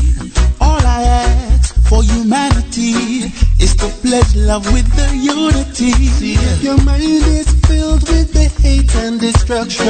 [0.60, 5.92] All I ask for humanity is to pledge love with the unity.
[6.64, 9.86] Your mind is filled with the hate and destruction.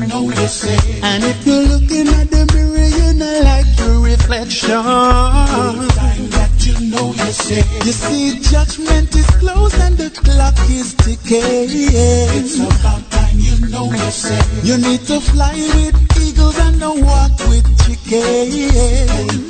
[0.00, 1.02] It's about time you know yourself.
[1.02, 4.70] And if you're looking at the mirror, you're not like your reflection.
[4.70, 7.84] Time that you know yourself.
[7.84, 11.42] You see, judgment is close and the clock is ticking.
[11.42, 14.64] It's about time you know you yourself.
[14.64, 18.72] You need to fly with eagles and not walk with chickens.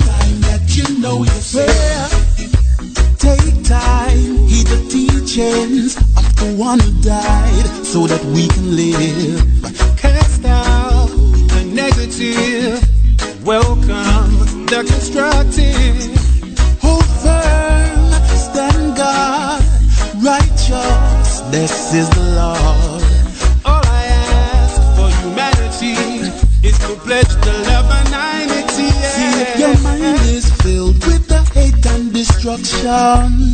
[0.01, 2.11] Time that you know yourself.
[3.19, 9.58] Take time, heed the teachings of the one who died so that we can live.
[13.49, 15.97] Welcome the constructive.
[16.85, 18.11] Hold firm,
[18.45, 19.63] stand guard,
[20.21, 23.03] righteous, this is the Lord.
[23.65, 25.97] All I ask for humanity
[26.61, 28.09] is to pledge the love and
[28.51, 28.91] unity.
[29.17, 33.49] See if your mind is filled with the hate and destruction.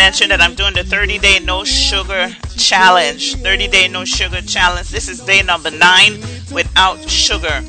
[0.00, 3.36] Mention that I'm doing the 30 day no sugar challenge.
[3.36, 4.88] 30 day no sugar challenge.
[4.88, 6.14] This is day number nine
[6.50, 7.60] without sugar.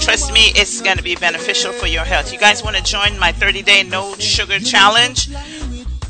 [0.00, 2.32] Trust me, it's going to be beneficial for your health.
[2.32, 5.28] You guys want to join my 30 day no sugar challenge?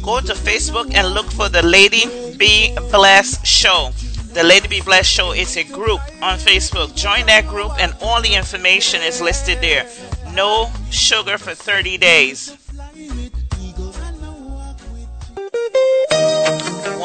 [0.02, 3.90] Go to Facebook and look for the Lady B Blessed Show.
[4.34, 6.94] The Lady B Blessed Show is a group on Facebook.
[6.94, 9.90] Join that group, and all the information is listed there.
[10.32, 12.56] No sugar for 30 days.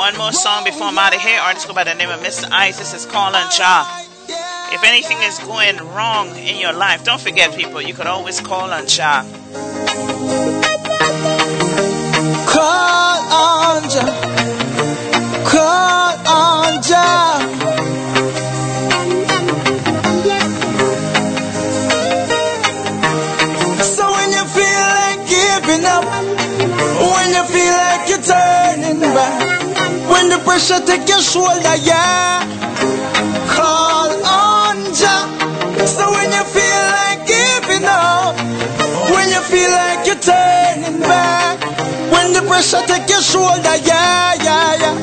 [0.01, 1.39] One more song before I'm out of here.
[1.39, 2.49] Artist go by the name of Mr.
[2.51, 2.79] Ice.
[2.79, 3.85] This is Call on Jah.
[4.73, 8.73] If anything is going wrong in your life, don't forget, people, you could always call
[8.73, 9.21] on Jah.
[12.47, 14.20] Call on Jah.
[30.51, 32.43] Pressure take your shoulder, yeah,
[33.55, 35.23] call on Jah.
[35.87, 38.35] So when you feel like giving up,
[39.15, 41.55] when you feel like you're turning back,
[42.11, 44.95] when the pressure take your shoulder, yeah, yeah, yeah.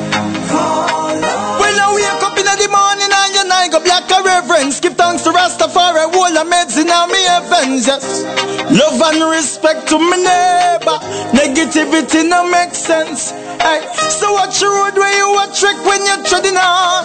[1.57, 4.93] When I wake up in the morning and your night go black a reverence, give
[4.93, 8.23] thanks to Rastafari, hold the meds in me heavens, yes.
[8.71, 10.97] Love and respect to my neighbor,
[11.35, 13.31] negativity no make sense.
[13.31, 17.03] Hey, so watch your road where you a trick when you're treading on.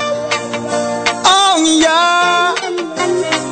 [1.27, 2.55] Oh yeah.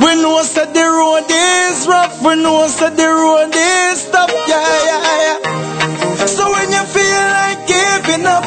[0.04, 4.84] We know said the road is rough, we know said the road is tough, yeah,
[4.88, 6.26] yeah, yeah.
[6.26, 8.44] So when you feel like giving up,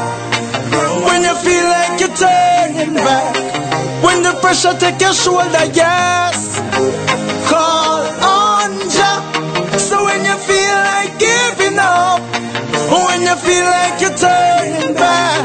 [1.43, 3.35] feel like you're turning back,
[4.03, 6.59] when the pressure take your shoulder, yes,
[7.49, 9.21] call on Jah.
[9.77, 12.21] So when you feel like giving up,
[12.91, 15.43] when you feel like you're turning back,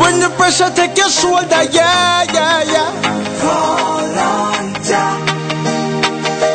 [0.00, 2.90] when the pressure take your shoulder, yeah, yeah, yeah,
[3.40, 4.04] call
[4.34, 5.16] on Jah.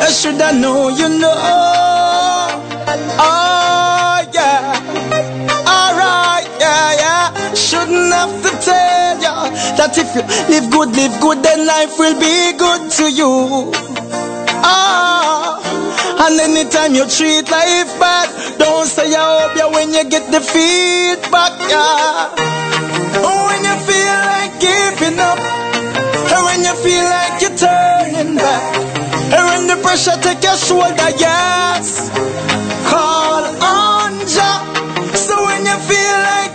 [0.02, 1.95] I should I know you know.
[9.86, 13.70] That if you live good, live good, then life will be good to you.
[14.66, 15.62] Ah,
[16.26, 20.40] and anytime you treat life bad, don't say I hope ya when you get the
[20.42, 22.34] feedback, yeah.
[23.22, 28.74] When you feel like giving up, and when you feel like you're turning back,
[29.30, 32.10] and when the pressure take your shoulder, yes,
[32.90, 34.66] call on Jah.
[35.14, 36.45] So when you feel like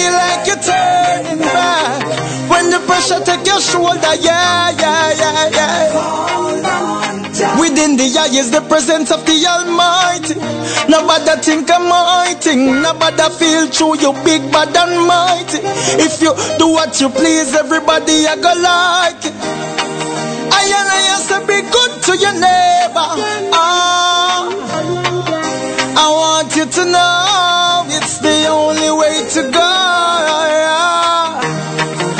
[0.00, 2.02] feel like you're turning back,
[2.50, 7.60] when the pressure take your shoulder, yeah, yeah, yeah, yeah.
[7.60, 10.34] Within the eye is the presence of the Almighty.
[10.88, 15.58] Nobody think I'm mighty, nobody feel true, you big bad and mighty.
[16.00, 19.34] If you do what you please, everybody I go like it.
[20.52, 21.00] I and I
[21.30, 23.10] to be good to your neighbor.
[23.52, 24.48] Ah,
[25.96, 29.72] I want you to know it's the only way to go.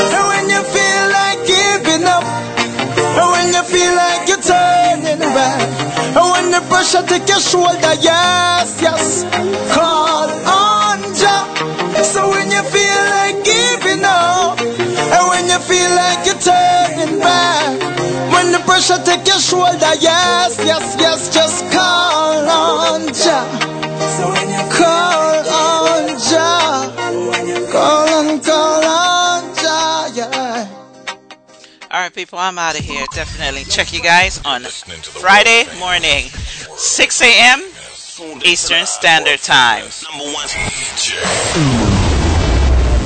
[0.00, 5.62] And when you feel like giving up, and when you feel like you're turning back,
[6.16, 9.24] and when the pressure take your shoulder, yes, yes,
[9.74, 11.46] call on Jah.
[12.02, 17.78] So when you feel like giving up, and when you feel like you're turning back,
[18.32, 23.59] when the pressure take your shoulder, yes, yes, yes, just call on Jah.
[27.70, 30.68] Call on, call on Jah, yeah.
[31.90, 33.04] All right, people, I'm out of here.
[33.14, 37.60] Definitely check you guys on Friday morning, 6 a.m.
[38.44, 39.84] Eastern Standard Time.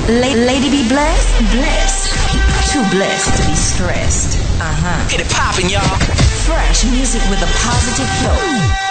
[0.09, 2.73] La- lady B blessed, blessed.
[2.73, 4.37] Too blessed to be stressed.
[4.59, 5.09] Uh huh.
[5.09, 5.97] Get it poppin', y'all.
[6.45, 8.84] Fresh music with a positive flow.